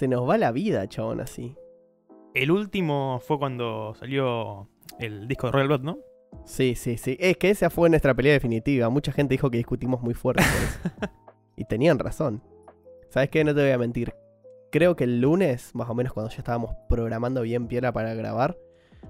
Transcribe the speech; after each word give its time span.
Se 0.00 0.08
nos 0.08 0.26
va 0.26 0.38
la 0.38 0.50
vida, 0.50 0.88
chabón, 0.88 1.20
así. 1.20 1.54
El 2.32 2.50
último 2.50 3.20
fue 3.22 3.38
cuando 3.38 3.92
salió 3.94 4.66
el 4.98 5.28
disco 5.28 5.48
de 5.48 5.52
Royal 5.52 5.68
Blood, 5.68 5.82
¿no? 5.82 5.98
Sí, 6.46 6.74
sí, 6.74 6.96
sí. 6.96 7.18
Es 7.20 7.36
que 7.36 7.50
esa 7.50 7.68
fue 7.68 7.90
nuestra 7.90 8.14
pelea 8.14 8.32
definitiva. 8.32 8.88
Mucha 8.88 9.12
gente 9.12 9.34
dijo 9.34 9.50
que 9.50 9.58
discutimos 9.58 10.00
muy 10.00 10.14
fuerte 10.14 10.42
por 10.42 10.62
eso. 10.62 11.12
y 11.58 11.66
tenían 11.66 11.98
razón. 11.98 12.42
¿Sabes 13.10 13.28
qué? 13.28 13.44
No 13.44 13.54
te 13.54 13.60
voy 13.60 13.72
a 13.72 13.76
mentir. 13.76 14.14
Creo 14.72 14.96
que 14.96 15.04
el 15.04 15.20
lunes, 15.20 15.74
más 15.74 15.90
o 15.90 15.94
menos 15.94 16.14
cuando 16.14 16.30
ya 16.30 16.38
estábamos 16.38 16.74
programando 16.88 17.42
bien 17.42 17.68
piedra 17.68 17.92
para 17.92 18.14
grabar, 18.14 18.56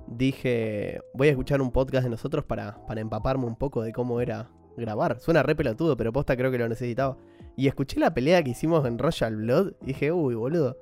dije, 0.09 1.03
voy 1.15 1.29
a 1.29 1.31
escuchar 1.31 1.63
un 1.63 1.71
podcast 1.71 2.03
de 2.03 2.11
nosotros 2.11 2.45
para, 2.47 2.85
para 2.89 3.01
empaparme 3.01 3.47
un 3.47 3.55
poco 3.55 3.83
de 3.83 3.93
cómo 3.93 4.21
era 4.21 4.51
grabar. 4.77 5.21
Suena 5.21 5.45
re 5.45 5.55
pelotudo, 5.55 5.97
pero 5.97 6.13
posta 6.13 6.37
creo 6.37 6.51
que 6.51 6.59
lo 6.59 6.69
necesitaba. 6.69 7.17
Y 7.61 7.69
escuché 7.69 8.01
la 8.01 8.15
pelea 8.15 8.43
que 8.43 8.53
hicimos 8.53 8.87
en 8.87 8.99
Royal 8.99 9.37
Blood 9.37 9.73
y 9.83 9.89
dije, 9.89 10.13
uy, 10.13 10.35
boludo, 10.35 10.79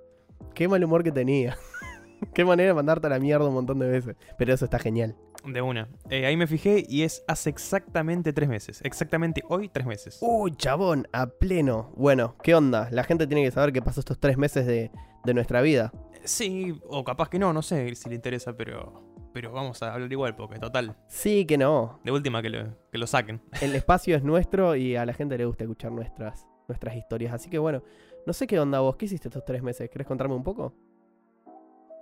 qué 0.54 0.68
mal 0.68 0.84
humor 0.84 1.02
que 1.02 1.10
tenía. 1.10 1.58
qué 2.34 2.44
manera 2.44 2.68
de 2.68 2.74
mandarte 2.74 3.08
a 3.08 3.10
la 3.10 3.18
mierda 3.18 3.48
un 3.48 3.54
montón 3.54 3.80
de 3.80 3.88
veces. 3.88 4.14
Pero 4.38 4.54
eso 4.54 4.66
está 4.66 4.78
genial. 4.78 5.16
De 5.44 5.60
una. 5.60 5.88
Eh, 6.08 6.24
ahí 6.24 6.36
me 6.36 6.46
fijé 6.46 6.86
y 6.88 7.02
es 7.02 7.24
hace 7.26 7.50
exactamente 7.50 8.32
tres 8.32 8.48
meses. 8.48 8.80
Exactamente 8.84 9.42
hoy, 9.48 9.68
tres 9.68 9.88
meses. 9.88 10.18
Uy, 10.20 10.54
chabón, 10.54 11.08
a 11.12 11.26
pleno. 11.26 11.92
Bueno, 11.96 12.36
¿qué 12.44 12.54
onda? 12.54 12.88
La 12.92 13.02
gente 13.02 13.26
tiene 13.26 13.42
que 13.42 13.50
saber 13.50 13.72
qué 13.72 13.82
pasó 13.82 13.98
estos 13.98 14.20
tres 14.20 14.38
meses 14.38 14.64
de, 14.64 14.92
de 15.24 15.34
nuestra 15.34 15.60
vida. 15.62 15.92
Sí, 16.22 16.78
o 16.86 17.02
capaz 17.02 17.28
que 17.28 17.40
no, 17.40 17.52
no 17.52 17.62
sé 17.62 17.92
si 17.96 18.08
le 18.08 18.14
interesa, 18.14 18.56
pero. 18.56 19.02
Pero 19.32 19.52
vamos 19.52 19.82
a 19.82 19.94
hablar 19.94 20.10
igual, 20.10 20.36
porque 20.36 20.58
total. 20.58 20.96
Sí, 21.06 21.44
que 21.44 21.58
no. 21.58 22.00
De 22.04 22.12
última 22.12 22.40
que 22.40 22.50
lo, 22.50 22.76
que 22.90 22.98
lo 22.98 23.06
saquen. 23.06 23.42
El 23.60 23.74
espacio 23.74 24.16
es 24.16 24.24
nuestro 24.24 24.74
y 24.74 24.96
a 24.96 25.04
la 25.04 25.12
gente 25.12 25.36
le 25.36 25.44
gusta 25.44 25.64
escuchar 25.64 25.92
nuestras, 25.92 26.47
nuestras 26.68 26.94
historias. 26.96 27.32
Así 27.34 27.50
que 27.50 27.58
bueno, 27.58 27.82
no 28.26 28.32
sé 28.32 28.46
qué 28.46 28.60
onda 28.60 28.80
vos. 28.80 28.96
¿Qué 28.96 29.06
hiciste 29.06 29.28
estos 29.28 29.44
tres 29.44 29.62
meses? 29.62 29.88
¿Querés 29.90 30.06
contarme 30.06 30.34
un 30.34 30.44
poco? 30.44 30.72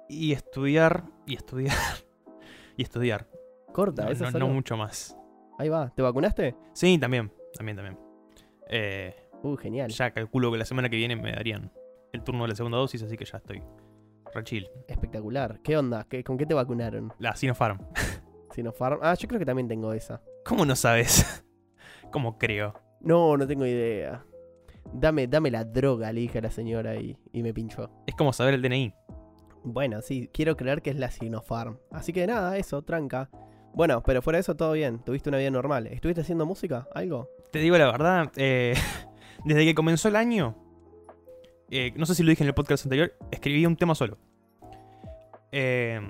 Y 0.08 0.32
estudiar, 0.32 1.04
y 1.26 1.34
estudiar, 1.36 1.76
y 2.76 2.82
estudiar. 2.82 3.26
Corta, 3.72 4.04
No, 4.04 4.10
eso 4.10 4.24
no- 4.24 4.30
solo. 4.30 4.48
no 4.48 4.54
mucho 4.54 4.76
más. 4.76 5.16
Ahí 5.58 5.68
va. 5.68 5.90
¿Te 5.94 6.02
vacunaste? 6.02 6.54
Sí, 6.72 6.98
también, 6.98 7.32
también, 7.56 7.76
también. 7.76 7.98
Eh, 8.68 9.14
Uh, 9.42 9.54
genial. 9.56 9.90
ya 9.90 10.10
calculo 10.12 10.50
que 10.50 10.58
la 10.58 10.64
semana 10.64 10.88
que 10.88 10.96
viene 10.96 11.14
me 11.14 11.30
darían 11.30 11.70
el 12.12 12.22
turno 12.24 12.42
de 12.44 12.48
la 12.48 12.54
segunda 12.54 12.78
dosis, 12.78 13.02
así 13.02 13.16
que 13.16 13.24
ya 13.24 13.36
estoy 13.38 13.62
re 14.34 14.44
chill. 14.44 14.68
Espectacular. 14.88 15.60
¿Qué 15.62 15.76
onda? 15.76 16.04
¿Qué- 16.08 16.24
¿Con 16.24 16.36
qué 16.38 16.46
te 16.46 16.54
vacunaron? 16.54 17.12
La 17.18 17.36
Sinopharm. 17.36 17.78
Sinopharm. 18.54 18.98
Ah, 19.02 19.14
yo 19.14 19.28
creo 19.28 19.38
que 19.38 19.44
también 19.46 19.68
tengo 19.68 19.92
esa. 19.92 20.22
¿Cómo 20.44 20.64
no 20.64 20.74
sabes? 20.74 21.44
¿Cómo 22.12 22.38
creo? 22.38 22.74
No, 23.00 23.36
no 23.36 23.46
tengo 23.46 23.66
idea. 23.66 24.24
Dame, 24.92 25.26
dame 25.26 25.50
la 25.50 25.64
droga, 25.64 26.12
le 26.12 26.20
dije 26.22 26.38
a 26.38 26.42
la 26.42 26.50
señora 26.50 26.96
y, 26.96 27.16
y 27.32 27.42
me 27.42 27.52
pinchó. 27.52 27.90
Es 28.06 28.14
como 28.14 28.32
saber 28.32 28.54
el 28.54 28.62
DNI. 28.62 28.94
Bueno, 29.64 30.00
sí, 30.00 30.30
quiero 30.32 30.56
creer 30.56 30.80
que 30.80 30.90
es 30.90 30.96
la 30.96 31.10
Sinopharm. 31.10 31.78
Así 31.90 32.12
que 32.12 32.26
nada, 32.26 32.56
eso, 32.56 32.82
tranca. 32.82 33.28
Bueno, 33.74 34.02
pero 34.02 34.22
fuera 34.22 34.38
de 34.38 34.40
eso 34.40 34.56
todo 34.56 34.72
bien. 34.72 35.00
Tuviste 35.00 35.28
una 35.28 35.38
vida 35.38 35.50
normal. 35.50 35.86
¿Estuviste 35.88 36.22
haciendo 36.22 36.46
música? 36.46 36.88
¿Algo? 36.94 37.28
Te 37.50 37.58
digo 37.58 37.76
la 37.76 37.90
verdad, 37.90 38.32
eh, 38.36 38.74
desde 39.44 39.64
que 39.64 39.74
comenzó 39.74 40.08
el 40.08 40.16
año, 40.16 40.56
eh, 41.70 41.92
no 41.96 42.06
sé 42.06 42.14
si 42.14 42.22
lo 42.22 42.30
dije 42.30 42.44
en 42.44 42.48
el 42.48 42.54
podcast 42.54 42.86
anterior, 42.86 43.12
escribí 43.30 43.66
un 43.66 43.76
tema 43.76 43.94
solo. 43.94 44.18
Eh, 45.52 46.00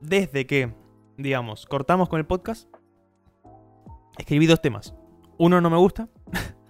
desde 0.00 0.46
que, 0.46 0.72
digamos, 1.16 1.66
cortamos 1.66 2.08
con 2.08 2.18
el 2.18 2.26
podcast, 2.26 2.68
escribí 4.18 4.46
dos 4.46 4.60
temas. 4.60 4.94
Uno 5.38 5.60
no 5.60 5.70
me 5.70 5.78
gusta, 5.78 6.08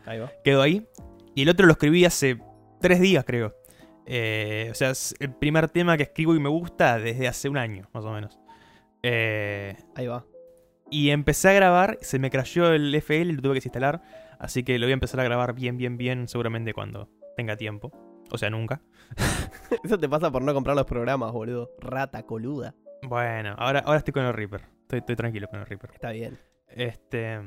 Ahí 0.06 0.20
va. 0.20 0.30
quedó 0.44 0.62
ahí, 0.62 0.86
y 1.34 1.42
el 1.42 1.48
otro 1.48 1.66
lo 1.66 1.72
escribí 1.72 2.04
hace 2.04 2.38
tres 2.80 3.00
días, 3.00 3.24
creo. 3.24 3.54
Eh, 4.06 4.68
o 4.70 4.74
sea, 4.74 4.90
es 4.90 5.14
el 5.18 5.32
primer 5.34 5.68
tema 5.70 5.96
que 5.96 6.02
escribo 6.04 6.34
y 6.34 6.40
me 6.40 6.48
gusta 6.48 6.98
desde 6.98 7.26
hace 7.26 7.48
un 7.48 7.56
año, 7.56 7.88
más 7.92 8.04
o 8.04 8.12
menos. 8.12 8.38
Eh, 9.02 9.76
Ahí 9.94 10.06
va. 10.06 10.24
y 10.90 11.10
empecé 11.10 11.48
a 11.50 11.52
grabar, 11.52 11.98
se 12.00 12.18
me 12.18 12.30
crashó 12.30 12.72
el 12.72 12.94
FL 12.94 13.30
y 13.30 13.32
lo 13.32 13.42
tuve 13.42 13.52
que 13.52 13.58
desinstalar. 13.58 14.02
Así 14.38 14.62
que 14.62 14.78
lo 14.78 14.86
voy 14.86 14.92
a 14.92 14.94
empezar 14.94 15.20
a 15.20 15.24
grabar 15.24 15.54
bien, 15.54 15.76
bien, 15.78 15.96
bien, 15.96 16.28
seguramente 16.28 16.74
cuando 16.74 17.08
tenga 17.36 17.56
tiempo. 17.56 17.92
O 18.30 18.38
sea, 18.38 18.50
nunca. 18.50 18.82
Eso 19.84 19.98
te 19.98 20.08
pasa 20.08 20.30
por 20.30 20.42
no 20.42 20.52
comprar 20.54 20.76
los 20.76 20.86
programas, 20.86 21.32
boludo. 21.32 21.70
Rata 21.78 22.24
coluda. 22.24 22.74
Bueno, 23.02 23.54
ahora, 23.58 23.80
ahora 23.80 23.98
estoy 23.98 24.12
con 24.12 24.24
el 24.24 24.32
Reaper. 24.32 24.62
Estoy, 24.82 24.98
estoy 25.00 25.16
tranquilo 25.16 25.48
con 25.48 25.60
el 25.60 25.66
Reaper. 25.66 25.90
Está 25.94 26.10
bien. 26.10 26.38
Este. 26.68 27.38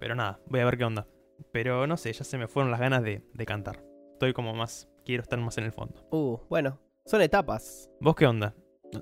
Pero 0.00 0.14
nada, 0.14 0.40
voy 0.46 0.60
a 0.60 0.64
ver 0.64 0.78
qué 0.78 0.84
onda. 0.84 1.06
Pero 1.52 1.86
no 1.86 1.96
sé, 1.96 2.12
ya 2.12 2.24
se 2.24 2.38
me 2.38 2.48
fueron 2.48 2.70
las 2.70 2.80
ganas 2.80 3.02
de, 3.02 3.22
de 3.32 3.46
cantar. 3.46 3.84
Estoy 4.12 4.32
como 4.32 4.54
más. 4.54 4.88
Quiero 5.04 5.22
estar 5.22 5.38
más 5.38 5.56
en 5.58 5.64
el 5.64 5.72
fondo. 5.72 6.06
Uh, 6.10 6.38
bueno. 6.48 6.78
Son 7.06 7.22
etapas. 7.22 7.90
¿Vos 8.00 8.14
qué 8.14 8.26
onda? 8.26 8.54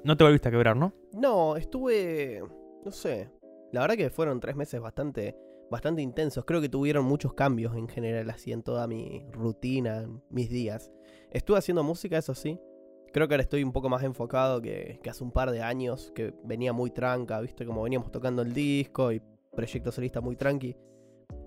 No- 0.04 0.16
te 0.16 0.24
volviste 0.24 0.48
a 0.48 0.52
quebrar, 0.52 0.76
¿no? 0.76 0.92
No, 1.12 1.56
estuve. 1.56 2.42
No 2.84 2.90
sé. 2.92 3.30
La 3.72 3.80
verdad 3.80 3.96
que 3.96 4.10
fueron 4.10 4.38
tres 4.40 4.54
meses 4.56 4.80
bastante. 4.80 5.36
Bastante 5.70 6.02
intensos. 6.02 6.44
Creo 6.44 6.60
que 6.60 6.68
tuvieron 6.68 7.04
muchos 7.04 7.34
cambios 7.34 7.74
en 7.74 7.88
general 7.88 8.30
así 8.30 8.52
en 8.52 8.62
toda 8.62 8.86
mi 8.86 9.26
rutina, 9.32 10.02
en 10.02 10.22
mis 10.30 10.48
días. 10.48 10.92
Estuve 11.32 11.58
haciendo 11.58 11.82
música, 11.82 12.16
eso 12.18 12.34
sí. 12.34 12.60
Creo 13.12 13.26
que 13.26 13.34
ahora 13.34 13.42
estoy 13.42 13.64
un 13.64 13.72
poco 13.72 13.88
más 13.88 14.04
enfocado 14.04 14.60
que, 14.62 15.00
que 15.02 15.10
hace 15.10 15.24
un 15.24 15.32
par 15.32 15.50
de 15.50 15.62
años, 15.62 16.12
que 16.14 16.34
venía 16.44 16.72
muy 16.72 16.90
tranca, 16.90 17.40
viste, 17.40 17.64
como 17.66 17.82
veníamos 17.82 18.12
tocando 18.12 18.42
el 18.42 18.52
disco 18.52 19.10
y 19.10 19.20
proyectos 19.54 19.94
solistas 19.96 20.22
muy 20.22 20.36
tranqui. 20.36 20.76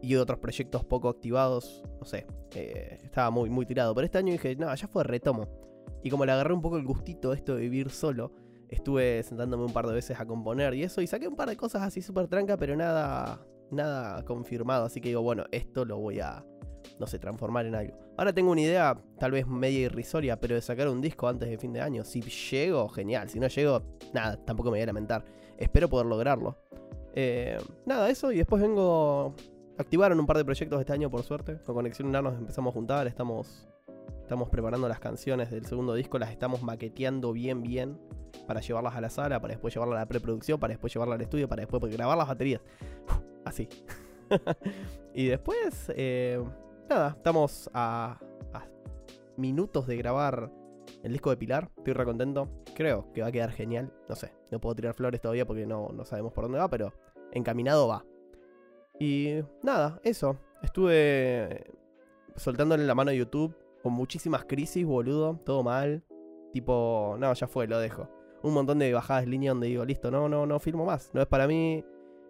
Y 0.01 0.15
otros 0.15 0.39
proyectos 0.39 0.85
poco 0.85 1.09
activados, 1.09 1.83
no 1.99 2.05
sé, 2.05 2.25
eh, 2.55 2.99
estaba 3.03 3.29
muy, 3.31 3.49
muy 3.49 3.65
tirado. 3.65 3.93
Pero 3.93 4.05
este 4.05 4.17
año 4.17 4.31
dije, 4.31 4.55
no, 4.55 4.73
ya 4.73 4.87
fue 4.87 5.03
retomo. 5.03 5.47
Y 6.03 6.09
como 6.09 6.25
le 6.25 6.31
agarré 6.31 6.53
un 6.53 6.61
poco 6.61 6.77
el 6.77 6.85
gustito 6.85 7.33
esto 7.33 7.55
de 7.55 7.61
vivir 7.61 7.89
solo, 7.89 8.31
estuve 8.69 9.23
sentándome 9.23 9.65
un 9.65 9.73
par 9.73 9.87
de 9.87 9.93
veces 9.93 10.19
a 10.19 10.25
componer 10.25 10.73
y 10.75 10.83
eso, 10.83 11.01
y 11.01 11.07
saqué 11.07 11.27
un 11.27 11.35
par 11.35 11.49
de 11.49 11.57
cosas 11.57 11.81
así 11.81 12.01
súper 12.01 12.27
tranca, 12.27 12.55
pero 12.55 12.75
nada, 12.75 13.45
nada 13.71 14.23
confirmado. 14.23 14.85
Así 14.85 15.01
que 15.01 15.09
digo, 15.09 15.21
bueno, 15.21 15.45
esto 15.51 15.83
lo 15.83 15.97
voy 15.97 16.19
a, 16.19 16.45
no 16.99 17.07
sé, 17.07 17.19
transformar 17.19 17.65
en 17.65 17.75
algo. 17.75 17.97
Ahora 18.17 18.33
tengo 18.33 18.51
una 18.51 18.61
idea, 18.61 18.97
tal 19.17 19.31
vez 19.31 19.47
media 19.47 19.79
irrisoria, 19.79 20.39
pero 20.39 20.55
de 20.55 20.61
sacar 20.61 20.87
un 20.87 21.01
disco 21.01 21.27
antes 21.27 21.49
de 21.49 21.57
fin 21.57 21.73
de 21.73 21.81
año. 21.81 22.03
Si 22.03 22.21
llego, 22.21 22.87
genial. 22.89 23.29
Si 23.29 23.39
no 23.39 23.47
llego, 23.47 23.81
nada, 24.13 24.37
tampoco 24.45 24.69
me 24.69 24.77
voy 24.77 24.83
a 24.83 24.87
lamentar. 24.87 25.25
Espero 25.57 25.89
poder 25.89 26.05
lograrlo. 26.05 26.57
Eh, 27.13 27.57
nada, 27.85 28.09
eso, 28.09 28.31
y 28.31 28.37
después 28.37 28.61
vengo. 28.61 29.33
Activaron 29.79 30.19
un 30.19 30.25
par 30.25 30.35
de 30.35 30.43
proyectos 30.43 30.77
este 30.81 30.91
año, 30.91 31.09
por 31.09 31.23
suerte. 31.23 31.57
Con 31.65 31.73
Conexión 31.73 32.09
Lunar 32.09 32.21
nos 32.21 32.37
empezamos 32.37 32.71
a 32.71 32.73
juntar, 32.73 33.07
estamos. 33.07 33.65
Estamos 34.21 34.49
preparando 34.49 34.89
las 34.89 34.99
canciones 34.99 35.51
del 35.51 35.65
segundo 35.65 35.93
disco, 35.93 36.19
las 36.19 36.31
estamos 36.31 36.61
maqueteando 36.61 37.31
bien, 37.31 37.63
bien 37.63 37.97
para 38.45 38.59
llevarlas 38.59 38.95
a 38.95 39.01
la 39.01 39.09
sala, 39.09 39.39
para 39.39 39.53
después 39.53 39.73
llevarlas 39.73 39.95
a 39.95 39.99
la 40.01 40.05
preproducción, 40.05 40.59
para 40.59 40.71
después 40.71 40.93
llevarlas 40.93 41.15
al 41.15 41.21
estudio, 41.21 41.47
para 41.47 41.61
después 41.61 41.81
grabar 41.95 42.17
las 42.17 42.27
baterías. 42.27 42.61
Así. 43.45 43.69
y 45.15 45.27
después, 45.27 45.89
eh, 45.95 46.43
nada, 46.89 47.15
estamos 47.15 47.69
a, 47.73 48.19
a 48.53 48.65
minutos 49.37 49.87
de 49.87 49.95
grabar 49.95 50.51
el 51.03 51.13
disco 51.13 51.29
de 51.29 51.37
Pilar. 51.37 51.71
Estoy 51.77 51.93
re 51.93 52.03
contento. 52.03 52.49
Creo 52.75 53.13
que 53.13 53.21
va 53.21 53.27
a 53.27 53.31
quedar 53.31 53.51
genial. 53.51 53.93
No 54.09 54.15
sé, 54.17 54.33
no 54.51 54.59
puedo 54.59 54.75
tirar 54.75 54.93
flores 54.93 55.21
todavía 55.21 55.47
porque 55.47 55.65
no, 55.65 55.87
no 55.93 56.03
sabemos 56.03 56.33
por 56.33 56.43
dónde 56.43 56.59
va, 56.59 56.69
pero 56.69 56.93
encaminado 57.31 57.87
va. 57.87 58.03
Y 58.99 59.41
nada, 59.63 59.99
eso. 60.03 60.37
Estuve 60.61 61.71
soltándole 62.35 62.85
la 62.85 62.95
mano 62.95 63.11
a 63.11 63.13
YouTube 63.13 63.55
con 63.81 63.93
muchísimas 63.93 64.45
crisis, 64.45 64.85
boludo. 64.85 65.39
Todo 65.45 65.63
mal. 65.63 66.03
Tipo, 66.51 67.15
no, 67.17 67.33
ya 67.33 67.47
fue, 67.47 67.67
lo 67.67 67.79
dejo. 67.79 68.09
Un 68.43 68.53
montón 68.53 68.79
de 68.79 68.93
bajadas 68.93 69.23
de 69.23 69.31
línea 69.31 69.51
donde 69.51 69.67
digo, 69.67 69.85
listo, 69.85 70.11
no, 70.11 70.27
no, 70.27 70.45
no 70.45 70.59
filmo 70.59 70.85
más. 70.85 71.11
No 71.13 71.21
es 71.21 71.27
para 71.27 71.47
mí. 71.47 71.83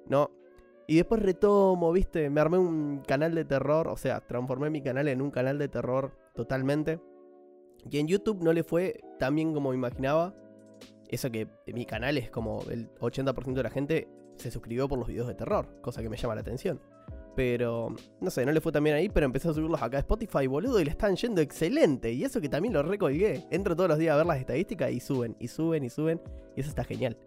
No. 0.08 0.29
Y 0.88 0.96
después 0.96 1.22
retomo, 1.22 1.91
viste, 1.91 2.29
me 2.29 2.41
armé 2.41 2.58
un 2.58 3.02
canal 3.06 3.34
de 3.34 3.46
terror. 3.46 3.88
O 3.88 3.97
sea, 3.97 4.22
transformé 4.22 4.69
mi 4.69 4.81
canal 4.81 5.08
en 5.08 5.22
un 5.22 5.31
canal 5.31 5.58
de 5.58 5.68
terror 5.68 6.18
totalmente. 6.35 7.00
Y 7.90 8.00
en 8.00 8.08
YouTube 8.08 8.44
no 8.44 8.53
le 8.53 8.63
fue 8.63 9.02
tan 9.17 9.35
bien 9.35 9.53
como 9.53 9.73
imaginaba. 9.73 10.35
Eso 11.08 11.32
que 11.32 11.47
mi 11.73 11.85
canal 11.85 12.17
es 12.17 12.29
como 12.29 12.61
el 12.70 12.91
80% 12.99 13.53
de 13.53 13.64
la 13.64 13.70
gente 13.70 14.08
se 14.40 14.52
suscribió 14.52 14.88
por 14.88 14.97
los 15.00 15.08
videos 15.08 15.28
de 15.28 15.36
terror, 15.36 15.68
cosa 15.82 16.02
que 16.02 16.09
me 16.09 16.18
llama 16.18 16.36
la 16.36 16.41
atención. 16.41 16.80
Pero, 17.36 17.96
no 18.20 18.30
sé, 18.30 18.46
no 18.46 18.52
le 18.52 18.59
fue 18.59 18.72
tan 18.72 18.84
bien 18.84 18.96
ahí, 18.96 19.08
pero 19.08 19.26
empecé 19.26 19.47
a 19.50 19.53
subirlos 19.53 19.82
acá 19.82 19.97
a 19.97 20.00
Spotify, 20.02 20.47
boludo, 20.47 20.80
y 20.82 20.86
le 20.86 20.91
están 20.91 21.16
yendo 21.16 21.41
excelente. 21.41 22.12
Y 22.12 22.24
eso 22.24 22.41
que 22.41 22.50
también 22.50 22.74
lo 22.74 22.84
recolgué. 22.84 23.46
Entro 23.50 23.76
todos 23.76 23.90
los 23.90 23.97
días 23.97 24.14
a 24.14 24.18
ver 24.18 24.26
las 24.26 24.40
estadísticas 24.40 24.91
y 24.91 25.00
suben, 25.00 25.36
y 25.40 25.47
suben, 25.47 25.84
y 25.84 25.90
suben. 25.90 26.22
Y 26.56 26.62
eso 26.62 26.70
está 26.70 26.84
genial. 26.84 27.18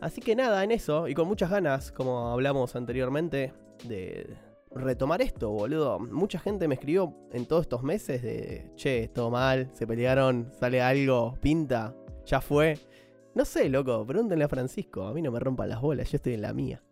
Así 0.00 0.20
que 0.20 0.36
nada, 0.36 0.62
en 0.62 0.70
eso, 0.70 1.08
y 1.08 1.14
con 1.14 1.26
muchas 1.26 1.50
ganas, 1.50 1.92
como 1.92 2.28
hablamos 2.28 2.76
anteriormente, 2.76 3.52
de 3.84 4.36
retomar 4.70 5.20
esto, 5.22 5.50
boludo. 5.50 5.98
Mucha 5.98 6.38
gente 6.38 6.68
me 6.68 6.74
escribió 6.74 7.14
en 7.32 7.46
todos 7.46 7.62
estos 7.62 7.82
meses 7.82 8.22
de, 8.22 8.70
che, 8.76 9.08
todo 9.08 9.30
mal, 9.30 9.70
se 9.72 9.86
pelearon, 9.86 10.50
sale 10.58 10.80
algo, 10.80 11.34
pinta, 11.40 11.94
ya 12.24 12.40
fue. 12.40 12.78
No 13.38 13.44
sé, 13.44 13.68
loco, 13.68 14.04
pregúntenle 14.04 14.44
a 14.44 14.48
Francisco, 14.48 15.06
a 15.06 15.14
mí 15.14 15.22
no 15.22 15.30
me 15.30 15.38
rompan 15.38 15.68
las 15.68 15.80
bolas, 15.80 16.10
yo 16.10 16.16
estoy 16.16 16.34
en 16.34 16.42
la 16.42 16.52
mía. 16.52 16.82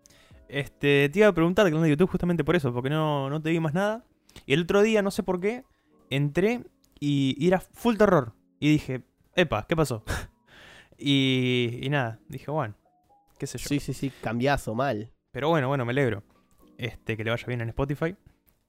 Este, 0.48 1.08
te 1.08 1.18
iba 1.18 1.26
a 1.26 1.32
preguntar 1.32 1.66
canal 1.66 1.82
de 1.82 1.90
YouTube 1.90 2.08
justamente 2.08 2.44
por 2.44 2.54
eso, 2.54 2.72
porque 2.72 2.88
no, 2.88 3.28
no 3.28 3.42
te 3.42 3.50
vi 3.50 3.58
más 3.58 3.74
nada. 3.74 4.04
Y 4.46 4.52
el 4.52 4.62
otro 4.62 4.82
día, 4.82 5.02
no 5.02 5.10
sé 5.10 5.24
por 5.24 5.40
qué, 5.40 5.64
entré 6.08 6.62
Y, 7.00 7.34
y 7.36 7.48
era 7.48 7.58
full 7.58 7.96
terror. 7.96 8.32
Y 8.60 8.70
dije, 8.70 9.02
epa, 9.34 9.66
¿qué 9.68 9.74
pasó? 9.74 10.04
y, 10.96 11.80
y 11.82 11.88
nada, 11.88 12.20
dije, 12.28 12.48
bueno, 12.48 12.76
qué 13.40 13.48
sé 13.48 13.58
yo. 13.58 13.66
Sí, 13.66 13.80
sí, 13.80 13.92
sí, 13.92 14.12
cambiazo, 14.22 14.72
mal. 14.72 15.10
Pero 15.32 15.48
bueno, 15.48 15.66
bueno, 15.66 15.84
me 15.84 15.90
alegro. 15.90 16.22
Este, 16.78 17.16
que 17.16 17.24
le 17.24 17.32
vaya 17.32 17.46
bien 17.48 17.60
en 17.60 17.70
Spotify. 17.70 18.14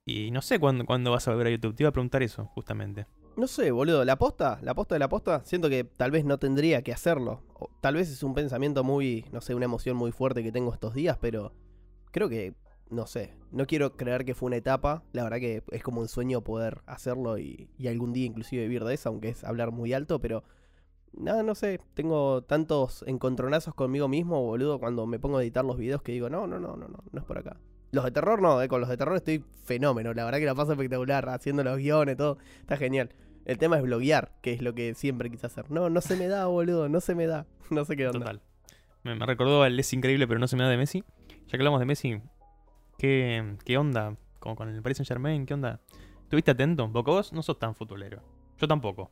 Y 0.03 0.31
no 0.31 0.41
sé 0.41 0.57
cuándo, 0.57 0.83
cuándo 0.83 1.11
vas 1.11 1.27
a 1.27 1.31
volver 1.31 1.45
a 1.45 1.51
YouTube. 1.51 1.75
Te 1.75 1.83
iba 1.83 1.89
a 1.89 1.93
preguntar 1.93 2.23
eso, 2.23 2.45
justamente. 2.55 3.05
No 3.35 3.45
sé, 3.45 3.69
boludo, 3.69 4.03
la 4.03 4.15
posta, 4.15 4.57
la 4.63 4.73
posta 4.73 4.95
de 4.95 4.99
la 4.99 5.09
posta, 5.09 5.45
siento 5.45 5.69
que 5.69 5.83
tal 5.83 6.09
vez 6.09 6.25
no 6.25 6.39
tendría 6.39 6.81
que 6.81 6.91
hacerlo. 6.91 7.43
Tal 7.81 7.95
vez 7.95 8.09
es 8.09 8.23
un 8.23 8.33
pensamiento 8.33 8.83
muy, 8.83 9.25
no 9.31 9.41
sé, 9.41 9.55
una 9.55 9.65
emoción 9.65 9.97
muy 9.97 10.11
fuerte 10.11 10.43
que 10.43 10.51
tengo 10.51 10.73
estos 10.73 10.93
días, 10.93 11.17
pero 11.19 11.53
creo 12.11 12.29
que, 12.29 12.53
no 12.89 13.07
sé, 13.07 13.33
no 13.51 13.65
quiero 13.65 13.95
creer 13.95 14.25
que 14.25 14.35
fue 14.35 14.47
una 14.47 14.57
etapa. 14.57 15.03
La 15.13 15.23
verdad 15.23 15.37
que 15.39 15.63
es 15.71 15.83
como 15.83 16.01
un 16.01 16.07
sueño 16.07 16.41
poder 16.41 16.81
hacerlo 16.85 17.37
y, 17.37 17.69
y 17.77 17.87
algún 17.87 18.13
día 18.13 18.25
inclusive 18.25 18.63
vivir 18.63 18.83
de 18.83 18.93
eso, 18.93 19.09
aunque 19.09 19.29
es 19.29 19.43
hablar 19.43 19.71
muy 19.71 19.93
alto, 19.93 20.19
pero... 20.19 20.43
Nada, 21.13 21.41
no 21.41 21.55
sé, 21.55 21.79
tengo 21.95 22.43
tantos 22.43 23.03
encontronazos 23.07 23.73
conmigo 23.73 24.07
mismo, 24.07 24.43
boludo, 24.43 24.77
cuando 24.77 25.07
me 25.07 25.17
pongo 25.17 25.39
a 25.39 25.41
editar 25.41 25.65
los 25.65 25.77
videos 25.77 26.03
que 26.03 26.11
digo, 26.11 26.29
no, 26.29 26.45
no, 26.45 26.59
no, 26.59 26.75
no, 26.75 26.87
no, 26.87 26.99
no 27.11 27.19
es 27.19 27.25
por 27.25 27.39
acá. 27.39 27.57
Los 27.91 28.03
de 28.03 28.11
terror 28.11 28.39
no, 28.39 28.61
eh, 28.61 28.67
con 28.67 28.81
los 28.81 28.89
de 28.89 28.97
terror 28.97 29.15
estoy 29.15 29.43
fenómeno, 29.63 30.13
la 30.13 30.25
verdad 30.25 30.37
que 30.37 30.45
la 30.45 30.53
paso 30.53 30.73
espectacular, 30.73 31.27
haciendo 31.29 31.63
los 31.63 31.77
guiones, 31.77 32.17
todo, 32.17 32.37
está 32.59 32.77
genial. 32.77 33.09
El 33.47 33.57
tema 33.57 33.77
es 33.77 33.83
bloguear, 33.83 34.33
que 34.41 34.51
es 34.51 34.61
lo 34.61 34.75
que 34.75 34.93
siempre 34.93 35.31
quise 35.31 35.47
hacer. 35.47 35.71
No, 35.71 35.89
no 35.89 36.01
se 36.01 36.17
me 36.17 36.27
da, 36.27 36.47
boludo, 36.47 36.89
no 36.89 36.99
se 36.99 37.15
me 37.15 37.27
da. 37.27 37.45
No 37.69 37.85
sé 37.85 37.95
qué 37.95 38.05
onda. 38.05 38.19
Total. 38.19 38.41
Me, 39.03 39.15
me 39.15 39.25
recordó 39.25 39.63
al 39.63 39.79
Es 39.79 39.93
increíble, 39.93 40.27
pero 40.27 40.37
no 40.37 40.49
se 40.49 40.57
me 40.57 40.63
da 40.63 40.69
de 40.69 40.75
Messi. 40.75 41.05
Ya 41.29 41.51
que 41.51 41.57
hablamos 41.57 41.79
de 41.79 41.85
Messi, 41.85 42.21
¿qué, 42.97 43.55
qué 43.63 43.77
onda 43.77 44.17
con, 44.39 44.55
con 44.57 44.67
el 44.67 44.81
Paris 44.81 44.97
Saint 44.97 45.07
Germain? 45.07 45.45
¿Qué 45.45 45.53
onda? 45.53 45.79
¿Estuviste 46.23 46.51
atento? 46.51 46.91
Porque 46.91 47.09
vos 47.09 47.31
no 47.31 47.41
sos 47.41 47.57
tan 47.57 47.73
futbolero. 47.73 48.21
Yo 48.57 48.67
tampoco. 48.67 49.11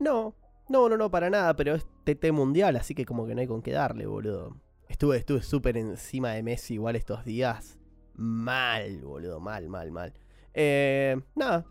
No, 0.00 0.34
no, 0.68 0.88
no, 0.88 0.96
no, 0.96 1.08
para 1.08 1.30
nada, 1.30 1.54
pero 1.54 1.76
es 1.76 1.86
TT 2.02 2.32
mundial, 2.32 2.74
así 2.74 2.96
que 2.96 3.06
como 3.06 3.24
que 3.24 3.36
no 3.36 3.40
hay 3.40 3.46
con 3.46 3.62
qué 3.62 3.70
darle, 3.70 4.06
boludo. 4.06 4.56
Estuve, 4.88 5.16
estuve 5.16 5.42
súper 5.42 5.76
encima 5.76 6.32
de 6.32 6.42
Messi 6.42 6.74
igual 6.74 6.96
estos 6.96 7.24
días. 7.24 7.78
Mal, 8.14 8.98
boludo, 9.02 9.38
mal, 9.38 9.68
mal, 9.68 9.92
mal. 9.92 10.12
Eh, 10.54 11.16
nada, 11.36 11.66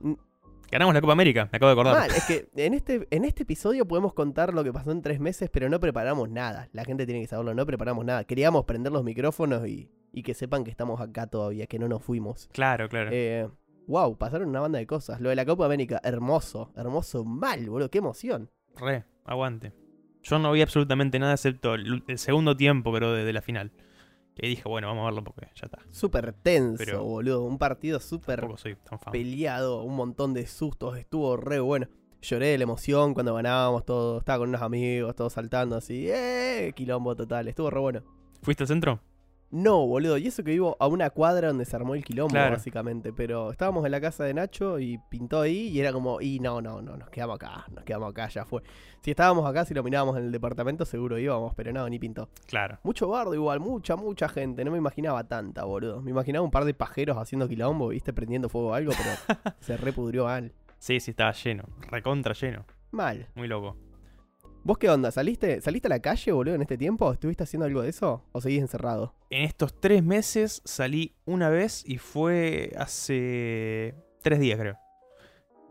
Ganamos 0.72 0.94
la 0.94 1.02
Copa 1.02 1.14
América, 1.14 1.50
me 1.52 1.58
acabo 1.58 1.68
de 1.68 1.74
acordar. 1.74 1.96
mal. 2.08 2.12
Es 2.12 2.26
que 2.26 2.48
en 2.56 2.74
este, 2.74 3.08
en 3.10 3.26
este 3.26 3.44
episodio 3.44 3.88
podemos 3.88 4.14
contar 4.14 4.54
lo 4.54 4.64
que 4.64 4.72
pasó 4.72 4.92
en 4.92 5.02
tres 5.02 5.20
meses, 5.20 5.50
pero 5.52 5.68
no 5.68 5.80
preparamos 5.80 6.30
nada. 6.30 6.70
La 6.74 6.86
gente 6.86 7.06
tiene 7.06 7.22
que 7.22 7.28
saberlo, 7.28 7.54
no 7.56 7.66
preparamos 7.66 8.06
nada. 8.06 8.24
Queríamos 8.24 8.66
prender 8.66 8.92
los 8.92 9.04
micrófonos 9.04 9.68
y, 9.68 9.90
y 10.14 10.22
que 10.24 10.34
sepan 10.34 10.64
que 10.64 10.70
estamos 10.72 11.02
acá 11.02 11.28
todavía, 11.28 11.66
que 11.66 11.80
no 11.80 11.88
nos 11.88 12.04
fuimos. 12.04 12.50
Claro, 12.52 12.88
claro. 12.88 13.10
Eh, 13.12 13.48
wow, 13.88 14.16
pasaron 14.18 14.50
una 14.50 14.60
banda 14.60 14.78
de 14.78 14.86
cosas. 14.86 15.20
Lo 15.22 15.30
de 15.30 15.36
la 15.36 15.46
Copa 15.46 15.66
América, 15.66 16.00
hermoso, 16.04 16.72
hermoso, 16.76 17.26
mal, 17.26 17.68
boludo, 17.68 17.90
qué 17.90 17.98
emoción. 17.98 18.52
Re, 18.76 19.06
aguante. 19.26 19.74
Yo 20.22 20.38
no 20.38 20.52
vi 20.52 20.62
absolutamente 20.62 21.18
nada 21.18 21.34
excepto 21.34 21.74
el, 21.74 22.04
el 22.08 22.20
segundo 22.20 22.56
tiempo, 22.56 22.94
creo, 22.94 23.14
de, 23.14 23.24
de 23.24 23.34
la 23.34 23.42
final. 23.42 23.72
Que 24.40 24.48
dije, 24.48 24.64
bueno, 24.66 24.88
vamos 24.88 25.02
a 25.02 25.06
verlo 25.08 25.24
porque 25.24 25.48
ya 25.54 25.66
está. 25.66 25.80
Súper 25.92 26.32
tenso, 26.32 26.78
Pero- 26.78 27.04
boludo. 27.04 27.44
Un 27.44 27.58
partido 27.58 28.00
súper 28.00 28.48
peleado, 29.12 29.84
un 29.84 29.96
montón 29.96 30.34
de 30.34 30.48
sustos, 30.48 30.98
estuvo 30.98 31.36
re 31.36 31.60
bueno. 31.60 31.88
Lloré 32.22 32.48
de 32.48 32.58
la 32.58 32.64
emoción 32.64 33.14
cuando 33.14 33.34
ganábamos 33.34 33.86
todo, 33.86 34.20
estaba 34.20 34.40
con 34.40 34.50
unos 34.50 34.62
amigos, 34.62 35.16
todos 35.16 35.34
saltando 35.34 35.76
así, 35.76 36.08
¡eh! 36.10 36.72
Quilombo 36.76 37.16
total, 37.16 37.48
estuvo 37.48 37.70
re 37.70 37.80
bueno. 37.80 38.02
¿Fuiste 38.42 38.64
al 38.64 38.68
centro? 38.68 39.00
No, 39.52 39.88
boludo, 39.88 40.18
y 40.20 40.28
eso 40.28 40.44
que 40.44 40.52
vivo 40.52 40.78
a 40.80 40.86
una 40.88 41.10
cuadra 41.10 41.48
donde 41.48 41.66
se 41.66 41.76
armó 41.76 41.96
el 41.96 42.04
quilombo, 42.04 42.34
Claro. 42.34 42.52
básicamente. 42.56 43.12
Pero 43.12 43.52
estábamos 43.52 43.84
en 43.84 43.92
la 43.92 44.00
casa 44.00 44.24
de 44.24 44.34
Nacho 44.36 44.78
y 44.80 45.00
pintó 45.10 45.42
ahí 45.42 45.70
y 45.70 45.80
era 45.80 45.92
como, 45.92 46.22
y 46.22 46.40
no, 46.40 46.62
no, 46.62 46.82
no, 46.84 46.98
nos 46.98 47.10
quedamos 47.10 47.36
acá, 47.38 47.66
nos 47.74 47.84
quedamos 47.84 48.12
acá, 48.12 48.28
ya 48.28 48.46
fue. 48.46 48.62
Si 49.02 49.10
estábamos 49.10 49.50
acá, 49.50 49.66
si 49.66 49.74
lo 49.74 49.82
mirábamos 49.82 50.18
en 50.18 50.26
el 50.26 50.32
departamento, 50.32 50.86
seguro 50.86 51.18
íbamos, 51.18 51.56
pero 51.56 51.74
no, 51.74 51.90
ni 51.90 51.98
pintó. 51.98 52.30
Claro. 52.48 52.78
Mucho 52.84 53.08
bardo 53.08 53.34
igual, 53.34 53.60
mucha, 53.60 53.96
mucha 53.96 54.30
gente. 54.30 54.64
No 54.64 54.72
me 54.72 54.78
imaginaba 54.78 55.24
tanta, 55.24 55.64
boludo. 55.64 56.02
Me 56.02 56.12
imaginaba 56.12 56.46
un 56.46 56.52
par 56.52 56.66
de 56.66 56.76
pajeros 56.76 57.18
haciendo 57.18 57.48
quilombo, 57.50 57.88
viste, 57.88 58.14
prendiendo 58.14 58.50
fuego 58.50 58.70
o 58.70 58.74
algo, 58.76 58.92
pero 58.96 59.40
se 59.62 59.78
repudrió 59.78 60.26
mal. 60.26 60.54
Sí, 60.78 61.00
sí, 61.00 61.12
estaba 61.12 61.32
lleno. 61.32 61.64
Recontra 61.90 62.34
lleno. 62.34 62.66
Mal. 62.92 63.28
Muy 63.36 63.48
loco. 63.48 63.76
¿Vos 64.70 64.78
qué 64.78 64.88
onda? 64.88 65.10
¿Saliste, 65.10 65.62
¿Saliste 65.62 65.88
a 65.88 65.90
la 65.90 66.00
calle, 66.00 66.32
boludo, 66.32 66.54
en 66.54 66.62
este 66.62 66.78
tiempo? 66.78 67.12
¿Estuviste 67.12 67.42
haciendo 67.42 67.66
algo 67.66 67.82
de 67.82 67.90
eso? 67.90 68.24
¿O 68.34 68.40
seguís 68.40 68.60
encerrado? 68.62 69.16
En 69.32 69.42
estos 69.42 69.74
tres 69.82 70.04
meses 70.04 70.62
salí 70.64 71.16
una 71.26 71.50
vez 71.50 71.84
y 71.88 71.98
fue 71.98 72.72
hace 72.78 73.96
tres 74.22 74.40
días, 74.40 74.60
creo. 74.60 74.78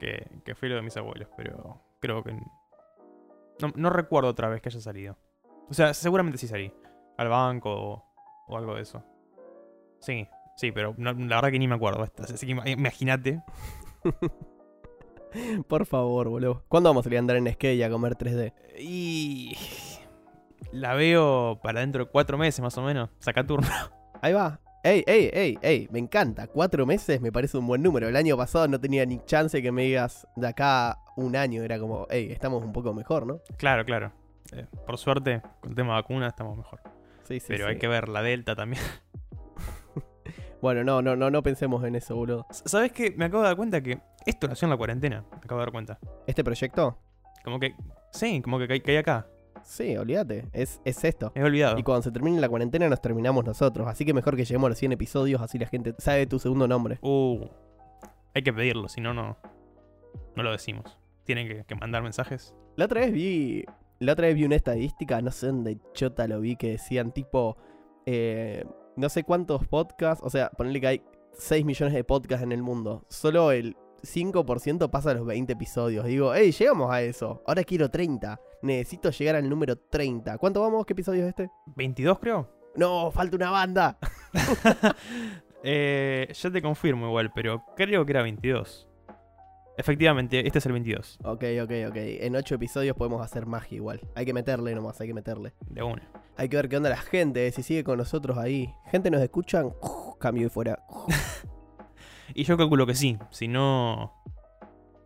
Que, 0.01 0.27
que 0.45 0.57
fue 0.57 0.69
lo 0.69 0.75
de 0.75 0.83
mis 0.83 0.97
abuelos, 0.97 1.29
pero 1.37 1.81
creo 2.01 2.25
que... 2.25 2.33
No, 2.33 3.73
no 3.77 3.89
recuerdo 3.91 4.31
otra 4.31 4.49
vez 4.49 4.61
que 4.61 4.69
haya 4.69 4.81
salido. 4.81 5.17
O 5.71 5.75
sea, 5.75 5.95
seguramente 5.95 6.37
sí 6.37 6.49
salí. 6.49 6.73
Al 7.19 7.29
banco 7.29 7.71
o, 7.71 8.05
o 8.49 8.59
algo 8.59 8.75
de 8.75 8.83
eso. 8.83 9.05
Sí, 10.01 10.27
sí, 10.57 10.73
pero 10.73 10.97
no- 10.99 11.13
la 11.13 11.37
verdad 11.37 11.53
que 11.53 11.61
ni 11.61 11.69
me 11.69 11.77
acuerdo. 11.77 12.03
Así 12.19 12.47
que 12.49 12.53
ima- 12.53 12.69
imagínate. 12.69 13.45
Por 15.69 15.87
favor, 15.87 16.29
boludo. 16.29 16.65
¿Cuándo 16.69 16.91
vamos 16.91 17.07
a 17.07 17.09
ir 17.09 17.17
a 17.17 17.19
andar 17.19 17.37
en 17.37 17.53
skate 17.53 17.77
y 17.77 17.83
a 17.83 17.91
comer 17.91 18.15
3D? 18.17 18.53
Y... 18.79 19.57
La 20.73 20.95
veo 20.95 21.59
para 21.63 21.81
dentro 21.81 22.05
de 22.05 22.11
cuatro 22.11 22.37
meses 22.37 22.61
más 22.61 22.77
o 22.77 22.83
menos. 22.83 23.09
Saca 23.21 23.47
turno. 23.47 23.69
Ahí 24.23 24.33
va. 24.35 24.61
Ey, 24.85 25.03
ey, 25.07 25.31
ey, 25.33 25.59
ey, 25.63 25.89
me 25.91 25.99
encanta. 25.99 26.47
Cuatro 26.47 26.87
meses 26.87 27.21
me 27.21 27.33
parece 27.33 27.57
un 27.59 27.67
buen 27.67 27.83
número. 27.83 28.09
El 28.09 28.17
año 28.17 28.37
pasado 28.37 28.69
no 28.69 28.81
tenía 28.81 29.05
ni 29.07 29.19
chance 29.25 29.61
que 29.61 29.73
me 29.73 29.83
digas 29.85 30.27
de 30.37 30.47
acá 30.47 30.99
un 31.17 31.37
año. 31.37 31.63
Era 31.63 31.79
como, 31.79 32.07
ey, 32.11 32.31
estamos 32.31 32.63
un 32.63 32.73
poco 32.73 32.95
mejor, 32.95 33.27
¿no? 33.27 33.41
Claro, 33.57 33.85
claro. 33.85 34.13
Eh, 34.53 34.67
por 34.87 34.99
suerte, 34.99 35.43
con 35.61 35.71
el 35.71 35.77
tema 35.77 35.95
vacuna 35.95 36.29
estamos 36.29 36.57
mejor. 36.57 36.81
Sí, 37.25 37.41
sí, 37.41 37.47
Pero 37.49 37.65
sí. 37.67 37.71
hay 37.73 37.79
que 37.79 37.89
ver 37.89 38.09
la 38.09 38.23
Delta 38.23 38.55
también. 38.55 38.83
Bueno, 40.61 40.83
no, 40.83 41.03
no, 41.03 41.15
no, 41.17 41.31
no 41.31 41.43
pensemos 41.43 41.85
en 41.85 41.95
eso, 41.95 42.17
boludo. 42.17 42.47
¿Sabes 42.51 42.93
qué? 42.93 43.13
Me 43.17 43.27
acabo 43.27 43.43
de 43.43 43.49
dar 43.49 43.57
cuenta 43.57 43.81
que 43.81 44.01
esto 44.27 44.49
nació 44.49 44.67
en 44.67 44.71
la 44.71 44.77
cuarentena. 44.77 45.25
Me 45.31 45.37
acabo 45.39 45.61
de 45.61 45.67
dar 45.67 45.73
cuenta. 45.73 45.99
¿Este 46.27 46.43
proyecto? 46.43 46.99
Como 47.45 47.61
que. 47.61 47.75
Sí, 48.11 48.41
como 48.43 48.59
que 48.59 48.81
caí, 48.81 48.97
acá. 48.97 49.27
Sí, 49.63 49.97
olvídate. 49.97 50.49
Es, 50.53 50.81
es 50.85 51.05
esto. 51.05 51.31
He 51.35 51.43
olvidado. 51.45 51.79
Y 51.79 51.83
cuando 51.83 52.03
se 52.03 52.11
termine 52.11 52.41
la 52.41 52.49
cuarentena 52.49 52.89
nos 52.89 53.01
terminamos 53.01 53.45
nosotros. 53.45 53.87
Así 53.87 54.05
que 54.05 54.15
mejor 54.15 54.35
que 54.37 54.45
lleguemos 54.45 54.67
a 54.67 54.71
los 54.71 54.79
100 54.79 54.93
episodios, 54.93 55.41
así 55.43 55.59
la 55.59 55.67
gente 55.67 55.95
sabe 55.99 56.27
tu 56.27 56.39
segundo 56.39 56.67
nombre. 56.67 56.99
Uh. 57.03 57.47
Hay 58.35 58.43
que 58.43 58.53
pedirlo, 58.53 58.89
si 58.89 59.01
no, 59.01 59.15
no. 59.15 59.37
No 60.37 60.43
lo 60.43 60.53
decimos. 60.53 60.99
Tienen 61.25 61.47
que, 61.49 61.65
que 61.65 61.75
mandar 61.75 62.03
mensajes. 62.03 62.55
La 62.77 62.87
otra 62.87 63.01
vez 63.03 63.13
vi. 63.13 63.65
La 64.01 64.13
otra 64.13 64.27
vez 64.29 64.37
vi 64.37 64.45
una 64.45 64.57
estadística, 64.57 65.21
no 65.21 65.31
sé 65.31 65.49
dónde 65.49 65.79
chota 65.93 66.27
lo 66.29 66.41
vi, 66.41 66.57
que 66.57 66.71
decían 66.71 67.13
tipo. 67.13 67.57
eh, 68.07 68.65
no 68.99 69.09
sé 69.09 69.25
cuántos 69.25 69.67
podcasts. 69.67 70.23
O 70.25 70.31
sea, 70.31 70.51
ponerle 70.51 70.81
que 70.81 70.87
hay 70.87 71.03
6 71.35 71.65
millones 71.65 71.95
de 71.95 72.05
podcasts 72.05 72.43
en 72.43 72.53
el 72.53 72.63
mundo. 72.63 73.05
Solo 73.09 73.53
el 73.53 73.77
5% 74.03 74.91
pasa 74.91 75.13
a 75.13 75.15
los 75.15 75.27
20 75.27 75.53
episodios. 75.53 76.05
Digo, 76.05 76.35
hey, 76.35 76.53
llegamos 76.53 76.93
a 76.93 77.03
eso. 77.03 77.43
Ahora 77.47 77.65
quiero 77.65 77.91
30. 77.91 78.41
Necesito 78.63 79.11
llegar 79.11 79.37
al 79.37 79.49
número 79.49 79.77
30. 79.77 80.39
¿Cuánto 80.39 80.61
vamos? 80.61 80.85
¿Qué 80.85 80.93
episodio 80.93 81.23
es 81.23 81.29
este? 81.29 81.51
¿22 81.77 82.19
creo? 82.21 82.49
No, 82.77 83.11
falta 83.11 83.37
una 83.37 83.51
banda. 83.51 83.99
Eh, 85.65 86.33
ya 86.33 86.51
te 86.53 86.63
confirmo 86.63 87.09
igual, 87.09 87.33
pero 87.35 87.65
creo 87.75 88.07
que 88.07 88.13
era 88.13 88.23
22. 88.23 88.89
Efectivamente, 89.77 90.47
este 90.47 90.61
es 90.61 90.67
el 90.67 90.73
22. 90.73 91.19
Ok, 91.25 91.45
ok, 91.63 91.73
ok. 91.89 91.97
En 91.97 92.37
8 92.37 92.55
episodios 92.55 92.97
podemos 92.97 93.21
hacer 93.21 93.45
magia 93.45 93.75
igual. 93.75 94.01
Hay 94.15 94.25
que 94.25 94.33
meterle 94.33 94.73
nomás, 94.77 95.01
hay 95.01 95.09
que 95.09 95.15
meterle. 95.15 95.55
De 95.69 95.83
una. 95.83 96.09
Hay 96.39 96.49
que 96.49 96.57
ver 96.57 96.69
qué 96.69 96.77
onda 96.77 96.89
la 96.89 96.97
gente, 96.97 97.49
eh, 97.49 97.53
si 97.53 97.65
sigue 97.65 97.83
con 97.83 97.99
nosotros 97.99 98.39
ahí. 98.39 98.73
Gente 98.93 99.11
nos 99.11 99.21
escuchan, 99.21 99.75
cambio 100.21 100.47
y 100.47 100.51
fuera. 100.51 100.83
Y 102.35 102.45
yo 102.45 102.57
calculo 102.57 102.87
que 102.87 102.95
sí. 102.95 103.19
Si 103.31 103.49
no. 103.49 104.15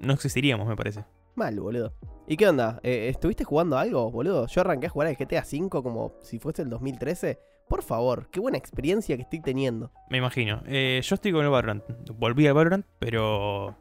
No 0.00 0.12
existiríamos, 0.12 0.66
me 0.66 0.76
parece. 0.76 1.04
Mal, 1.34 1.58
boludo. 1.58 1.94
¿Y 2.26 2.36
qué 2.36 2.48
onda? 2.48 2.80
Eh, 2.82 3.08
¿Estuviste 3.08 3.44
jugando 3.44 3.78
algo, 3.78 4.10
boludo? 4.10 4.46
Yo 4.48 4.60
arranqué 4.60 4.88
a 4.88 4.90
jugar 4.90 5.08
al 5.08 5.16
GTA 5.16 5.42
V 5.50 5.68
como 5.70 6.14
si 6.20 6.38
fuese 6.38 6.62
el 6.62 6.68
2013. 6.68 7.38
Por 7.68 7.82
favor, 7.82 8.28
qué 8.30 8.40
buena 8.40 8.58
experiencia 8.58 9.16
que 9.16 9.22
estoy 9.22 9.40
teniendo. 9.40 9.92
Me 10.10 10.18
imagino. 10.18 10.62
Eh, 10.66 11.00
yo 11.02 11.14
estoy 11.14 11.32
con 11.32 11.44
el 11.44 11.50
Valorant. 11.50 11.84
Volví 12.12 12.46
al 12.46 12.54
Valorant, 12.54 12.84
pero. 12.98 13.76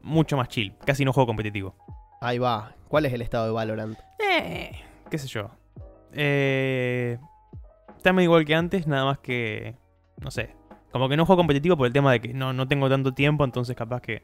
Mucho 0.00 0.36
más 0.36 0.48
chill. 0.48 0.74
Casi 0.84 1.04
no 1.04 1.12
juego 1.12 1.26
competitivo. 1.26 1.76
Ahí 2.20 2.38
va. 2.38 2.74
¿Cuál 2.88 3.06
es 3.06 3.12
el 3.12 3.22
estado 3.22 3.46
de 3.46 3.52
Valorant? 3.52 3.98
Eh, 4.18 4.72
qué 5.10 5.18
sé 5.18 5.28
yo. 5.28 5.50
Eh, 6.16 7.18
medio 8.04 8.22
igual 8.22 8.44
que 8.44 8.54
antes, 8.54 8.86
nada 8.86 9.04
más 9.04 9.18
que. 9.18 9.76
No 10.18 10.30
sé. 10.30 10.54
Como 10.92 11.08
que 11.08 11.16
no 11.16 11.26
juego 11.26 11.40
competitivo 11.40 11.76
por 11.76 11.86
el 11.86 11.92
tema 11.92 12.12
de 12.12 12.20
que 12.20 12.32
no, 12.32 12.52
no 12.52 12.66
tengo 12.68 12.88
tanto 12.88 13.12
tiempo, 13.12 13.44
entonces 13.44 13.76
capaz 13.76 14.00
que, 14.00 14.22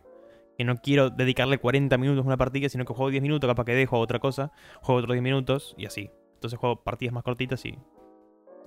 que 0.57 0.65
no 0.65 0.77
quiero 0.77 1.11
dedicarle 1.11 1.59
40 1.59 1.99
minutos 1.99 2.25
a 2.25 2.27
una 2.27 2.37
partida, 2.37 2.69
sino 2.69 2.85
que 2.85 2.95
juego 2.95 3.11
10 3.11 3.23
minutos, 3.23 3.49
capaz 3.49 3.65
que 3.65 3.75
dejo 3.75 3.99
otra 3.99 4.21
cosa, 4.21 4.53
juego 4.81 5.01
otros 5.01 5.15
10 5.15 5.23
minutos 5.23 5.75
y 5.77 5.87
así. 5.87 6.11
Entonces 6.35 6.59
juego 6.59 6.83
partidas 6.83 7.13
más 7.13 7.25
cortitas 7.25 7.65
y. 7.67 7.79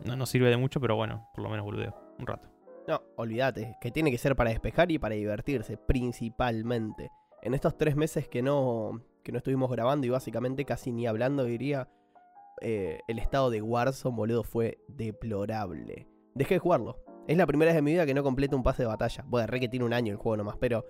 No, 0.05 0.15
no 0.15 0.25
sirve 0.25 0.49
de 0.49 0.57
mucho, 0.57 0.79
pero 0.79 0.95
bueno, 0.95 1.29
por 1.33 1.43
lo 1.43 1.49
menos 1.49 1.65
boludeo. 1.65 1.95
Un 2.19 2.27
rato. 2.27 2.49
No, 2.87 3.01
olvídate, 3.15 3.77
que 3.81 3.91
tiene 3.91 4.11
que 4.11 4.17
ser 4.17 4.35
para 4.35 4.51
despejar 4.51 4.91
y 4.91 4.99
para 4.99 5.15
divertirse, 5.15 5.77
principalmente. 5.77 7.09
en 7.41 7.53
estos 7.53 7.77
tres 7.77 7.95
meses 7.95 8.27
que 8.27 8.43
no, 8.43 9.01
que 9.23 9.31
no 9.31 9.39
estuvimos 9.39 9.71
grabando 9.71 10.05
y 10.05 10.09
básicamente 10.09 10.65
casi 10.65 10.91
ni 10.91 11.07
hablando, 11.07 11.45
diría, 11.45 11.87
eh, 12.61 12.99
el 13.07 13.19
estado 13.19 13.49
de 13.49 13.61
Warzone, 13.61 14.15
boludo, 14.15 14.43
fue 14.43 14.79
deplorable. 14.87 16.07
Dejé 16.33 16.55
de 16.55 16.59
jugarlo. 16.59 16.99
Es 17.27 17.37
la 17.37 17.47
primera 17.47 17.71
vez 17.71 17.79
en 17.79 17.83
mi 17.85 17.91
vida 17.93 18.05
que 18.05 18.13
no 18.13 18.23
completo 18.23 18.55
un 18.55 18.63
pase 18.63 18.83
de 18.83 18.87
batalla. 18.87 19.23
Bueno, 19.27 19.47
re 19.47 19.59
que 19.59 19.67
tiene 19.69 19.85
un 19.85 19.93
año 19.93 20.11
el 20.11 20.17
juego 20.17 20.37
nomás, 20.37 20.57
pero 20.59 20.85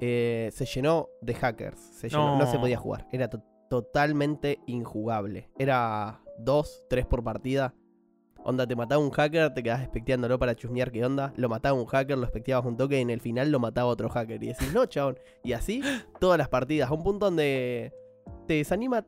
eh, 0.00 0.50
se 0.52 0.64
llenó 0.66 1.08
de 1.22 1.34
hackers. 1.34 1.78
Se 1.78 2.08
llenó- 2.08 2.36
no. 2.36 2.44
No. 2.44 2.50
se 2.50 2.58
podía 2.58 2.76
jugar. 2.76 3.06
Era 3.12 3.28
to- 3.30 3.42
totalmente 3.70 4.58
injugable. 4.66 5.48
Era 5.58 6.20
dos, 6.38 6.84
tres 6.88 7.06
por 7.06 7.22
partida. 7.22 7.74
Onda, 8.44 8.66
te 8.66 8.76
mataba 8.76 9.02
un 9.02 9.10
hacker, 9.10 9.52
te 9.54 9.62
quedabas 9.62 9.82
especteándolo 9.82 10.38
para 10.38 10.54
chusmear 10.54 10.92
qué 10.92 11.04
onda. 11.04 11.32
Lo 11.36 11.48
mataba 11.48 11.78
un 11.78 11.86
hacker, 11.86 12.16
lo 12.16 12.24
especteabas 12.26 12.64
un 12.66 12.76
toque 12.76 12.98
y 12.98 13.02
en 13.02 13.10
el 13.10 13.20
final 13.20 13.50
lo 13.50 13.58
mataba 13.58 13.88
otro 13.88 14.08
hacker. 14.08 14.42
Y 14.42 14.48
decís, 14.48 14.72
no, 14.72 14.86
chabón. 14.86 15.18
Y 15.42 15.52
así, 15.52 15.82
todas 16.20 16.38
las 16.38 16.48
partidas. 16.48 16.90
A 16.90 16.94
un 16.94 17.02
punto 17.02 17.26
donde 17.26 17.92
te 18.46 18.54
desanima 18.54 19.04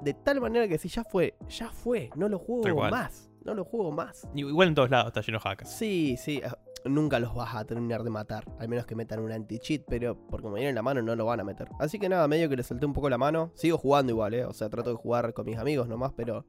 de 0.00 0.14
tal 0.14 0.40
manera 0.40 0.68
que 0.68 0.78
si 0.78 0.88
ya 0.88 1.04
fue, 1.04 1.34
ya 1.48 1.70
fue. 1.70 2.10
No 2.16 2.28
lo 2.28 2.38
juego 2.38 2.62
más. 2.90 3.30
No 3.44 3.54
lo 3.54 3.64
juego 3.64 3.90
más. 3.92 4.28
Igual 4.34 4.68
en 4.68 4.74
todos 4.74 4.90
lados 4.90 5.08
está 5.08 5.20
lleno 5.22 5.38
de 5.38 5.42
hackers. 5.42 5.70
Sí, 5.70 6.16
sí. 6.18 6.40
eh, 6.44 6.50
Nunca 6.84 7.18
los 7.18 7.34
vas 7.34 7.54
a 7.56 7.64
terminar 7.64 8.04
de 8.04 8.10
matar. 8.10 8.44
Al 8.58 8.68
menos 8.68 8.86
que 8.86 8.94
metan 8.94 9.20
un 9.20 9.32
anti-cheat, 9.32 9.82
pero 9.88 10.16
porque 10.28 10.48
me 10.48 10.68
en 10.68 10.74
la 10.74 10.82
mano 10.82 11.02
no 11.02 11.16
lo 11.16 11.24
van 11.24 11.40
a 11.40 11.44
meter. 11.44 11.68
Así 11.80 11.98
que 11.98 12.08
nada, 12.08 12.28
medio 12.28 12.48
que 12.48 12.56
le 12.56 12.62
solté 12.62 12.86
un 12.86 12.92
poco 12.92 13.10
la 13.10 13.18
mano. 13.18 13.50
Sigo 13.54 13.78
jugando 13.78 14.12
igual, 14.12 14.34
¿eh? 14.34 14.44
O 14.44 14.52
sea, 14.52 14.68
trato 14.68 14.90
de 14.90 14.96
jugar 14.96 15.32
con 15.34 15.46
mis 15.46 15.58
amigos 15.58 15.88
nomás, 15.88 16.12
pero. 16.16 16.44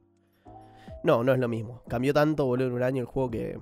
No, 1.02 1.24
no 1.24 1.32
es 1.32 1.38
lo 1.40 1.48
mismo. 1.48 1.82
Cambió 1.88 2.14
tanto, 2.14 2.46
boludo, 2.46 2.68
en 2.68 2.74
un 2.74 2.82
año 2.82 3.00
el 3.00 3.06
juego 3.06 3.30
que. 3.30 3.58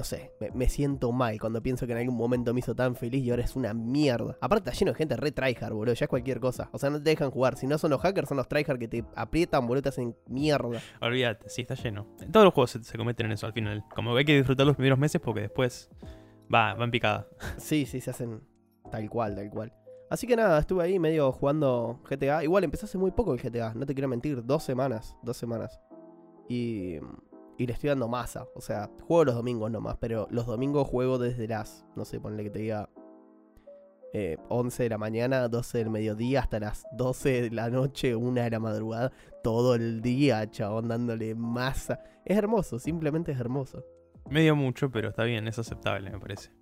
No 0.00 0.04
sé, 0.04 0.32
me, 0.40 0.50
me 0.52 0.66
siento 0.66 1.12
mal 1.12 1.38
cuando 1.38 1.62
pienso 1.62 1.86
que 1.86 1.92
en 1.92 1.98
algún 1.98 2.16
momento 2.16 2.54
me 2.54 2.60
hizo 2.60 2.74
tan 2.74 2.96
feliz 2.96 3.22
y 3.22 3.28
ahora 3.28 3.44
es 3.44 3.54
una 3.54 3.74
mierda. 3.74 4.38
Aparte 4.40 4.70
está 4.70 4.78
lleno 4.78 4.92
de 4.92 4.96
gente 4.96 5.14
re 5.14 5.30
tryhard, 5.30 5.74
boludo, 5.74 5.92
ya 5.92 6.06
es 6.06 6.08
cualquier 6.08 6.40
cosa. 6.40 6.70
O 6.72 6.78
sea, 6.78 6.88
no 6.88 6.96
te 7.02 7.10
dejan 7.10 7.30
jugar. 7.30 7.58
Si 7.58 7.66
no 7.66 7.76
son 7.76 7.90
los 7.90 8.00
hackers, 8.00 8.26
son 8.26 8.38
los 8.38 8.48
tryhard 8.48 8.78
que 8.78 8.88
te 8.88 9.04
aprietan, 9.14 9.66
boludo, 9.66 9.82
te 9.82 9.88
hacen 9.90 10.16
mierda. 10.26 10.80
Olvídate, 11.02 11.50
sí, 11.50 11.60
está 11.60 11.74
lleno. 11.74 12.06
En 12.18 12.32
todos 12.32 12.44
los 12.44 12.54
juegos 12.54 12.70
se, 12.70 12.82
se 12.82 12.96
cometen 12.96 13.26
en 13.26 13.32
eso 13.32 13.46
al 13.46 13.52
final. 13.52 13.84
Como 13.94 14.14
que 14.14 14.20
hay 14.20 14.24
que 14.24 14.36
disfrutar 14.38 14.66
los 14.66 14.74
primeros 14.74 14.98
meses 14.98 15.20
porque 15.20 15.42
después 15.42 15.90
va, 16.50 16.72
va 16.72 16.84
en 16.84 16.90
picada. 16.90 17.28
Sí, 17.58 17.84
sí, 17.84 18.00
se 18.00 18.08
hacen 18.08 18.40
tal 18.90 19.10
cual, 19.10 19.34
tal 19.34 19.50
cual. 19.50 19.70
Así 20.08 20.26
que 20.26 20.34
nada, 20.34 20.60
estuve 20.60 20.82
ahí 20.82 20.98
medio 20.98 21.30
jugando 21.30 22.00
GTA. 22.08 22.42
Igual 22.42 22.64
empezó 22.64 22.86
hace 22.86 22.96
muy 22.96 23.10
poco 23.10 23.34
el 23.34 23.38
GTA, 23.38 23.74
no 23.74 23.84
te 23.84 23.92
quiero 23.92 24.08
mentir, 24.08 24.46
dos 24.46 24.62
semanas, 24.62 25.14
dos 25.22 25.36
semanas. 25.36 25.78
Y, 26.48 26.96
y 27.60 27.66
le 27.66 27.74
estoy 27.74 27.90
dando 27.90 28.08
masa. 28.08 28.48
O 28.54 28.62
sea, 28.62 28.88
juego 29.06 29.26
los 29.26 29.34
domingos 29.34 29.70
nomás, 29.70 29.98
pero 30.00 30.26
los 30.30 30.46
domingos 30.46 30.88
juego 30.88 31.18
desde 31.18 31.46
las, 31.46 31.84
no 31.94 32.06
sé, 32.06 32.18
ponle 32.18 32.42
que 32.42 32.48
te 32.48 32.60
diga 32.60 32.88
eh, 34.14 34.38
11 34.48 34.84
de 34.84 34.88
la 34.88 34.96
mañana, 34.96 35.46
12 35.46 35.76
del 35.76 35.90
mediodía, 35.90 36.40
hasta 36.40 36.58
las 36.58 36.86
12 36.92 37.42
de 37.42 37.50
la 37.50 37.68
noche, 37.68 38.16
1 38.16 38.42
de 38.42 38.50
la 38.50 38.60
madrugada, 38.60 39.12
todo 39.42 39.74
el 39.74 40.00
día, 40.00 40.50
chabón, 40.50 40.88
dándole 40.88 41.34
masa. 41.34 42.00
Es 42.24 42.38
hermoso, 42.38 42.78
simplemente 42.78 43.32
es 43.32 43.38
hermoso. 43.38 43.84
Medio 44.30 44.56
mucho, 44.56 44.90
pero 44.90 45.10
está 45.10 45.24
bien, 45.24 45.46
es 45.46 45.58
aceptable, 45.58 46.10
me 46.10 46.18
parece. 46.18 46.52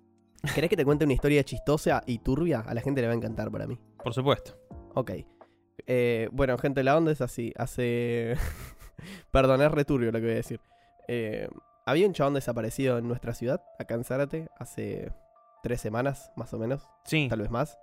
¿Querés 0.53 0.69
que 0.69 0.75
te 0.75 0.83
cuente 0.83 1.05
una 1.05 1.13
historia 1.13 1.45
chistosa 1.45 2.03
y 2.07 2.19
turbia? 2.19 2.59
A 2.59 2.73
la 2.73 2.81
gente 2.81 2.99
le 2.99 3.07
va 3.07 3.13
a 3.13 3.15
encantar 3.15 3.49
para 3.49 3.67
mí. 3.67 3.79
Por 4.03 4.13
supuesto. 4.13 4.57
Ok. 4.95 5.11
Eh, 5.87 6.27
bueno, 6.33 6.57
gente, 6.57 6.83
la 6.83 6.97
onda 6.97 7.13
es 7.13 7.21
así. 7.21 7.53
Hace. 7.55 8.35
Perdón, 9.31 9.61
es 9.61 9.71
returbio 9.71 10.11
lo 10.11 10.19
que 10.19 10.25
voy 10.25 10.33
a 10.33 10.35
decir. 10.35 10.59
Eh, 11.11 11.47
había 11.87 12.05
un 12.05 12.13
chabón 12.13 12.35
desaparecido 12.35 12.99
en 12.99 13.07
nuestra 13.07 13.33
ciudad, 13.33 13.63
acá 13.79 13.95
en 13.95 14.03
Zárate, 14.03 14.47
hace 14.59 15.11
tres 15.63 15.81
semanas, 15.81 16.31
más 16.35 16.53
o 16.53 16.59
menos, 16.59 16.87
Sí, 17.03 17.25
tal 17.29 17.39
vez 17.41 17.49
más. 17.49 17.79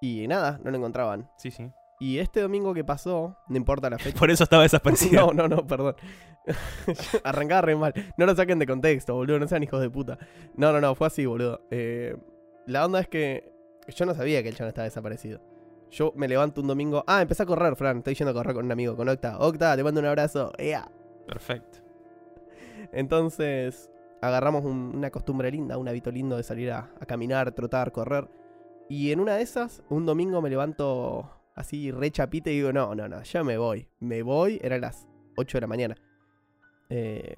Y 0.00 0.26
nada, 0.28 0.58
no 0.64 0.70
lo 0.70 0.76
encontraban. 0.78 1.30
sí, 1.36 1.50
sí. 1.50 1.70
Y 2.00 2.18
este 2.18 2.40
domingo 2.40 2.74
que 2.74 2.82
pasó, 2.84 3.36
no 3.48 3.56
importa 3.56 3.88
la 3.90 3.98
fecha. 4.00 4.18
Por 4.18 4.30
eso 4.30 4.44
estaba 4.44 4.62
desaparecido. 4.64 5.26
No, 5.32 5.32
no, 5.32 5.48
no, 5.48 5.66
perdón. 5.66 5.94
Arrancaba 7.24 7.62
re 7.62 7.76
mal. 7.76 7.94
No 8.16 8.26
lo 8.26 8.34
saquen 8.34 8.58
de 8.58 8.66
contexto, 8.66 9.14
boludo. 9.14 9.38
No 9.38 9.46
sean 9.46 9.62
hijos 9.62 9.80
de 9.80 9.88
puta. 9.90 10.18
No, 10.56 10.72
no, 10.72 10.80
no, 10.80 10.94
fue 10.94 11.06
así, 11.06 11.24
boludo. 11.24 11.60
Eh, 11.70 12.16
la 12.66 12.84
onda 12.84 13.00
es 13.00 13.08
que 13.08 13.52
yo 13.88 14.06
no 14.06 14.14
sabía 14.14 14.42
que 14.42 14.48
el 14.48 14.56
chabón 14.56 14.68
estaba 14.70 14.84
desaparecido. 14.86 15.40
Yo 15.90 16.12
me 16.16 16.26
levanto 16.26 16.60
un 16.62 16.66
domingo. 16.66 17.04
Ah, 17.06 17.22
empecé 17.22 17.44
a 17.44 17.46
correr, 17.46 17.76
Fran. 17.76 17.98
Estoy 17.98 18.14
yendo 18.14 18.32
a 18.32 18.34
correr 18.34 18.54
con 18.54 18.64
un 18.64 18.72
amigo, 18.72 18.96
con 18.96 19.08
Octa. 19.08 19.38
Octa, 19.38 19.76
te 19.76 19.84
mando 19.84 20.00
un 20.00 20.06
abrazo. 20.06 20.52
¡Ea! 20.58 20.90
Perfecto. 21.28 21.78
Entonces, 22.94 23.90
agarramos 24.22 24.64
un- 24.64 24.92
una 24.94 25.10
costumbre 25.10 25.50
linda, 25.50 25.76
un 25.78 25.88
hábito 25.88 26.10
lindo 26.10 26.36
de 26.36 26.42
salir 26.42 26.70
a, 26.72 26.90
a 27.00 27.06
caminar, 27.06 27.52
trotar, 27.52 27.92
correr. 27.92 28.28
Y 28.88 29.12
en 29.12 29.20
una 29.20 29.36
de 29.36 29.42
esas, 29.42 29.82
un 29.88 30.06
domingo 30.06 30.40
me 30.42 30.50
levanto 30.50 31.30
así 31.54 31.90
re 31.90 32.10
chapita 32.10 32.50
y 32.50 32.54
digo, 32.56 32.72
no, 32.72 32.94
no, 32.94 33.08
no, 33.08 33.22
ya 33.22 33.42
me 33.44 33.56
voy. 33.58 33.88
Me 34.00 34.22
voy, 34.22 34.58
eran 34.62 34.80
las 34.82 35.06
8 35.36 35.58
de 35.58 35.60
la 35.62 35.66
mañana. 35.66 35.96
Eh, 36.90 37.36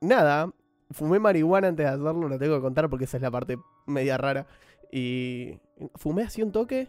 nada, 0.00 0.50
fumé 0.90 1.18
marihuana 1.18 1.68
antes 1.68 1.84
de 1.86 1.90
hacerlo, 1.90 2.28
lo 2.28 2.38
tengo 2.38 2.56
que 2.56 2.62
contar 2.62 2.88
porque 2.88 3.04
esa 3.04 3.16
es 3.16 3.22
la 3.22 3.30
parte 3.30 3.58
media 3.86 4.16
rara. 4.18 4.46
Y 4.92 5.58
fumé 5.96 6.22
así 6.22 6.42
un 6.42 6.52
toque, 6.52 6.88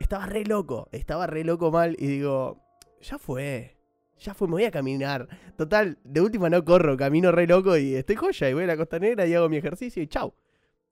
estaba 0.00 0.26
re 0.26 0.44
loco, 0.44 0.88
estaba 0.92 1.26
re 1.26 1.44
loco 1.44 1.70
mal 1.70 1.96
y 1.98 2.06
digo, 2.06 2.60
ya 3.00 3.18
fue, 3.18 3.76
ya 4.18 4.34
fue, 4.34 4.48
me 4.48 4.52
voy 4.52 4.64
a 4.64 4.70
caminar. 4.70 5.28
Total, 5.56 5.98
de 6.04 6.20
última 6.20 6.50
no 6.50 6.64
corro, 6.64 6.96
camino 6.96 7.32
re 7.32 7.46
loco 7.46 7.76
y 7.76 7.94
estoy 7.94 8.16
joya 8.16 8.50
y 8.50 8.54
voy 8.54 8.64
a 8.64 8.68
la 8.68 8.76
costanera 8.76 9.26
y 9.26 9.34
hago 9.34 9.48
mi 9.48 9.56
ejercicio 9.56 10.02
y 10.02 10.06
chau. 10.06 10.34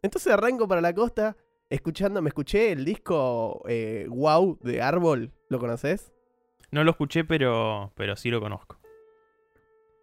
Entonces 0.03 0.33
arranco 0.33 0.67
para 0.67 0.81
la 0.81 0.95
costa, 0.95 1.37
escuchando, 1.71 2.21
me 2.23 2.29
escuché 2.29 2.73
el 2.73 2.85
disco 2.85 3.63
eh, 3.69 4.07
Wow 4.09 4.59
de 4.63 4.83
Árbol, 4.83 5.33
¿lo 5.49 5.59
conoces? 5.59 6.13
No 6.71 6.85
lo 6.85 6.91
escuché, 6.91 7.25
pero, 7.25 7.93
pero 7.95 8.17
sí 8.17 8.31
lo 8.31 8.41
conozco. 8.41 8.79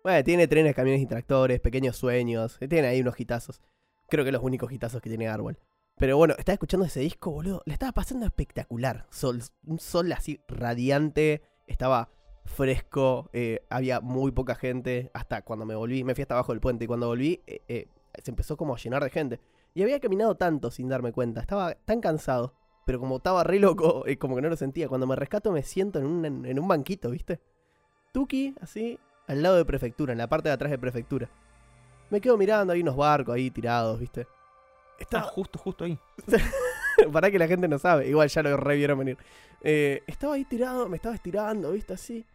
Bueno, 0.04 0.24
tiene 0.24 0.48
trenes, 0.48 0.76
camiones 0.76 1.02
y 1.02 1.06
tractores, 1.06 1.60
pequeños 1.60 1.98
sueños, 1.98 2.58
eh, 2.62 2.68
tiene 2.68 2.88
ahí 2.88 3.02
unos 3.02 3.20
hitazos. 3.20 3.62
Creo 4.08 4.24
que 4.24 4.32
los 4.32 4.44
únicos 4.44 4.72
hitazos 4.72 5.02
que 5.02 5.10
tiene 5.10 5.28
Árbol. 5.28 5.60
Pero 5.98 6.16
bueno, 6.16 6.34
estaba 6.38 6.54
escuchando 6.54 6.86
ese 6.86 7.02
disco, 7.02 7.30
boludo. 7.30 7.62
Le 7.66 7.74
estaba 7.74 7.92
pasando 7.92 8.26
espectacular. 8.26 9.06
Sol, 9.10 9.42
un 9.66 9.80
sol 9.80 10.12
así 10.14 10.40
radiante. 10.48 11.42
Estaba 11.68 12.10
fresco. 12.50 13.30
eh, 13.34 13.66
había 13.70 14.02
muy 14.02 14.32
poca 14.32 14.56
gente. 14.56 15.12
Hasta 15.14 15.42
cuando 15.44 15.66
me 15.66 15.76
volví, 15.76 16.04
me 16.04 16.16
fui 16.16 16.24
hasta 16.24 16.36
abajo 16.36 16.52
del 16.52 16.62
puente. 16.62 16.86
Y 16.86 16.88
cuando 16.88 17.08
volví, 17.08 17.42
eh, 17.48 17.62
eh, 17.68 17.88
se 18.24 18.32
empezó 18.32 18.58
como 18.58 18.76
a 18.76 18.78
llenar 18.78 19.04
de 19.04 19.10
gente. 19.10 19.40
Y 19.74 19.84
había 19.84 20.00
caminado 20.00 20.36
tanto 20.36 20.72
sin 20.72 20.90
darme 20.90 21.12
cuenta. 21.12 21.42
Estaba 21.42 21.76
tan 21.76 22.02
cansado. 22.02 22.54
Pero 22.86 23.00
como 23.00 23.18
estaba 23.18 23.44
re 23.44 23.60
loco, 23.60 24.04
como 24.18 24.36
que 24.36 24.42
no 24.42 24.50
lo 24.50 24.56
sentía. 24.56 24.88
Cuando 24.88 25.06
me 25.06 25.16
rescato, 25.16 25.52
me 25.52 25.62
siento 25.64 26.00
en 26.00 26.06
un, 26.08 26.46
en 26.46 26.60
un 26.60 26.68
banquito, 26.68 27.12
¿viste? 27.12 27.40
Tuki, 28.12 28.56
así, 28.62 29.00
al 29.28 29.44
lado 29.44 29.58
de 29.58 29.66
prefectura, 29.66 30.12
en 30.12 30.18
la 30.18 30.28
parte 30.28 30.50
de 30.50 30.54
atrás 30.54 30.72
de 30.72 30.80
prefectura. 30.80 31.30
Me 32.10 32.20
quedo 32.20 32.36
mirando, 32.38 32.74
hay 32.74 32.82
unos 32.82 32.96
barcos 32.96 33.36
ahí 33.36 33.52
tirados, 33.52 34.00
¿viste? 34.00 34.26
Estaba, 34.98 35.24
justo, 35.24 35.60
justo 35.60 35.86
ahí. 35.86 36.00
para 37.14 37.30
que 37.30 37.40
la 37.40 37.48
gente 37.48 37.68
no 37.68 37.78
sabe, 37.78 38.08
igual 38.08 38.28
ya 38.28 38.42
lo 38.42 38.58
revieron 38.58 38.98
venir. 38.98 39.18
Eh, 39.62 40.02
estaba 40.08 40.34
ahí 40.34 40.46
tirado, 40.46 40.90
me 40.90 40.98
estaba 40.98 41.16
estirando, 41.16 41.72
¿viste? 41.72 41.94
Así. 41.94 42.26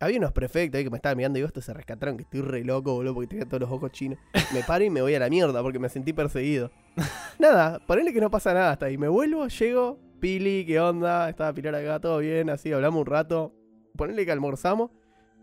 Había 0.00 0.18
unos 0.18 0.32
prefectos 0.32 0.78
ahí 0.78 0.84
que 0.84 0.90
me 0.90 0.96
estaban 0.96 1.16
mirando 1.16 1.38
y 1.38 1.40
digo, 1.40 1.46
estos 1.46 1.64
se 1.64 1.72
rescataron, 1.72 2.16
que 2.16 2.24
estoy 2.24 2.40
re 2.42 2.64
loco, 2.64 2.94
boludo, 2.94 3.14
porque 3.14 3.28
tenía 3.28 3.46
todos 3.46 3.60
los 3.60 3.70
ojos 3.70 3.92
chinos. 3.92 4.18
Me 4.52 4.62
paro 4.62 4.84
y 4.84 4.90
me 4.90 5.00
voy 5.00 5.14
a 5.14 5.18
la 5.18 5.30
mierda 5.30 5.62
porque 5.62 5.78
me 5.78 5.88
sentí 5.88 6.12
perseguido. 6.12 6.70
Nada, 7.38 7.78
ponele 7.86 8.12
que 8.12 8.20
no 8.20 8.30
pasa 8.30 8.52
nada 8.52 8.72
hasta 8.72 8.86
ahí. 8.86 8.98
Me 8.98 9.08
vuelvo, 9.08 9.46
llego, 9.46 9.98
Pili, 10.20 10.64
¿qué 10.66 10.80
onda? 10.80 11.28
Estaba 11.28 11.52
Pilar 11.52 11.74
acá, 11.74 12.00
todo 12.00 12.18
bien, 12.18 12.50
así, 12.50 12.72
hablamos 12.72 13.00
un 13.00 13.06
rato. 13.06 13.54
Ponele 13.96 14.24
que 14.24 14.32
almorzamos. 14.32 14.90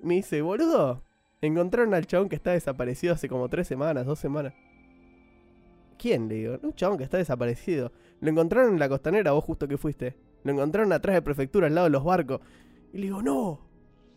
Me 0.02 0.16
dice, 0.16 0.42
boludo, 0.42 1.04
encontraron 1.42 1.94
al 1.94 2.06
chabón 2.06 2.30
que 2.30 2.36
está 2.36 2.52
desaparecido 2.52 3.14
hace 3.14 3.30
como 3.30 3.50
tres 3.50 3.68
semanas, 3.68 4.06
dos 4.06 4.20
semanas. 4.20 4.54
¿Quién? 5.98 6.28
Le 6.28 6.36
digo, 6.36 6.60
un 6.64 6.74
chabón 6.74 6.98
que 6.98 7.04
está 7.04 7.18
desaparecido. 7.18 7.92
Lo 8.20 8.32
encontraron 8.32 8.74
en 8.74 8.80
la 8.80 8.90
costanera, 8.90 9.32
vos 9.32 9.44
justo 9.44 9.68
que 9.68 9.78
fuiste. 9.78 10.16
Lo 10.44 10.52
encontraron 10.52 10.92
atrás 10.94 11.14
de 11.14 11.22
prefectura, 11.22 11.68
al 11.68 11.76
lado 11.76 11.86
de 11.86 11.92
los 11.92 12.04
barcos. 12.04 12.42
Y 12.92 12.98
le 12.98 13.04
digo, 13.04 13.22
no. 13.22 13.71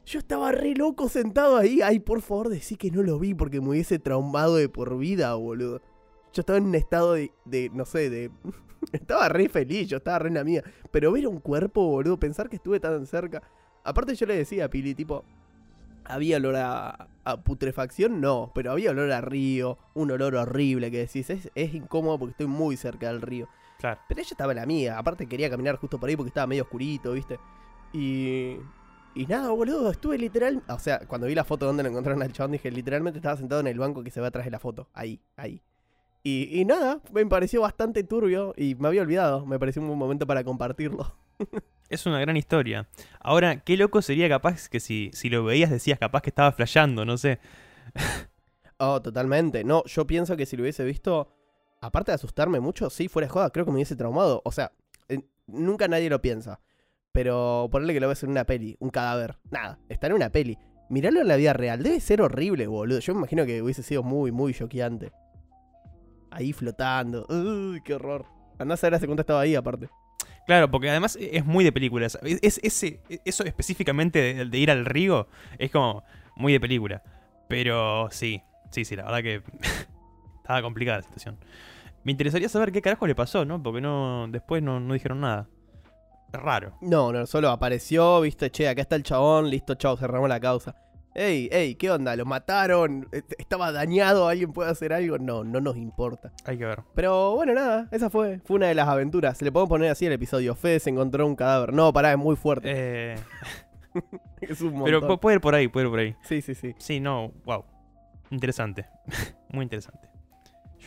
Yo 0.07 0.19
estaba 0.19 0.53
re 0.53 0.75
loco 0.75 1.09
sentado 1.09 1.57
ahí. 1.57 1.81
Ay, 1.83 1.99
por 1.99 2.21
favor, 2.21 2.51
decí 2.51 2.77
que 2.77 2.91
no 2.91 3.03
lo 3.03 3.19
vi 3.19 3.35
porque 3.35 3.61
me 3.61 3.71
hubiese 3.71 3.99
traumado 3.99 4.57
de 4.57 4.69
por 4.69 4.99
vida, 4.99 5.35
boludo. 5.35 5.81
Yo 6.33 6.41
estaba 6.41 6.59
en 6.59 6.67
un 6.67 6.75
estado 6.75 7.15
de, 7.15 7.33
de 7.45 7.71
no 7.73 7.85
sé, 7.85 8.11
de... 8.11 8.31
estaba 8.93 9.29
re 9.29 9.49
feliz, 9.49 9.89
yo 9.89 9.97
estaba 9.97 10.19
re 10.19 10.29
en 10.29 10.35
la 10.35 10.45
mía. 10.45 10.63
Pero 10.91 11.13
ver 11.13 11.27
un 11.27 11.41
cuerpo, 11.41 11.87
boludo, 11.87 12.19
pensar 12.19 12.51
que 12.51 12.57
estuve 12.57 12.81
tan 12.81 13.07
cerca. 13.07 13.43
Aparte 13.83 14.15
yo 14.15 14.27
le 14.27 14.37
decía 14.37 14.67
a 14.67 14.69
Pili, 14.69 14.95
tipo, 14.95 15.25
¿había 16.05 16.37
olor 16.37 16.57
a, 16.57 17.09
a 17.25 17.43
putrefacción? 17.43 18.21
No, 18.21 18.53
pero 18.55 18.73
había 18.73 18.91
olor 18.91 19.11
a 19.13 19.23
río, 19.23 19.79
un 19.95 20.11
olor 20.11 20.35
horrible 20.35 20.91
que 20.91 20.99
decís, 20.99 21.31
es, 21.31 21.51
es 21.55 21.75
incómodo 21.75 22.19
porque 22.19 22.33
estoy 22.33 22.47
muy 22.47 22.77
cerca 22.77 23.09
del 23.09 23.23
río. 23.23 23.49
Claro. 23.79 24.01
Pero 24.09 24.21
ella 24.21 24.31
estaba 24.31 24.53
en 24.53 24.57
la 24.57 24.67
mía, 24.67 24.99
aparte 24.99 25.27
quería 25.27 25.49
caminar 25.49 25.77
justo 25.77 25.99
por 25.99 26.09
ahí 26.09 26.17
porque 26.17 26.29
estaba 26.29 26.47
medio 26.47 26.65
oscurito, 26.65 27.13
¿viste? 27.13 27.39
Y... 27.93 28.59
Y 29.15 29.27
nada, 29.27 29.51
boludo, 29.51 29.91
estuve 29.91 30.19
literal... 30.19 30.63
O 30.69 30.79
sea, 30.79 31.01
cuando 31.07 31.29
vi 31.29 31.35
la 31.35 31.45
foto 31.45 31.67
donde 31.67 31.83
lo 31.85 31.89
encontraron 31.89 32.23
al 32.23 32.33
chabón, 32.33 32.53
dije, 32.53 32.71
literalmente 32.71 33.19
estaba 33.19 33.37
sentado 33.37 33.61
en 33.61 33.69
el 33.69 33.79
banco 33.79 34.03
que 34.03 34.11
se 34.11 34.21
ve 34.21 34.27
atrás 34.27 34.45
de 34.45 34.51
la 34.51 34.59
foto. 34.59 34.89
Ahí, 34.93 35.21
ahí. 35.37 35.63
Y, 36.25 36.61
y 36.61 36.65
nada, 36.65 37.01
me 37.13 37.25
pareció 37.27 37.61
bastante 37.61 38.03
turbio 38.03 38.55
y 38.57 38.75
me 38.75 38.89
había 38.89 39.03
olvidado. 39.03 39.47
Me 39.47 39.59
pareció 39.59 39.83
un 39.83 39.89
buen 39.89 39.99
momento 39.99 40.27
para 40.27 40.43
compartirlo. 40.43 41.15
Es 41.91 42.07
una 42.07 42.19
gran 42.19 42.37
historia. 42.37 42.89
Ahora, 43.21 43.61
qué 43.61 43.77
loco 43.77 44.01
sería 44.01 44.29
capaz 44.29 44.69
que 44.71 44.81
si, 44.81 45.11
si 45.13 45.29
lo 45.29 45.45
veías 45.45 45.71
decías 45.71 45.99
capaz 45.99 46.23
que 46.23 46.31
estaba 46.31 46.51
flasheando, 46.51 47.05
no 47.05 47.17
sé. 47.17 47.39
Oh, 48.79 49.01
totalmente. 49.01 49.63
No, 49.63 49.85
yo 49.85 50.05
pienso 50.05 50.37
que 50.37 50.47
si 50.47 50.57
lo 50.57 50.65
hubiese 50.65 50.85
visto, 50.85 51.33
aparte 51.81 52.11
de 52.11 52.17
asustarme 52.17 52.59
mucho, 52.59 52.91
sí, 52.91 53.07
fuera 53.07 53.29
de 53.29 53.33
joda, 53.33 53.51
creo 53.51 53.65
que 53.65 53.71
me 53.71 53.77
hubiese 53.77 53.95
traumado. 53.95 54.43
O 54.45 54.51
sea, 54.51 54.73
eh, 55.09 55.21
nunca 55.47 55.87
nadie 55.87 56.11
lo 56.11 56.21
piensa. 56.21 56.61
Pero 57.15 57.69
ponerle 57.71 57.95
que 57.95 58.01
lo 58.01 58.09
ves 58.09 58.25
en 58.25 58.31
una 58.31 58.43
peli, 58.45 58.77
un 58.81 58.91
cadáver. 58.91 59.37
Nada, 59.53 59.79
está 59.89 60.09
en 60.09 60.15
una 60.15 60.31
peli. 60.31 60.59
Mirarlo 60.91 61.21
en 61.21 61.29
la 61.29 61.37
vida 61.37 61.53
real, 61.53 61.81
debe 61.81 62.01
ser 62.01 62.21
horrible, 62.21 62.67
boludo. 62.67 62.99
Yo 62.99 63.15
me 63.15 63.21
imagino 63.21 63.47
que 63.47 63.63
hubiese 63.63 63.85
sido 63.85 64.03
muy, 64.03 64.33
muy 64.33 64.53
choqueante. 64.53 65.13
Ahí 66.33 66.53
flotando. 66.53 67.25
Uy, 67.29 67.81
qué 67.85 67.95
horror. 67.95 68.27
Andá 68.59 68.75
a 68.75 68.77
saber 68.77 68.97
hace 68.97 69.07
cuánto 69.07 69.21
estaba 69.21 69.41
ahí, 69.43 69.55
aparte. 69.55 69.89
Claro, 70.45 70.69
porque 70.73 70.91
además 70.91 71.17
es 71.21 71.45
muy 71.47 71.63
de 71.63 71.71
películas. 71.71 72.19
Es, 72.23 72.41
es- 72.43 72.61
ese, 72.65 73.01
eso 73.25 73.45
específicamente 73.45 74.45
de, 74.45 74.59
ir 74.59 74.73
al 74.73 74.85
río 74.85 75.29
es 75.59 75.71
como 75.71 76.03
muy 76.35 76.53
de 76.53 76.59
película. 76.59 77.01
Pero 77.49 78.09
sí, 78.11 78.43
sí, 78.73 78.85
sí, 78.85 78.97
la 78.97 79.05
verdad 79.05 79.23
que 79.23 79.43
estaba 80.39 80.63
complicada 80.63 80.99
la 80.99 81.05
situación. 81.05 81.39
Me 82.03 82.11
interesaría 82.11 82.49
saber 82.49 82.73
qué 82.73 82.83
carajo 82.83 83.07
le 83.07 83.15
pasó, 83.15 83.45
¿no? 83.45 83.63
Porque 83.63 83.81
no 83.81 84.27
después 84.29 84.65
no 84.65 84.81
dijeron 84.93 85.21
nada. 85.21 85.49
Raro. 86.37 86.77
No, 86.81 87.13
no, 87.13 87.27
solo 87.27 87.51
apareció, 87.51 88.21
viste, 88.21 88.51
che, 88.51 88.69
acá 88.69 88.83
está 88.83 88.97
el 88.97 89.03
chabón, 89.03 89.49
listo, 89.51 89.75
chao, 89.75 89.97
cerramos 89.97 90.29
la 90.29 90.41
causa. 90.41 90.75
Ey, 91.17 91.49
ey, 91.53 91.77
¿qué 91.77 91.93
onda? 91.93 92.17
¿Lo 92.17 92.25
mataron? 92.25 93.09
¿Est- 93.13 93.35
¿Estaba 93.39 93.71
dañado? 93.71 94.27
¿Alguien 94.27 94.53
puede 94.53 94.71
hacer 94.71 94.93
algo? 94.93 95.17
No, 95.19 95.45
no 95.45 95.61
nos 95.61 95.77
importa. 95.77 96.33
Hay 96.45 96.59
que 96.59 96.65
ver. 96.65 96.81
Pero 96.97 97.37
bueno, 97.37 97.55
nada, 97.55 97.87
esa 97.93 98.11
fue, 98.11 98.41
fue 98.45 98.57
una 98.57 98.67
de 98.67 98.75
las 98.75 98.89
aventuras. 98.89 99.39
Se 99.39 99.45
le 99.45 99.53
podemos 99.53 99.69
poner 99.69 99.91
así 99.93 100.07
el 100.07 100.13
episodio. 100.13 100.57
Fede 100.57 100.81
se 100.81 100.91
encontró 100.91 101.25
un 101.25 101.37
cadáver. 101.37 101.73
No, 101.73 101.93
pará, 101.93 102.11
es 102.11 102.19
muy 102.19 102.35
fuerte. 102.35 102.69
Eh, 102.69 103.15
es 104.41 104.61
un 104.61 104.73
montón. 104.73 104.85
pero 104.87 105.01
pu- 105.09 105.21
puede 105.21 105.37
ir 105.37 105.41
por 105.41 105.55
ahí, 105.55 105.69
puede 105.69 105.87
ir 105.87 105.91
por 105.91 106.01
ahí. 106.01 106.17
Sí, 106.23 106.43
sí, 106.43 106.57
sí. 106.57 106.75
Sí, 106.79 106.99
no, 106.99 107.31
wow. 107.45 107.65
Interesante. 108.31 108.87
Muy 109.51 109.63
interesante. 109.63 110.09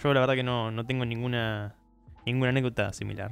Yo 0.04 0.13
la 0.13 0.20
verdad 0.20 0.36
que 0.36 0.44
no, 0.44 0.72
no 0.72 0.86
tengo 0.86 1.06
ninguna 1.06 1.75
ninguna 2.25 2.50
anécdota 2.50 2.92
similar. 2.92 3.32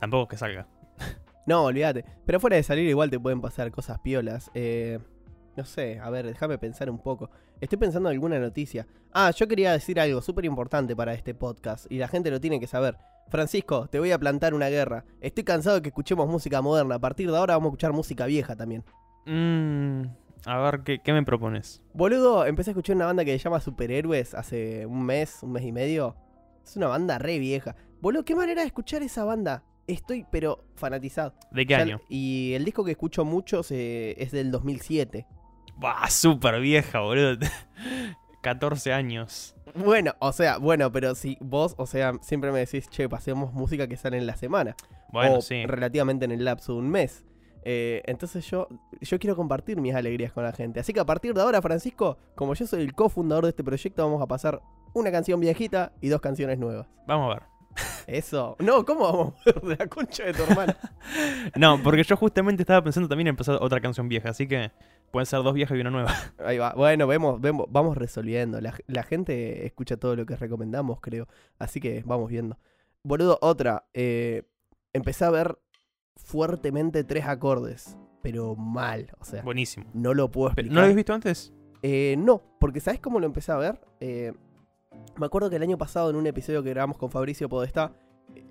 Tampoco 0.00 0.28
que 0.28 0.38
salga. 0.38 0.66
No, 1.46 1.64
olvídate. 1.64 2.04
Pero 2.24 2.40
fuera 2.40 2.56
de 2.56 2.62
salir 2.62 2.88
igual 2.88 3.10
te 3.10 3.20
pueden 3.20 3.40
pasar 3.40 3.70
cosas 3.70 4.00
piolas. 4.00 4.50
Eh, 4.54 4.98
no 5.56 5.64
sé, 5.64 5.98
a 6.00 6.10
ver, 6.10 6.26
déjame 6.26 6.58
pensar 6.58 6.90
un 6.90 6.98
poco. 6.98 7.30
Estoy 7.60 7.78
pensando 7.78 8.10
en 8.10 8.14
alguna 8.14 8.38
noticia. 8.38 8.86
Ah, 9.12 9.30
yo 9.30 9.48
quería 9.48 9.72
decir 9.72 9.98
algo 9.98 10.20
súper 10.20 10.44
importante 10.44 10.94
para 10.94 11.14
este 11.14 11.34
podcast. 11.34 11.90
Y 11.90 11.98
la 11.98 12.08
gente 12.08 12.30
lo 12.30 12.40
tiene 12.40 12.60
que 12.60 12.66
saber. 12.66 12.98
Francisco, 13.28 13.88
te 13.88 13.98
voy 13.98 14.12
a 14.12 14.18
plantar 14.18 14.54
una 14.54 14.68
guerra. 14.68 15.04
Estoy 15.20 15.44
cansado 15.44 15.76
de 15.76 15.82
que 15.82 15.88
escuchemos 15.88 16.28
música 16.28 16.60
moderna. 16.60 16.96
A 16.96 16.98
partir 16.98 17.30
de 17.30 17.36
ahora 17.36 17.54
vamos 17.54 17.68
a 17.68 17.70
escuchar 17.70 17.92
música 17.92 18.26
vieja 18.26 18.54
también. 18.54 18.84
Mm, 19.24 20.02
a 20.44 20.58
ver, 20.58 20.82
¿qué, 20.82 21.00
qué 21.00 21.12
me 21.12 21.24
propones? 21.24 21.82
Boludo, 21.94 22.44
empecé 22.44 22.70
a 22.70 22.72
escuchar 22.72 22.96
una 22.96 23.06
banda 23.06 23.24
que 23.24 23.32
se 23.32 23.38
llama 23.38 23.60
Superhéroes 23.60 24.34
hace 24.34 24.84
un 24.84 25.04
mes, 25.04 25.42
un 25.42 25.52
mes 25.52 25.64
y 25.64 25.72
medio. 25.72 26.16
Es 26.64 26.76
una 26.76 26.88
banda 26.88 27.18
re 27.18 27.38
vieja. 27.38 27.76
Boludo, 28.00 28.24
qué 28.24 28.36
manera 28.36 28.60
de 28.60 28.66
escuchar 28.66 29.02
esa 29.02 29.24
banda. 29.24 29.64
Estoy, 29.86 30.26
pero 30.30 30.64
fanatizado. 30.74 31.34
¿De 31.50 31.66
qué 31.66 31.74
año? 31.74 32.00
Y 32.08 32.52
el 32.54 32.64
disco 32.64 32.84
que 32.84 32.92
escucho 32.92 33.24
mucho 33.24 33.60
es 33.60 34.32
del 34.32 34.50
2007. 34.50 35.26
Buah, 35.76 36.08
súper 36.08 36.60
vieja, 36.60 37.00
boludo. 37.00 37.38
14 38.42 38.92
años. 38.92 39.56
Bueno, 39.74 40.14
o 40.20 40.32
sea, 40.32 40.58
bueno, 40.58 40.92
pero 40.92 41.16
si 41.16 41.36
vos, 41.40 41.74
o 41.78 41.86
sea, 41.86 42.12
siempre 42.20 42.52
me 42.52 42.60
decís, 42.60 42.88
che, 42.88 43.08
pasemos 43.08 43.52
música 43.52 43.88
que 43.88 43.96
sale 43.96 44.18
en 44.18 44.26
la 44.26 44.36
semana. 44.36 44.76
Bueno, 45.10 45.38
o 45.38 45.40
sí. 45.40 45.66
relativamente 45.66 46.24
en 46.24 46.30
el 46.30 46.44
lapso 46.44 46.74
de 46.74 46.78
un 46.78 46.88
mes. 46.88 47.24
Eh, 47.64 48.02
entonces 48.06 48.48
yo, 48.48 48.68
yo 49.00 49.18
quiero 49.18 49.34
compartir 49.34 49.80
mis 49.80 49.94
alegrías 49.94 50.32
con 50.32 50.44
la 50.44 50.52
gente. 50.52 50.78
Así 50.78 50.92
que 50.92 51.00
a 51.00 51.04
partir 51.04 51.34
de 51.34 51.42
ahora, 51.42 51.60
Francisco, 51.60 52.18
como 52.36 52.54
yo 52.54 52.66
soy 52.68 52.82
el 52.82 52.94
cofundador 52.94 53.44
de 53.44 53.50
este 53.50 53.64
proyecto, 53.64 54.04
vamos 54.04 54.22
a 54.22 54.26
pasar 54.26 54.62
una 54.94 55.10
canción 55.10 55.40
viejita 55.40 55.92
y 56.00 56.08
dos 56.08 56.20
canciones 56.20 56.60
nuevas. 56.60 56.86
Vamos 57.08 57.32
a 57.32 57.34
ver. 57.34 57.55
Eso. 58.06 58.56
No, 58.60 58.84
¿cómo 58.84 59.00
vamos 59.04 59.34
a 59.34 59.44
ver 59.44 59.60
de 59.62 59.76
la 59.76 59.86
concha 59.88 60.24
de 60.24 60.32
tu 60.32 60.42
hermana? 60.44 60.76
No, 61.56 61.80
porque 61.82 62.02
yo 62.02 62.16
justamente 62.16 62.62
estaba 62.62 62.82
pensando 62.82 63.08
también 63.08 63.28
en 63.28 63.32
empezar 63.32 63.58
otra 63.60 63.80
canción 63.80 64.08
vieja, 64.08 64.30
así 64.30 64.46
que 64.48 64.72
pueden 65.10 65.26
ser 65.26 65.42
dos 65.42 65.54
viejas 65.54 65.76
y 65.76 65.80
una 65.80 65.90
nueva. 65.90 66.12
Ahí 66.44 66.58
va. 66.58 66.72
Bueno, 66.74 67.06
vemos, 67.06 67.40
vemos, 67.40 67.66
vamos 67.70 67.96
resolviendo. 67.96 68.60
La, 68.60 68.74
la 68.86 69.02
gente 69.02 69.64
escucha 69.66 69.96
todo 69.96 70.16
lo 70.16 70.26
que 70.26 70.36
recomendamos, 70.36 71.00
creo. 71.00 71.26
Así 71.58 71.80
que 71.80 72.02
vamos 72.04 72.28
viendo. 72.30 72.58
Boludo, 73.02 73.38
otra. 73.40 73.86
Eh, 73.94 74.42
empecé 74.92 75.24
a 75.24 75.30
ver 75.30 75.58
fuertemente 76.16 77.04
tres 77.04 77.24
acordes. 77.26 77.96
Pero 78.22 78.56
mal. 78.56 79.08
O 79.20 79.24
sea, 79.24 79.42
Buenísimo. 79.42 79.86
no 79.94 80.12
lo 80.12 80.30
puedo 80.30 80.48
explicar. 80.48 80.72
¿No 80.72 80.80
lo 80.80 80.84
habéis 80.84 80.96
visto 80.96 81.14
antes? 81.14 81.52
Eh, 81.82 82.16
no, 82.18 82.42
porque 82.58 82.80
¿sabes 82.80 82.98
cómo 82.98 83.20
lo 83.20 83.26
empecé 83.26 83.52
a 83.52 83.56
ver? 83.56 83.80
Eh, 84.00 84.32
me 85.18 85.26
acuerdo 85.26 85.50
que 85.50 85.56
el 85.56 85.62
año 85.62 85.78
pasado 85.78 86.10
en 86.10 86.16
un 86.16 86.26
episodio 86.26 86.62
que 86.62 86.70
grabamos 86.70 86.98
con 86.98 87.10
Fabricio 87.10 87.48
Podestá, 87.48 87.92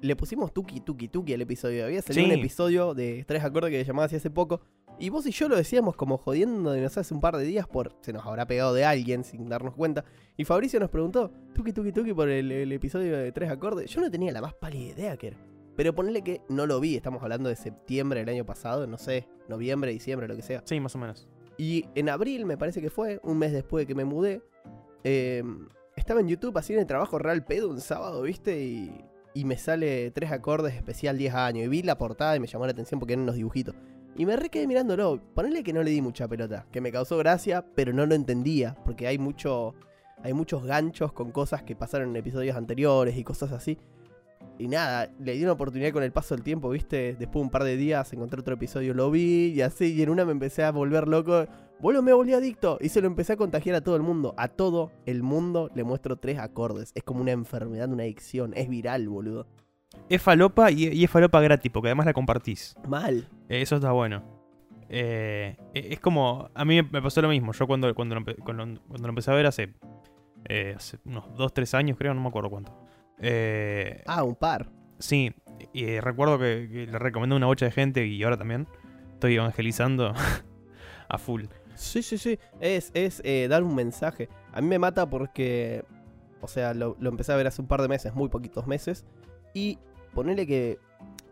le 0.02 0.16
pusimos 0.16 0.54
tuki 0.54 0.80
tuki 0.82 1.08
tuki 1.08 1.34
al 1.34 1.42
episodio. 1.42 1.86
Había 1.86 2.02
salido 2.02 2.26
Sí. 2.28 2.32
un 2.34 2.40
episodio 2.40 2.94
de 2.94 3.24
tres 3.28 3.44
acordes 3.44 3.72
que 3.72 3.84
llamaba 3.84 4.06
así 4.06 4.16
hace 4.16 4.30
poco. 4.32 4.62
Y 4.98 5.10
vos 5.10 5.26
y 5.28 5.32
yo 5.32 5.50
lo 5.50 5.58
decíamos 5.58 5.96
como 5.96 6.18
jodiendo 6.18 6.72
de 6.72 6.82
nos 6.82 6.98
hace 6.98 7.14
un 7.14 7.20
par 7.20 7.36
de 7.36 7.44
días 7.44 7.68
por 7.68 7.94
se 8.02 8.14
nos 8.14 8.26
habrá 8.26 8.48
pegado 8.48 8.74
de 8.74 8.86
alguien 8.86 9.24
sin 9.24 9.48
darnos 9.50 9.76
cuenta. 9.76 10.06
Y 10.38 10.46
Fabricio 10.46 10.80
nos 10.80 10.90
preguntó, 10.90 11.32
tuki 11.54 11.74
tuki 11.74 11.92
tuki 11.92 12.14
por 12.14 12.30
el, 12.30 12.52
el 12.52 12.72
episodio 12.72 13.18
de 13.18 13.32
tres 13.32 13.50
acordes. 13.52 13.92
Yo 13.92 14.02
no 14.02 14.10
tenía 14.10 14.32
la 14.32 14.42
más 14.42 14.54
pálida 14.54 14.94
idea 14.94 15.18
que 15.18 15.28
era. 15.28 15.38
Pero 15.76 15.94
ponele 15.94 16.22
que 16.22 16.42
no 16.48 16.66
lo 16.66 16.80
vi, 16.80 16.96
estamos 16.96 17.22
hablando 17.22 17.50
de 17.50 17.58
septiembre 17.58 18.22
del 18.22 18.30
año 18.30 18.46
pasado, 18.46 18.88
no 18.88 18.98
sé, 18.98 19.28
noviembre, 19.50 19.92
diciembre, 19.92 20.26
lo 20.30 20.36
que 20.38 20.42
sea. 20.42 20.62
Sí, 20.64 20.80
más 20.80 20.96
o 20.96 20.98
menos. 21.00 21.28
Y 21.58 21.86
en 21.96 22.08
abril, 22.08 22.46
me 22.46 22.58
parece 22.58 22.82
que 22.82 22.90
fue, 22.90 23.20
un 23.24 23.38
mes 23.38 23.52
después 23.52 23.84
de 23.84 23.88
que 23.88 23.96
me 23.96 24.06
mudé, 24.06 24.42
eh, 25.04 25.44
estaba 25.96 26.20
en 26.20 26.28
YouTube 26.28 26.62
en 26.70 26.80
el 26.80 26.86
trabajo 26.86 27.20
real 27.20 27.44
pedo 27.44 27.70
un 27.70 27.80
sábado, 27.80 28.22
¿viste? 28.22 28.64
Y, 28.64 29.06
y 29.34 29.44
me 29.46 29.58
sale 29.58 30.12
tres 30.12 30.32
acordes 30.32 30.76
especial 30.76 31.18
10 31.18 31.34
años. 31.34 31.66
Y 31.66 31.68
vi 31.68 31.84
la 31.84 31.98
portada 31.98 32.36
y 32.36 32.40
me 32.40 32.48
llamó 32.48 32.66
la 32.66 32.72
atención 32.72 33.00
porque 33.00 33.14
eran 33.14 33.24
unos 33.24 33.36
dibujitos. 33.36 33.76
Y 34.16 34.26
me 34.26 34.36
re 34.38 34.50
quedé 34.50 34.66
mirándolo. 34.66 35.22
Ponele 35.34 35.62
que 35.62 35.74
no 35.74 35.84
le 35.84 35.92
di 35.92 36.02
mucha 36.02 36.28
pelota. 36.28 36.66
Que 36.72 36.80
me 36.80 36.92
causó 36.92 37.18
gracia, 37.18 37.66
pero 37.76 37.92
no 37.92 38.06
lo 38.06 38.16
entendía. 38.16 38.78
Porque 38.86 39.08
hay 39.08 39.18
mucho. 39.18 39.76
Hay 40.24 40.34
muchos 40.34 40.64
ganchos 40.64 41.12
con 41.12 41.32
cosas 41.32 41.64
que 41.64 41.76
pasaron 41.76 42.10
en 42.10 42.16
episodios 42.16 42.56
anteriores 42.56 43.18
y 43.18 43.24
cosas 43.24 43.52
así. 43.52 43.78
Y 44.58 44.70
nada, 44.70 45.12
le 45.20 45.34
di 45.34 45.44
una 45.44 45.52
oportunidad 45.52 45.92
con 45.92 46.02
el 46.02 46.14
paso 46.14 46.34
del 46.34 46.44
tiempo, 46.44 46.70
¿viste? 46.70 47.16
Después 47.20 47.34
de 47.34 47.40
un 47.42 47.50
par 47.50 47.66
de 47.66 47.76
días 47.76 48.12
encontré 48.14 48.40
otro 48.40 48.54
episodio, 48.54 48.94
lo 48.94 49.12
vi 49.12 49.52
y 49.54 49.62
así. 49.62 49.94
Y 49.94 50.02
en 50.02 50.10
una 50.10 50.24
me 50.24 50.32
empecé 50.32 50.64
a 50.64 50.72
volver 50.72 51.10
loco. 51.10 51.46
Boludo, 51.80 52.02
me 52.02 52.14
volví 52.14 52.34
adicto. 52.34 52.78
Y 52.82 52.90
se 52.90 53.02
lo 53.02 53.08
empecé 53.08 53.34
a 53.34 53.38
contagiar 53.38 53.76
a 53.76 53.82
todo 53.82 53.96
el 53.96 54.02
mundo. 54.02 54.34
A 54.38 54.48
todo 54.48 54.92
el 55.06 55.22
mundo 55.24 55.70
le 55.76 55.84
muestro 55.84 56.18
tres 56.18 56.40
acordes. 56.40 56.92
Es 56.96 57.04
como 57.04 57.22
una 57.22 57.32
enfermedad, 57.32 57.90
una 57.92 58.04
adicción. 58.04 58.54
Es 58.56 58.68
viral, 58.70 59.08
boludo. 59.10 59.48
Es 60.10 60.22
falopa 60.22 60.72
y, 60.72 60.88
y 60.88 61.04
es 61.04 61.10
falopa 61.12 61.40
gratis, 61.42 61.72
porque 61.72 61.90
además 61.90 62.06
la 62.06 62.14
compartís. 62.14 62.76
Mal. 62.88 63.28
Eh, 63.50 63.62
Eso 63.62 63.76
está 63.76 63.92
bueno. 63.92 64.24
Eh, 64.90 65.58
e- 65.74 65.94
es 65.94 66.00
como. 66.00 66.50
A 66.54 66.66
mí 66.66 66.82
me 66.82 67.02
pasó 67.02 67.22
lo 67.22 67.30
mismo. 67.30 67.52
Yo 67.54 67.68
cuando, 67.68 67.94
cuando, 67.96 68.16
lo, 68.16 68.22
empe- 68.22 68.38
cuando- 68.44 68.82
cuando 68.88 69.08
lo 69.08 69.10
empecé 69.10 69.32
a 69.32 69.36
ver 69.36 69.46
hace. 69.46 69.74
eh, 70.48 70.74
hace 70.76 70.98
unos 71.06 71.26
2-3 71.36 71.74
años, 71.74 71.98
creo, 71.98 72.14
no 72.14 72.22
me 72.22 72.28
acuerdo 72.30 72.50
cuánto. 72.50 72.72
Eh, 73.20 74.04
Ah, 74.06 74.24
un 74.24 74.36
par. 74.36 74.70
sí, 75.00 75.34
y 75.74 76.00
recuerdo 76.00 76.38
que, 76.38 76.70
que 76.72 76.86
le 76.88 77.00
recomendé 77.00 77.36
una 77.36 77.48
bocha 77.48 77.66
de 77.66 77.72
gente 77.72 78.06
y 78.06 78.22
ahora 78.24 78.38
también. 78.38 78.68
Estoy 79.14 79.36
evangelizando 79.36 80.14
a 81.10 81.18
full. 81.18 81.46
Sí, 81.76 82.02
sí, 82.02 82.18
sí. 82.18 82.40
Es, 82.60 82.92
es 82.94 83.22
eh, 83.24 83.48
dar 83.50 83.64
un 83.64 83.76
mensaje. 83.76 84.30
A 84.52 84.62
mí 84.62 84.68
me 84.68 84.80
mata 84.80 85.10
porque. 85.10 85.84
O 86.42 86.48
sea, 86.48 86.74
lo, 86.74 86.96
lo 87.00 87.10
empecé 87.10 87.32
a 87.32 87.36
ver 87.36 87.48
hace 87.48 87.62
un 87.62 87.68
par 87.68 87.82
de 87.82 87.88
meses, 87.88 88.14
muy 88.14 88.30
poquitos 88.30 88.68
meses. 88.68 89.06
Y 89.54 89.80
ponerle 90.14 90.48
que. 90.48 90.80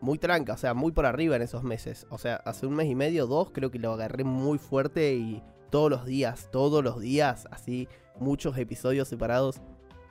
Muy 0.02 0.18
tranca, 0.18 0.54
o 0.54 0.58
sea, 0.58 0.74
muy 0.74 0.92
por 0.92 1.06
arriba 1.06 1.38
en 1.38 1.42
esos 1.42 1.64
meses. 1.64 2.06
O 2.10 2.18
sea, 2.18 2.36
hace 2.46 2.68
un 2.68 2.76
mes 2.76 2.88
y 2.88 2.96
medio, 2.96 3.26
dos, 3.26 3.52
creo 3.54 3.72
que 3.72 3.80
lo 3.80 3.94
agarré 3.94 4.26
muy 4.26 4.58
fuerte 4.58 5.16
y 5.16 5.42
todos 5.70 5.90
los 5.90 6.06
días, 6.06 6.50
todos 6.52 6.84
los 6.84 7.00
días, 7.00 7.48
así, 7.50 7.88
muchos 8.20 8.58
episodios 8.58 9.08
separados. 9.08 9.62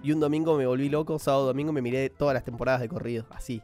Y 0.03 0.11
un 0.11 0.19
domingo 0.19 0.57
me 0.57 0.67
volví 0.67 0.89
loco, 0.89 1.19
sábado, 1.19 1.47
domingo 1.47 1.73
me 1.73 1.83
miré 1.83 2.11
todas 2.11 2.35
las 2.35 2.43
temporadas 2.43 2.81
de 2.81 2.89
corrido, 2.89 3.27
así. 3.31 3.63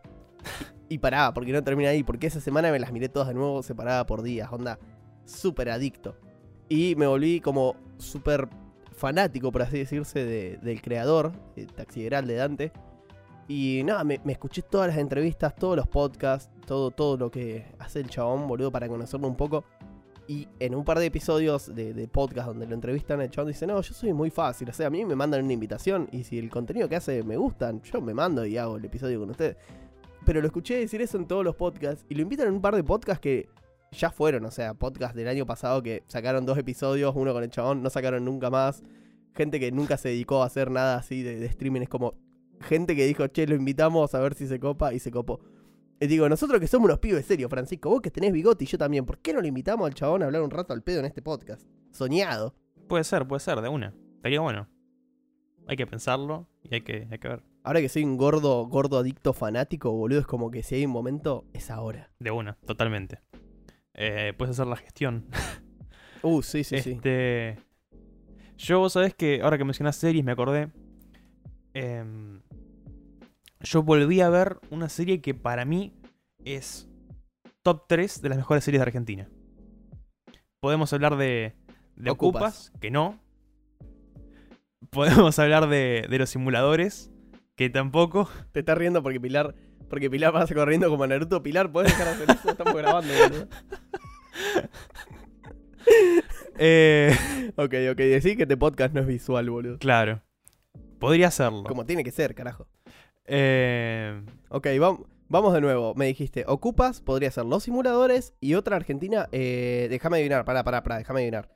Y 0.89 0.99
paraba, 0.99 1.35
porque 1.35 1.53
no 1.53 1.65
termina 1.65 1.91
ahí, 1.91 2.03
porque 2.03 2.29
esa 2.29 2.41
semana 2.41 2.71
me 2.71 2.79
las 2.79 2.93
miré 2.93 3.09
todas 3.09 3.29
de 3.29 3.35
nuevo, 3.35 3.63
separada 3.63 4.07
por 4.07 4.23
días, 4.23 4.49
onda, 4.53 4.79
súper 5.25 5.71
adicto. 5.71 6.17
Y 6.69 6.95
me 6.97 7.07
volví 7.07 7.41
como 7.41 7.77
súper 7.99 8.49
fanático, 8.93 9.51
por 9.53 9.63
así 9.63 9.79
decirse, 9.79 10.25
de- 10.25 10.59
del 10.59 10.83
creador, 10.83 11.33
de 11.57 11.67
Taxideral 11.67 12.27
de 12.27 12.35
Dante. 12.35 12.73
Y 13.47 13.83
nada, 13.85 14.05
me, 14.05 14.21
me 14.25 14.33
escuché 14.33 14.61
todas 14.63 14.89
las 14.89 14.99
entrevistas, 14.99 15.55
todos 15.57 15.77
los 15.77 15.87
podcasts, 15.89 16.51
todo, 16.67 16.91
todo 16.91 17.17
lo 17.17 17.31
que 17.31 17.65
hace 17.79 18.01
el 18.01 18.09
chabón, 18.11 18.47
boludo, 18.47 18.71
para 18.71 18.89
conocerlo 18.89 19.27
un 19.29 19.37
poco. 19.37 19.65
Y 20.27 20.47
en 20.61 20.75
un 20.75 20.85
par 20.85 20.99
de 20.99 21.07
episodios 21.07 21.75
de, 21.75 21.95
de 21.95 22.07
podcast 22.09 22.49
donde 22.49 22.67
lo 22.67 22.75
entrevistan, 22.75 23.23
el 23.23 23.31
chabón 23.31 23.49
dice, 23.49 23.67
no, 23.67 23.81
yo 23.81 23.95
soy 23.95 24.13
muy 24.13 24.29
fácil. 24.29 24.69
O 24.69 24.73
sea, 24.75 24.89
a 24.89 24.91
mí 24.91 25.03
me 25.07 25.17
mandan 25.17 25.43
una 25.43 25.55
invitación 25.55 26.07
y 26.13 26.25
si 26.25 26.39
el 26.39 26.51
contenido 26.51 26.87
que 26.91 26.97
hace 26.97 27.23
me 27.23 27.39
gustan, 27.39 27.81
yo 27.81 28.03
me 28.03 28.13
mando 28.13 28.45
y 28.45 28.59
hago 28.59 28.77
el 28.77 28.85
episodio 28.85 29.19
con 29.21 29.31
ustedes. 29.31 29.57
Pero 30.27 30.43
lo 30.43 30.47
escuché 30.47 30.77
decir 30.77 31.01
eso 31.01 31.17
en 31.17 31.27
todos 31.27 31.43
los 31.43 31.55
podcasts 31.57 32.05
y 32.11 32.15
lo 32.15 32.21
invitan 32.21 32.49
en 32.49 32.55
un 32.55 32.61
par 32.61 32.77
de 32.77 32.85
podcasts 32.85 33.23
que 33.23 33.49
ya 33.93 34.11
fueron, 34.11 34.45
o 34.45 34.51
sea, 34.51 34.75
podcast 34.75 35.15
del 35.15 35.29
año 35.29 35.47
pasado 35.47 35.83
que 35.83 36.05
sacaron 36.07 36.47
dos 36.47 36.59
episodios, 36.59 37.15
uno 37.17 37.33
con 37.33 37.43
el 37.43 37.51
chabón, 37.51 37.83
no 37.83 37.91
sacaron 37.91 38.25
nunca 38.25 38.51
más. 38.51 38.83
Gente 39.35 39.61
que 39.61 39.71
nunca 39.71 39.97
se 39.97 40.09
dedicó 40.09 40.43
a 40.43 40.47
hacer 40.47 40.71
nada 40.71 40.97
así 40.97 41.23
de, 41.23 41.39
de 41.39 41.47
streaming, 41.47 41.83
es 41.83 41.89
como 41.89 42.15
gente 42.61 42.97
que 42.97 43.07
dijo, 43.07 43.27
che, 43.29 43.47
lo 43.47 43.55
invitamos 43.55 44.15
a 44.15 44.21
ver 44.21 44.35
si 44.35 44.47
se 44.47 44.59
copa 44.59 44.93
y 44.93 44.99
se 44.99 45.11
copó. 45.11 45.41
Y 46.01 46.07
digo, 46.07 46.29
nosotros 46.29 46.61
que 46.61 46.69
somos 46.69 46.87
unos 46.87 47.01
pibes 47.01 47.27
serios, 47.27 47.51
Francisco, 47.51 47.91
vos 47.91 48.01
que 48.01 48.11
tenés 48.11 48.33
bigote 48.33 48.65
y 48.65 48.67
yo 48.67 48.79
también, 48.79 49.05
¿por 49.05 49.19
qué 49.19 49.33
no 49.33 49.41
le 49.41 49.49
invitamos 49.49 49.87
al 49.87 49.95
chabón 49.95 50.23
a 50.23 50.27
hablar 50.27 50.43
un 50.43 50.51
rato 50.51 50.73
al 50.73 50.83
pedo 50.83 51.01
en 51.01 51.07
este 51.07 51.23
podcast? 51.23 51.67
Soñado. 51.91 52.55
Puede 52.87 53.05
ser, 53.05 53.27
puede 53.27 53.41
ser, 53.41 53.61
de 53.61 53.69
una. 53.69 53.95
Estaría 54.17 54.41
bueno. 54.41 54.69
Hay 55.67 55.77
que 55.77 55.87
pensarlo 55.87 56.49
y 56.63 56.75
hay 56.75 56.81
que, 56.83 57.09
hay 57.11 57.19
que 57.19 57.29
ver. 57.29 57.43
Ahora 57.65 57.81
que 57.81 57.89
soy 57.89 58.05
un 58.05 58.17
gordo, 58.17 58.67
gordo 58.67 58.99
adicto 58.99 59.33
fanático, 59.33 59.93
boludo, 59.93 60.21
es 60.21 60.27
como 60.27 60.51
que 60.51 60.63
si 60.63 60.77
hay 60.77 60.87
un 60.87 60.93
momento, 60.93 61.45
es 61.53 61.71
ahora. 61.71 62.11
De 62.21 62.31
una, 62.31 62.57
totalmente. 62.65 63.21
Eh, 64.01 64.33
puedes 64.39 64.55
hacer 64.55 64.67
la 64.67 64.77
gestión. 64.77 65.27
Uh, 66.21 66.43
sí, 66.43 66.65
sí, 66.65 66.81
sí. 66.81 66.91
este. 66.91 67.61
Yo, 68.57 68.81
vos 68.81 68.95
sabés 68.95 69.15
que 69.15 69.41
ahora 69.41 69.57
que 69.57 69.63
mencionás 69.63 69.95
series, 69.95 70.25
me 70.25 70.33
acordé. 70.33 70.69
em, 71.75 72.41
yo 73.61 73.85
volví 73.85 74.21
a 74.21 74.29
ver 74.29 74.59
una 74.71 74.89
serie 74.89 75.21
que 75.21 75.35
para 75.35 75.65
mí 75.65 75.95
es 76.45 76.89
top 77.63 77.85
3 77.87 78.21
de 78.21 78.29
las 78.31 78.39
mejores 78.39 78.65
series 78.65 78.81
de 78.81 78.83
Argentina. 78.83 79.29
Podemos 80.59 80.93
hablar 80.93 81.17
de, 81.17 81.55
de 81.95 82.11
Ocupas. 82.11 82.71
Ocupas, 82.71 82.81
que 82.81 82.91
no. 82.91 83.21
Podemos 84.91 85.39
hablar 85.39 85.69
de, 85.69 86.05
de 86.11 86.19
los 86.19 86.31
simuladores, 86.31 87.13
que 87.55 87.71
tampoco. 87.71 88.29
Te 88.51 88.59
estás 88.59 88.77
riendo 88.77 89.05
porque 89.05 89.21
Pilar, 89.21 89.55
porque 89.89 90.11
Pilar 90.11 90.33
pasa 90.33 90.55
corriendo 90.55 90.89
como 90.91 91.07
Naruto. 91.07 91.43
Pilar, 91.43 91.71
¿puedes 91.73 91.93
dejar 91.97 92.17
de 92.17 92.25
hacer 92.25 92.37
eso? 92.37 92.51
Estamos 92.51 92.75
grabando, 92.75 93.13
boludo. 93.15 93.49
Eh, 96.59 97.15
Ok, 97.57 97.75
ok, 97.93 97.97
decí 97.97 98.37
que 98.37 98.43
este 98.43 98.57
podcast 98.57 98.93
no 98.95 99.01
es 99.01 99.07
visual, 99.07 99.49
boludo. 99.51 99.79
claro. 99.79 100.23
Podría 100.99 101.29
hacerlo. 101.29 101.63
Como 101.63 101.87
tiene 101.87 102.03
que 102.03 102.11
ser, 102.11 102.35
carajo. 102.35 102.67
Eh, 103.25 104.21
Ok, 104.49 104.67
vam- 104.67 105.07
vamos 105.29 105.55
de 105.55 105.61
nuevo. 105.61 105.95
Me 105.95 106.07
dijiste, 106.07 106.45
ocupas, 106.49 107.01
podría 107.01 107.31
ser 107.31 107.45
los 107.45 107.63
simuladores 107.63 108.35
y 108.41 108.55
otra 108.55 108.75
argentina. 108.75 109.29
Eh, 109.31 109.87
déjame 109.91 110.17
adivinar, 110.17 110.45
pará, 110.45 110.65
pará, 110.65 110.83
pará, 110.83 110.99
déjame 110.99 111.21
adivinar. 111.21 111.49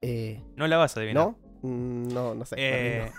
Eh, 0.00 0.40
no 0.56 0.66
la 0.66 0.78
vas 0.78 0.96
a 0.96 1.00
adivinar. 1.00 1.24
¿No? 1.26 1.38
Mm, 1.60 2.08
No, 2.14 2.34
no 2.34 2.46
sé. 2.46 2.56
Eh. 2.58 3.12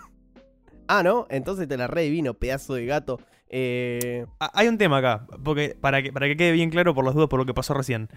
Ah, 0.88 1.04
¿no? 1.04 1.28
Entonces 1.30 1.68
te 1.68 1.78
la 1.78 1.88
redivino, 1.88 2.34
pedazo 2.34 2.74
de 2.76 2.86
gato. 2.86 3.20
Eh, 3.50 4.26
Ah, 4.40 4.52
Hay 4.54 4.68
un 4.68 4.78
tema 4.78 4.98
acá, 4.98 5.26
porque 5.44 5.76
para 5.80 6.02
que, 6.02 6.12
para 6.12 6.28
que 6.28 6.36
quede 6.38 6.52
bien 6.52 6.70
claro 6.70 6.94
por 6.94 7.06
las 7.06 7.14
dudas 7.14 7.30
por 7.30 7.40
lo 7.40 7.46
que 7.46 7.54
pasó 7.54 7.74
recién. 7.74 8.10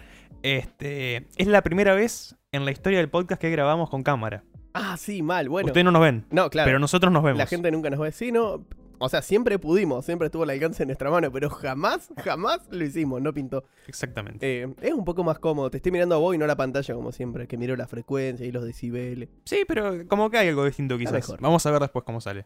Este, 0.43 1.29
es 1.37 1.47
la 1.47 1.63
primera 1.63 1.95
vez 1.95 2.37
en 2.53 2.65
la 2.65 2.71
historia 2.71 2.99
del 2.99 3.09
podcast 3.09 3.41
que 3.41 3.51
grabamos 3.51 3.91
con 3.91 4.03
cámara. 4.03 4.43
ah, 4.75 4.97
sí, 4.97 5.23
mal, 5.23 5.49
bueno. 5.49 5.67
Ustedes 5.67 5.85
no 5.85 5.91
nos 5.93 6.03
ven, 6.03 6.25
No, 6.31 6.49
claro. 6.51 6.67
pero 6.67 6.79
nosotros 6.79 7.13
nos 7.13 7.23
vemos. 7.23 7.39
La 7.39 7.47
gente 7.47 7.71
nunca 7.71 7.91
nos 7.91 8.01
ve. 8.01 8.13
Sí, 8.13 8.33
no. 8.33 8.65
O 9.03 9.09
sea, 9.09 9.23
siempre 9.23 9.59
pudimos, 9.59 10.05
siempre 10.05 10.27
estuvo 10.27 10.43
al 10.43 10.51
alcance 10.51 10.81
de 10.81 10.87
nuestra 10.87 11.11
mano, 11.11 11.33
pero 11.33 11.49
jamás, 11.49 12.11
jamás 12.19 12.69
lo 12.71 12.85
hicimos, 12.85 13.23
no 13.23 13.33
pintó. 13.33 13.65
Exactamente. 13.87 14.63
Eh, 14.63 14.75
es 14.83 14.93
un 14.93 15.07
poco 15.07 15.25
más 15.25 15.39
cómodo. 15.39 15.71
Te 15.71 15.79
estoy 15.79 15.91
mirando 15.91 16.15
a 16.15 16.19
vos 16.19 16.35
y 16.35 16.39
no 16.39 16.45
a 16.45 16.49
la 16.49 16.57
pantalla, 16.57 16.95
como 16.95 17.11
siempre, 17.11 17.49
que 17.49 17.57
miro 17.57 17.75
la 17.77 17.87
frecuencia 17.87 18.45
y 18.45 18.53
los 18.53 18.63
decibeles. 18.63 19.31
Sí, 19.47 19.65
pero 19.67 20.07
como 20.07 20.29
que 20.29 20.37
hay 20.37 20.49
algo 20.49 20.67
distinto 20.67 20.99
quizás. 20.99 21.15
mejor. 21.15 21.41
Vamos 21.41 21.65
a 21.65 21.71
ver 21.71 21.81
después 21.81 22.05
cómo 22.05 22.21
sale, 22.21 22.45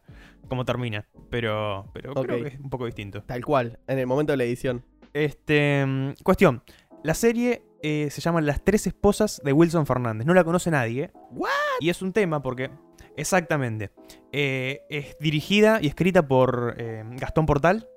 cómo 0.49 0.65
termina. 0.65 1.09
Pero, 1.29 1.91
pero 1.93 2.15
creo 2.15 2.43
que 2.43 2.49
es 2.51 2.61
un 2.61 2.71
poco 2.71 2.87
distinto. 2.87 3.25
Tal 3.25 3.45
cual, 3.45 3.81
en 3.89 3.99
el 3.99 4.07
momento 4.07 4.33
de 4.33 4.37
la 4.37 4.45
edición. 4.45 4.85
Este, 5.13 5.85
mm, 5.85 6.23
cuestión. 6.23 6.63
La 7.03 7.15
serie 7.15 7.65
eh, 7.83 8.09
se 8.11 8.21
llama 8.21 8.41
Las 8.41 8.65
tres 8.65 8.87
esposas 8.87 9.43
de 9.45 9.53
Wilson 9.53 9.87
Fernández. 9.87 10.27
No 10.27 10.35
la 10.35 10.45
conoce 10.45 10.71
nadie. 10.71 11.11
¿What? 11.33 11.51
Y 11.81 11.91
es 11.91 12.01
un 12.01 12.13
tema 12.13 12.41
porque, 12.41 12.71
exactamente, 13.17 13.91
eh, 14.33 14.83
es 14.89 15.17
dirigida 15.19 15.79
y 15.81 15.87
escrita 15.87 16.27
por 16.27 16.75
eh, 16.79 17.05
Gastón 17.13 17.47
Portal, 17.47 17.89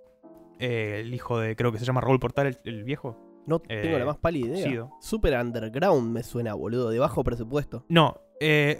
eh, 0.60 1.02
el 1.02 1.14
hijo 1.14 1.40
de, 1.40 1.56
creo 1.56 1.72
que 1.72 1.80
se 1.80 1.86
llama 1.86 2.02
Raúl 2.02 2.20
Portal, 2.20 2.48
el, 2.48 2.60
el 2.64 2.84
viejo. 2.84 3.18
No 3.46 3.60
tengo 3.60 3.98
la 3.98 4.06
más 4.06 4.18
pálida 4.18 4.58
idea. 4.58 4.70
Sido. 4.70 4.92
Super 5.00 5.40
underground 5.40 6.12
me 6.12 6.22
suena, 6.22 6.54
boludo, 6.54 6.90
de 6.90 7.00
bajo 7.00 7.24
presupuesto. 7.24 7.86
No, 7.88 8.20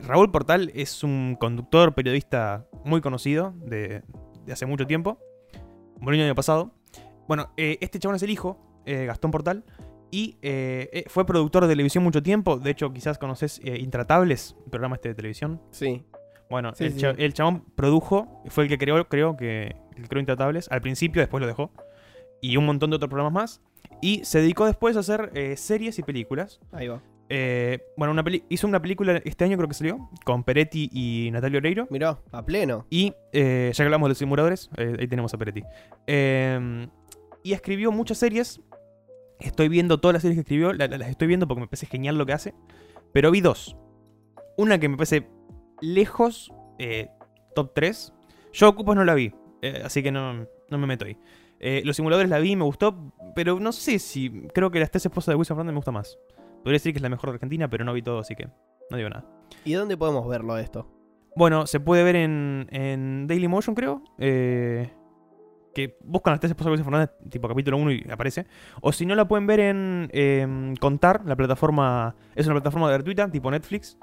Raúl 0.04 0.30
Portal 0.30 0.72
es 0.76 1.04
un 1.04 1.38
conductor, 1.40 1.96
periodista 1.96 2.68
muy 2.84 3.00
conocido 3.00 3.54
de, 3.58 4.04
de 4.46 4.54
hace 4.54 4.66
mucho 4.66 4.86
tiempo. 4.86 5.20
Murió 6.02 6.20
el 6.20 6.28
año 6.28 6.36
pasado. 6.36 6.74
Bueno, 7.30 7.54
este 7.56 7.98
chabón 7.98 8.18
es 8.18 8.24
el 8.24 8.30
hijo, 8.30 8.60
Gastón 8.86 9.32
Portal, 9.32 9.64
y 10.12 10.38
eh, 10.42 11.06
fue 11.08 11.26
productor 11.26 11.64
de 11.64 11.70
televisión 11.70 12.04
mucho 12.04 12.24
tiempo. 12.24 12.58
De 12.58 12.72
hecho, 12.72 12.92
quizás 12.94 13.18
conoces 13.18 13.60
eh, 13.64 13.78
Intratables, 13.80 14.56
un 14.66 14.70
programa 14.70 14.96
este 14.96 15.10
de 15.10 15.16
televisión. 15.16 15.62
Sí. 15.72 16.06
Bueno, 16.50 16.74
Sí, 16.76 16.86
el, 16.86 16.94
sí, 16.94 17.00
cha- 17.00 17.16
sí. 17.16 17.24
el 17.24 17.34
chabón 17.34 17.64
produjo, 17.76 18.42
fue 18.48 18.64
el 18.64 18.70
que 18.70 18.78
creó, 18.78 19.08
creo 19.10 19.36
que 19.38 19.76
el 19.96 20.08
creó 20.08 20.20
Intratables. 20.22 20.68
Al 20.72 20.82
principio, 20.82 21.22
después 21.22 21.42
lo 21.42 21.48
dejó. 21.48 21.72
Y 22.42 22.56
un 22.58 22.66
montón 22.66 22.90
de 22.92 22.96
otros 22.98 23.10
programas 23.10 23.34
más. 23.34 23.62
Y 24.02 24.24
se 24.24 24.40
dedicó 24.42 24.66
después 24.66 24.96
a 24.96 25.00
hacer 25.00 25.32
eh, 25.34 25.58
series 25.58 25.98
y 26.00 26.04
películas. 26.04 26.60
Ahí 26.72 26.88
va. 26.88 27.02
Eh, 27.30 27.80
bueno, 27.98 28.14
una 28.14 28.24
peli- 28.24 28.44
hizo 28.48 28.68
una 28.68 28.82
película 28.82 29.22
este 29.26 29.44
año, 29.44 29.58
creo 29.58 29.68
que 29.68 29.74
salió, 29.74 30.10
con 30.24 30.44
Peretti 30.44 30.90
y 30.94 31.30
Natalia 31.32 31.58
Oreiro. 31.58 31.88
Mirá, 31.90 32.20
a 32.32 32.46
pleno. 32.46 32.86
Y 32.90 33.14
eh, 33.34 33.72
ya 33.74 33.84
que 33.84 33.86
hablamos 33.86 34.08
de 34.08 34.10
los 34.12 34.18
simuladores, 34.18 34.70
ahí 34.78 35.08
tenemos 35.08 35.34
a 35.34 35.38
Peretti. 35.38 35.64
Eh, 36.06 36.88
y 37.44 37.54
escribió 37.54 37.92
muchas 37.92 38.18
series. 38.20 38.62
Estoy 39.40 39.68
viendo 39.68 40.00
todas 40.00 40.14
las 40.14 40.22
series 40.22 40.38
que 40.38 40.42
escribió, 40.42 40.74
la- 40.74 40.88
la- 40.88 40.98
las 40.98 41.10
estoy 41.10 41.28
viendo 41.28 41.48
porque 41.48 41.62
me 41.62 41.68
parece 41.68 41.86
genial 41.88 42.18
lo 42.18 42.26
que 42.26 42.34
hace. 42.34 42.54
Pero 43.14 43.32
vi 43.32 43.42
dos. 43.42 43.76
Una 44.58 44.80
que 44.80 44.90
me 44.90 44.96
parece 44.98 45.28
lejos, 45.82 46.52
eh, 46.80 47.10
top 47.56 47.72
3. 47.74 48.14
Yo 48.54 48.70
Ocupas 48.70 48.96
no 48.96 49.04
la 49.04 49.14
vi, 49.14 49.34
eh, 49.62 49.82
así 49.84 50.02
que 50.02 50.12
no, 50.12 50.34
no 50.34 50.78
me 50.78 50.88
meto 50.88 51.06
ahí. 51.06 51.18
Eh, 51.60 51.82
los 51.86 51.96
simuladores 51.96 52.30
la 52.30 52.40
vi, 52.40 52.56
me 52.56 52.64
gustó, 52.64 53.14
pero 53.36 53.60
no 53.60 53.72
sé 53.72 54.00
si. 54.00 54.30
Creo 54.54 54.72
que 54.72 54.80
las 54.80 54.92
tres 54.92 55.06
esposas 55.06 55.34
de 55.34 55.36
Wilson 55.38 55.58
Fernández 55.58 55.74
me 55.74 55.78
gusta 55.78 55.92
más. 55.92 56.18
Podría 56.64 56.76
decir 56.76 56.94
que 56.94 56.98
es 57.00 57.04
la 57.04 57.10
mejor 57.10 57.30
de 57.30 57.36
Argentina, 57.36 57.70
pero 57.70 57.84
no 57.86 57.94
vi 57.94 58.02
todo, 58.02 58.20
así 58.20 58.36
que 58.36 58.48
no 58.90 58.98
digo 58.98 59.10
nada. 59.10 59.26
¿Y 59.64 59.74
dónde 59.74 59.98
podemos 59.98 60.28
verlo 60.28 60.58
esto? 60.58 60.88
Bueno, 61.36 61.68
se 61.68 61.80
puede 61.80 62.04
ver 62.04 62.16
en, 62.16 62.68
en 62.72 63.28
Dailymotion, 63.28 63.76
creo. 63.76 64.04
eh, 64.18 64.92
que 65.78 65.96
buscan 66.04 66.32
las 66.34 66.40
tres 66.40 66.50
esposas 66.50 66.66
de 66.66 66.72
Wilson 66.72 66.86
Fernández, 66.86 67.12
tipo 67.30 67.48
capítulo 67.48 67.78
1 67.78 67.92
y 67.92 68.06
aparece. 68.12 68.48
O 68.82 68.92
si 68.92 69.06
no, 69.06 69.14
la 69.14 69.28
pueden 69.28 69.46
ver 69.46 69.60
en 69.60 70.10
em, 70.12 70.76
Contar, 70.78 71.24
la 71.26 71.36
plataforma. 71.36 72.16
Es 72.36 72.48
una 72.48 72.56
plataforma 72.56 72.90
gratuita, 72.90 73.30
tipo 73.30 73.52
Netflix, 73.52 73.96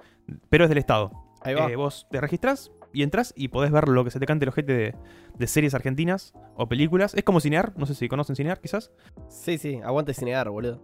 pero 0.48 0.64
es 0.64 0.68
del 0.70 0.78
Estado. 0.78 1.10
Ahí 1.44 1.54
va. 1.54 1.70
Eh, 1.70 1.76
vos 1.76 2.06
te 2.10 2.20
registras 2.20 2.72
y 2.92 3.02
entras 3.02 3.32
y 3.36 3.48
podés 3.48 3.70
ver 3.70 3.88
lo 3.88 4.04
que 4.04 4.10
se 4.10 4.18
te 4.20 4.26
cante 4.26 4.44
el 4.44 4.48
ojete 4.48 4.72
de, 4.72 4.94
de 5.36 5.46
series 5.46 5.74
argentinas 5.74 6.32
o 6.56 6.68
películas. 6.68 7.14
Es 7.14 7.24
como 7.24 7.40
Cinear, 7.40 7.72
no 7.76 7.86
sé 7.86 7.94
si 7.94 8.08
conocen 8.08 8.36
Cinear, 8.36 8.60
quizás. 8.60 8.90
Sí, 9.28 9.58
sí, 9.58 9.80
aguante 9.84 10.14
cinear, 10.14 10.48
boludo. 10.50 10.80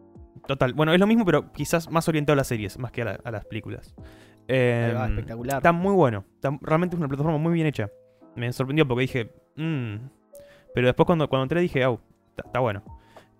Total, 0.47 0.73
bueno, 0.75 0.93
es 0.93 1.01
lo 1.01 1.07
mismo, 1.07 1.25
pero 1.25 1.53
quizás 1.53 1.91
más 1.91 2.09
orientado 2.09 2.35
a 2.35 2.37
las 2.37 2.47
series, 2.47 2.79
más 2.79 2.93
que 2.93 3.03
a, 3.03 3.05
la- 3.07 3.21
a 3.25 3.31
las 3.31 3.45
películas. 3.47 3.95
Va, 3.99 4.05
Em, 4.49 5.11
espectacular. 5.13 5.57
Está 5.59 5.73
muy 5.73 5.95
bueno. 5.95 6.25
Está- 6.35 6.57
realmente 6.63 6.97
es 6.97 6.99
una 6.99 7.09
plataforma 7.09 7.39
muy 7.39 7.53
bien 7.53 7.67
hecha. 7.67 7.91
Me 8.37 8.53
sorprendió 8.53 8.87
porque 8.89 9.03
dije, 9.03 9.33
"Mm". 9.57 9.97
Pero 10.75 10.87
después 10.87 11.07
cuando, 11.07 11.29
cuando 11.29 11.45
entré 11.45 11.61
dije, 11.61 11.83
au, 11.85 12.01
está, 12.37 12.59
bueno. 12.61 12.83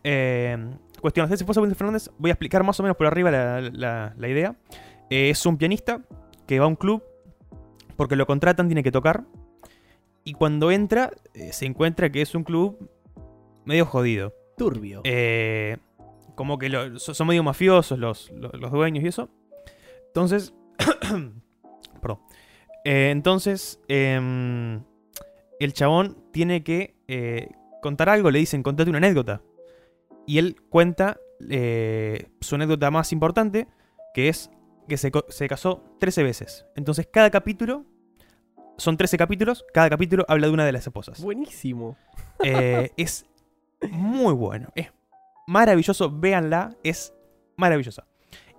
Eh, 0.05 0.57
cuestión, 1.01 1.27
esposas 1.33 1.57
de 1.57 1.63
Wilson 1.63 1.77
Fernández, 1.77 2.11
voy 2.19 2.31
a 2.31 2.35
explicar 2.35 2.63
más 2.65 2.79
o 2.81 2.83
menos 2.83 2.97
por 2.97 3.07
arriba 3.07 3.31
la, 3.31 3.61
la- 3.61 4.15
la 4.17 4.29
idea. 4.29 4.57
Eh, 5.11 5.31
es 5.31 5.45
un 5.47 5.57
pianista 5.57 6.01
que 6.47 6.59
va 6.59 6.65
a 6.67 6.69
un 6.69 6.77
club 6.77 7.03
porque 8.01 8.17
lo 8.17 8.25
contratan, 8.27 8.67
tiene 8.67 8.83
que 8.83 8.91
tocar. 8.91 9.27
Y 10.25 10.33
cuando 10.33 10.71
entra, 10.71 11.13
eh, 11.35 11.53
se 11.53 11.67
encuentra 11.67 12.11
que 12.11 12.23
es 12.23 12.35
un 12.35 12.45
club 12.45 12.89
medio 13.67 13.85
jodido. 13.85 14.33
Turbio. 14.57 15.03
Eh, 15.05 15.77
como 16.35 16.57
que 16.59 16.71
lo- 16.71 16.99
son 16.99 17.27
medio 17.27 17.43
mafiosos 17.43 17.99
los, 17.99 18.31
los, 18.31 18.55
los 18.59 18.73
dueños 18.73 19.05
y 19.05 19.09
eso. 19.09 19.29
Entonces. 20.07 20.55
perdón. 22.01 22.21
Eh, 22.87 23.11
entonces. 23.11 23.79
em, 23.87 24.83
el 25.59 25.75
chabón 25.75 26.25
tiene 26.33 26.65
que 26.65 26.95
contar 27.83 28.09
algo. 28.09 28.31
Le 28.31 28.39
dicen, 28.39 28.63
contate 28.63 28.89
una 28.89 28.97
anécdota. 28.97 29.43
Y 30.27 30.39
él 30.39 30.57
cuenta 30.71 31.21
su 32.41 32.55
anécdota 32.55 32.91
más 32.91 33.13
importante. 33.13 33.69
Que 34.15 34.31
es 34.31 34.51
que 34.89 34.97
se, 34.97 35.13
se 35.29 35.49
casó 35.49 35.85
13 36.01 36.23
veces. 36.23 36.65
Entonces, 36.77 37.07
cada 37.13 37.29
capítulo. 37.31 37.85
Son 38.81 38.97
13 38.97 39.19
capítulos. 39.19 39.67
Cada 39.75 39.91
capítulo 39.91 40.25
habla 40.27 40.47
de 40.47 40.55
una 40.55 40.65
de 40.65 40.73
las 40.73 40.87
esposas. 40.87 41.23
Buenísimo. 41.23 41.99
Eh, 42.43 42.91
es 42.97 43.27
muy 43.91 44.33
bueno. 44.33 44.69
Es 44.75 44.91
maravilloso. 45.47 46.11
Véanla. 46.11 46.75
Es 46.83 47.13
maravillosa. 47.59 48.07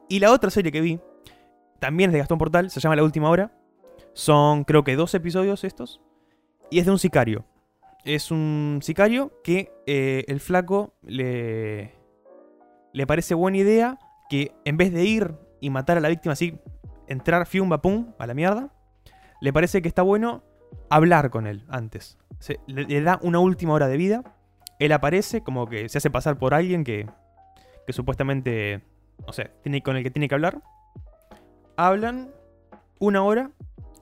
Y 0.07 0.19
la 0.19 0.31
otra 0.31 0.51
serie 0.51 0.71
que 0.71 0.79
vi, 0.79 0.99
también 1.79 2.11
es 2.11 2.13
de 2.13 2.19
Gastón 2.19 2.37
Portal, 2.37 2.69
se 2.69 2.79
llama 2.79 2.95
La 2.95 3.03
Última 3.03 3.31
Hora. 3.31 3.51
Son 4.13 4.63
creo 4.63 4.83
que 4.83 4.95
dos 4.95 5.15
episodios 5.15 5.63
estos. 5.63 6.01
Y 6.69 6.77
es 6.77 6.85
de 6.85 6.91
un 6.91 6.99
sicario. 6.99 7.45
Es 8.05 8.29
un 8.29 8.79
sicario 8.83 9.41
que 9.43 9.73
eh, 9.87 10.23
el 10.27 10.39
flaco 10.39 10.93
le, 11.01 11.95
le 12.93 13.07
parece 13.07 13.33
buena 13.33 13.57
idea 13.57 13.97
que 14.29 14.53
en 14.65 14.77
vez 14.77 14.93
de 14.93 15.03
ir 15.03 15.33
y 15.61 15.71
matar 15.71 15.97
a 15.97 15.99
la 15.99 16.09
víctima 16.09 16.33
así, 16.33 16.59
entrar 17.07 17.47
fium 17.47 17.71
pum 17.79 18.13
a 18.19 18.27
la 18.27 18.35
mierda, 18.35 18.71
le 19.41 19.51
parece 19.51 19.81
que 19.81 19.87
está 19.87 20.01
bueno 20.03 20.43
hablar 20.89 21.29
con 21.29 21.47
él 21.47 21.63
antes. 21.67 22.17
Se, 22.39 22.59
le, 22.67 22.85
le 22.85 23.01
da 23.01 23.19
una 23.21 23.39
última 23.39 23.73
hora 23.73 23.87
de 23.87 23.97
vida. 23.97 24.23
Él 24.79 24.91
aparece 24.93 25.43
como 25.43 25.67
que 25.67 25.89
se 25.89 25.97
hace 25.97 26.09
pasar 26.09 26.37
por 26.37 26.53
alguien 26.53 26.83
que, 26.83 27.07
que 27.85 27.93
supuestamente, 27.93 28.81
no 29.27 29.33
sé, 29.33 29.51
tiene, 29.61 29.83
con 29.83 29.95
el 29.97 30.03
que 30.03 30.11
tiene 30.11 30.27
que 30.27 30.35
hablar. 30.35 30.61
Hablan 31.77 32.31
una 32.99 33.23
hora 33.23 33.51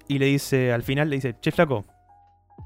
y 0.08 0.20
le 0.20 0.26
dice, 0.28 0.74
al 0.74 0.84
final 0.84 1.10
le 1.10 1.18
dice, 1.18 1.36
che 1.40 1.52
flaco, 1.52 1.86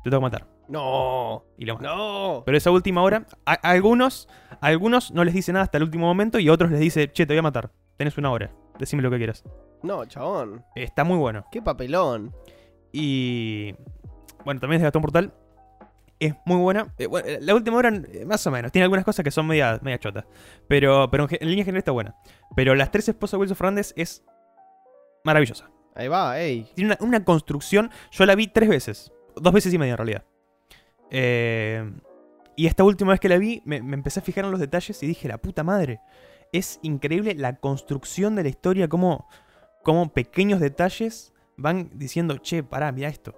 te 0.04 0.10
tengo 0.10 0.20
que 0.20 0.24
matar. 0.24 0.48
No, 0.70 1.44
Y 1.58 1.66
lo 1.66 1.76
mata. 1.76 1.90
no. 1.94 2.44
Pero 2.46 2.58
esa 2.58 2.72
última 2.72 3.04
hora, 3.04 3.26
a, 3.46 3.52
a 3.54 3.72
algunos, 3.72 4.30
a 4.62 4.68
algunos 4.68 5.12
no 5.12 5.24
les 5.24 5.34
dice 5.34 5.52
nada 5.52 5.64
hasta 5.64 5.78
el 5.78 5.84
último 5.84 6.08
momento 6.08 6.40
y 6.40 6.48
a 6.48 6.54
otros 6.54 6.72
les 6.72 6.80
dice, 6.80 7.12
che, 7.12 7.26
te 7.26 7.34
voy 7.34 7.40
a 7.40 7.44
matar. 7.44 7.72
Tenés 7.98 8.18
una 8.18 8.32
hora. 8.32 8.52
Decime 8.80 9.04
lo 9.04 9.12
que 9.12 9.18
quieras. 9.18 9.44
No, 9.84 10.06
chabón. 10.06 10.64
Está 10.76 11.04
muy 11.04 11.18
bueno. 11.18 11.46
Qué 11.52 11.62
papelón. 11.62 12.34
Y. 12.94 13.76
Bueno, 14.46 14.62
también 14.62 14.78
es 14.78 14.82
de 14.82 14.86
Gastón 14.86 15.02
Portal. 15.02 15.34
Es 16.20 16.36
muy 16.46 16.58
buena. 16.58 16.94
Eh, 16.98 17.08
bueno, 17.08 17.28
eh, 17.28 17.40
la 17.42 17.54
última 17.56 17.76
hora, 17.78 17.90
eh, 17.90 18.24
más 18.26 18.46
o 18.48 18.52
menos. 18.52 18.72
Tiene 18.72 18.84
algunas 18.84 19.04
cosas 19.04 19.26
que 19.26 19.32
son 19.32 19.48
media, 19.48 19.80
media 19.82 20.00
chotas. 20.00 20.26
Pero, 20.70 21.10
pero 21.12 21.28
en, 21.30 21.50
línea 21.50 21.66
general 21.66 21.80
está 21.80 21.92
buena. 21.92 22.16
Pero 22.56 22.76
Las 22.76 22.92
tres 22.92 23.10
esposas 23.10 23.34
de 23.34 23.38
Wilson 23.40 23.58
Fernández 23.58 23.94
es 23.98 24.24
maravillosa. 25.26 25.70
Ahí 25.96 26.08
va, 26.08 26.40
ey. 26.40 26.68
Tiene 26.76 26.94
una, 26.94 27.06
una 27.06 27.26
construcción. 27.26 27.92
Yo 28.12 28.26
la 28.26 28.36
vi 28.36 28.48
tres 28.48 28.70
veces. 28.70 29.12
Dos 29.36 29.52
veces 29.52 29.74
y 29.74 29.78
media 29.78 29.92
en 29.92 29.98
realidad. 29.98 30.24
Eh, 31.10 31.92
y 32.56 32.68
esta 32.68 32.84
última 32.84 33.12
vez 33.12 33.20
que 33.20 33.30
la 33.30 33.38
vi, 33.38 33.62
me, 33.66 33.82
me 33.82 33.96
empecé 33.96 34.20
a 34.20 34.24
fijar 34.24 34.46
en 34.46 34.52
los 34.52 34.60
detalles 34.60 35.02
y 35.02 35.08
dije, 35.08 35.28
la 35.28 35.40
puta 35.40 35.64
madre. 35.64 36.00
Es 36.52 36.80
increíble 36.84 37.34
la 37.34 37.58
construcción 37.58 38.36
de 38.36 38.44
la 38.44 38.50
historia, 38.50 38.88
como, 38.88 39.28
como 39.84 40.14
pequeños 40.14 40.60
detalles 40.60 41.33
van 41.58 41.90
diciendo, 41.94 42.38
che, 42.38 42.64
pará, 42.64 42.92
mira 42.92 43.10
esto. 43.10 43.34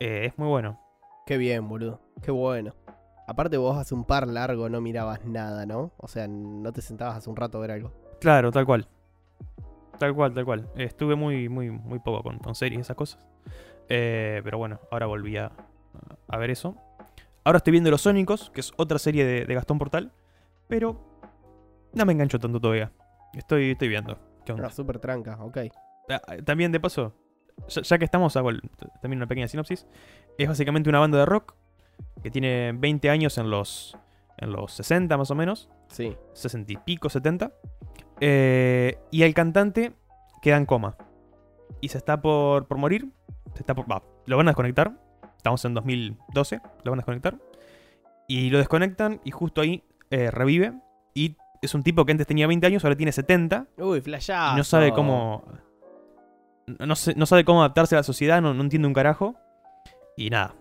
Eh, 0.00 0.26
es 0.26 0.38
muy 0.38 0.48
bueno. 0.48 0.80
Qué 1.26 1.36
bien, 1.36 1.68
boludo. 1.68 2.00
Qué 2.22 2.30
bueno. 2.30 2.74
Aparte 3.26 3.56
vos 3.56 3.78
hace 3.78 3.94
un 3.94 4.04
par 4.04 4.28
largo 4.28 4.68
no 4.68 4.80
mirabas 4.80 5.24
nada, 5.24 5.64
¿no? 5.64 5.92
O 5.96 6.08
sea, 6.08 6.28
no 6.28 6.72
te 6.72 6.82
sentabas 6.82 7.16
hace 7.16 7.30
un 7.30 7.36
rato 7.36 7.58
a 7.58 7.60
ver 7.62 7.70
algo. 7.70 7.92
Claro, 8.20 8.52
tal 8.52 8.66
cual. 8.66 8.86
Tal 9.98 10.14
cual, 10.14 10.34
tal 10.34 10.44
cual. 10.44 10.68
Estuve 10.76 11.14
muy, 11.14 11.48
muy, 11.48 11.70
muy 11.70 12.00
poco 12.00 12.22
con, 12.22 12.38
con 12.38 12.54
series 12.54 12.78
y 12.78 12.80
esas 12.82 12.96
cosas. 12.96 13.26
Eh, 13.88 14.40
pero 14.44 14.58
bueno, 14.58 14.80
ahora 14.90 15.06
volví 15.06 15.36
a, 15.36 15.52
a 16.28 16.38
ver 16.38 16.50
eso. 16.50 16.76
Ahora 17.44 17.58
estoy 17.58 17.70
viendo 17.72 17.90
Los 17.90 18.02
Sónicos, 18.02 18.50
que 18.50 18.60
es 18.60 18.72
otra 18.76 18.98
serie 18.98 19.24
de, 19.24 19.44
de 19.44 19.54
Gastón 19.54 19.78
Portal. 19.78 20.12
Pero 20.68 21.00
no 21.92 22.04
me 22.04 22.12
engancho 22.12 22.38
tanto 22.38 22.60
todavía. 22.60 22.92
Estoy, 23.32 23.70
estoy 23.72 23.88
viendo. 23.88 24.18
¿Qué 24.44 24.52
onda? 24.52 24.64
Una 24.64 24.72
super 24.72 24.98
tranca, 24.98 25.38
ok. 25.42 25.58
También, 26.44 26.72
de 26.72 26.80
paso, 26.80 27.14
ya, 27.68 27.82
ya 27.82 27.98
que 27.98 28.04
estamos, 28.04 28.36
hago 28.36 28.50
el- 28.50 28.62
también 29.00 29.18
una 29.18 29.26
pequeña 29.26 29.48
sinopsis. 29.48 29.86
Es 30.38 30.48
básicamente 30.48 30.88
una 30.88 30.98
banda 31.00 31.18
de 31.18 31.26
rock 31.26 31.54
que 32.22 32.30
tiene 32.30 32.72
20 32.74 33.10
años 33.10 33.38
en 33.38 33.50
los, 33.50 33.96
en 34.38 34.52
los 34.52 34.72
60 34.72 35.16
más 35.16 35.30
o 35.30 35.34
menos. 35.34 35.68
Sí. 35.88 36.16
60 36.32 36.72
y 36.72 36.76
pico, 36.78 37.08
70. 37.08 37.52
Eh, 38.20 38.98
y 39.10 39.22
el 39.22 39.34
cantante 39.34 39.92
queda 40.42 40.56
en 40.56 40.66
coma. 40.66 40.96
Y 41.80 41.88
se 41.88 41.98
está 41.98 42.20
por, 42.20 42.66
por 42.66 42.78
morir. 42.78 43.08
Se 43.54 43.60
está 43.60 43.74
por, 43.74 43.90
va, 43.90 44.02
lo 44.26 44.36
van 44.36 44.48
a 44.48 44.50
desconectar. 44.50 44.92
Estamos 45.36 45.64
en 45.64 45.74
2012. 45.74 46.60
Lo 46.84 46.90
van 46.90 46.98
a 46.98 47.02
desconectar. 47.02 47.36
Y 48.26 48.50
lo 48.50 48.58
desconectan 48.58 49.20
y 49.24 49.30
justo 49.30 49.60
ahí 49.60 49.84
eh, 50.10 50.30
revive. 50.30 50.72
Y 51.14 51.36
es 51.60 51.74
un 51.74 51.82
tipo 51.82 52.04
que 52.04 52.12
antes 52.12 52.26
tenía 52.26 52.46
20 52.46 52.66
años, 52.66 52.84
ahora 52.84 52.96
tiene 52.96 53.12
70. 53.12 53.66
Uy, 53.78 54.00
flashá. 54.00 54.52
Y 54.54 54.56
no 54.56 54.64
sabe 54.64 54.92
cómo... 54.92 55.44
No, 56.66 56.86
no 56.86 56.96
sé- 56.96 57.14
no 57.14 57.26
sabe 57.26 57.44
cómo 57.44 57.60
adaptarse 57.60 57.94
a 57.94 57.98
la 57.98 58.02
sociedad, 58.04 58.40
no, 58.42 58.54
no 58.54 58.62
entiende 58.62 58.88
un 58.88 58.94
carajo. 58.94 59.34
Y 60.16 60.30
nada, 60.30 60.54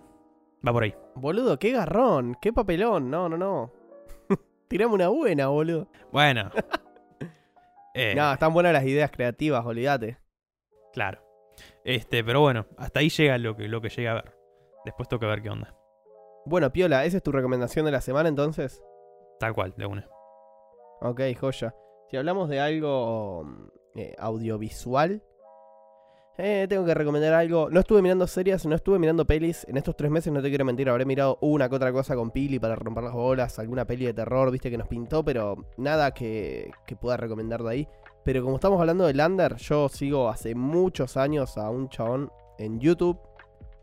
va 0.68 0.72
por 0.74 0.84
ahí. 0.84 0.96
Boludo, 1.16 1.60
qué 1.60 1.72
garrón, 1.72 2.36
qué 2.42 2.52
papelón. 2.52 3.10
No, 3.10 3.30
no, 3.30 3.38
no. 3.38 3.72
Tirame 4.68 4.94
una 4.96 5.08
buena, 5.10 5.48
boludo. 5.48 5.88
Bueno. 6.12 6.50
Eh, 7.96 8.16
No, 8.16 8.34
están 8.34 8.52
buenas 8.56 8.74
las 8.74 8.86
ideas 8.86 9.12
creativas, 9.12 9.64
olvídate. 9.64 10.18
Claro. 10.94 11.22
Este, 11.86 12.24
pero 12.24 12.42
bueno, 12.42 12.66
hasta 12.76 13.02
ahí 13.02 13.10
llega 13.10 13.38
lo 13.38 13.56
que, 13.56 13.68
lo 13.68 13.82
que 13.82 13.90
llega 13.90 14.12
a 14.12 14.16
ver. 14.16 14.36
Después 14.84 15.08
toca 15.08 15.28
ver 15.28 15.44
qué 15.44 15.52
onda. 15.52 15.76
Bueno, 16.48 16.74
Piola, 16.74 17.06
¿esa 17.06 17.18
es 17.18 17.24
tu 17.24 17.32
recomendación 17.32 17.86
de 17.86 17.92
la 17.92 18.02
semana 18.02 18.30
entonces? 18.30 18.84
Tal 19.40 19.54
cual, 19.54 19.76
de 19.78 19.86
una. 19.86 20.08
Ok, 21.02 21.22
joya. 21.40 21.76
Si 22.10 22.18
hablamos 22.18 22.50
de 22.50 22.60
algo 22.62 23.44
mm, 23.44 23.68
eh, 24.00 24.16
audiovisual, 24.18 25.22
eh, 26.38 26.66
tengo 26.68 26.86
que 26.86 26.94
recomendar 26.94 27.34
algo. 27.34 27.70
No 27.70 27.80
estuve 27.80 28.02
mirando 28.02 28.26
series, 28.26 28.66
no 28.66 28.76
estuve 28.76 28.98
mirando 28.98 29.26
pelis. 29.26 29.66
En 29.70 29.78
estos 29.78 29.96
tres 29.96 30.10
meses, 30.10 30.34
no 30.34 30.42
te 30.42 30.50
quiero 30.50 30.66
mentir, 30.66 30.90
habré 30.90 31.06
mirado 31.06 31.38
una 31.42 31.70
que 31.70 31.76
otra 31.76 31.92
cosa 31.92 32.16
con 32.16 32.32
Pili 32.32 32.60
para 32.60 32.76
romper 32.76 33.04
las 33.04 33.14
bolas, 33.14 33.60
alguna 33.60 33.86
peli 33.86 34.06
de 34.06 34.14
terror, 34.14 34.52
viste, 34.52 34.72
que 34.72 34.78
nos 34.78 34.88
pintó, 34.88 35.24
pero 35.24 35.66
nada 35.78 36.12
que, 36.12 36.72
pueda 37.00 37.18
recomendar 37.18 37.62
de 37.62 37.70
ahí. 37.70 37.88
Pero 38.24 38.44
como 38.44 38.56
estamos 38.56 38.80
hablando 38.80 39.06
de 39.06 39.14
Lander, 39.14 39.58
yo 39.58 39.90
sigo 39.90 40.30
hace 40.30 40.56
muchos 40.56 41.18
años 41.18 41.58
a 41.58 41.70
un 41.70 41.90
chabón 41.90 42.32
en 42.58 42.80
YouTube 42.80 43.20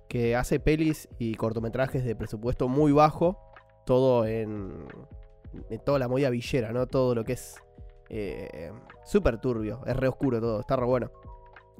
que 0.08 0.34
hace 0.34 0.58
pelis 0.58 1.08
y 1.18 1.34
cortometrajes 1.34 2.04
de 2.04 2.16
presupuesto 2.16 2.66
muy 2.66 2.90
bajo, 2.90 3.38
todo 3.84 4.26
en, 4.26 4.86
en 5.68 5.80
toda 5.84 5.98
la 5.98 6.08
movida 6.08 6.30
villera, 6.30 6.72
¿no? 6.72 6.86
Todo 6.86 7.14
lo 7.14 7.24
que 7.24 7.34
es 7.34 7.60
eh, 8.08 8.72
súper 9.04 9.38
turbio, 9.38 9.82
es 9.86 9.96
re 9.96 10.08
oscuro 10.08 10.40
todo, 10.40 10.60
está 10.60 10.74
re 10.74 10.84
bueno. 10.84 11.10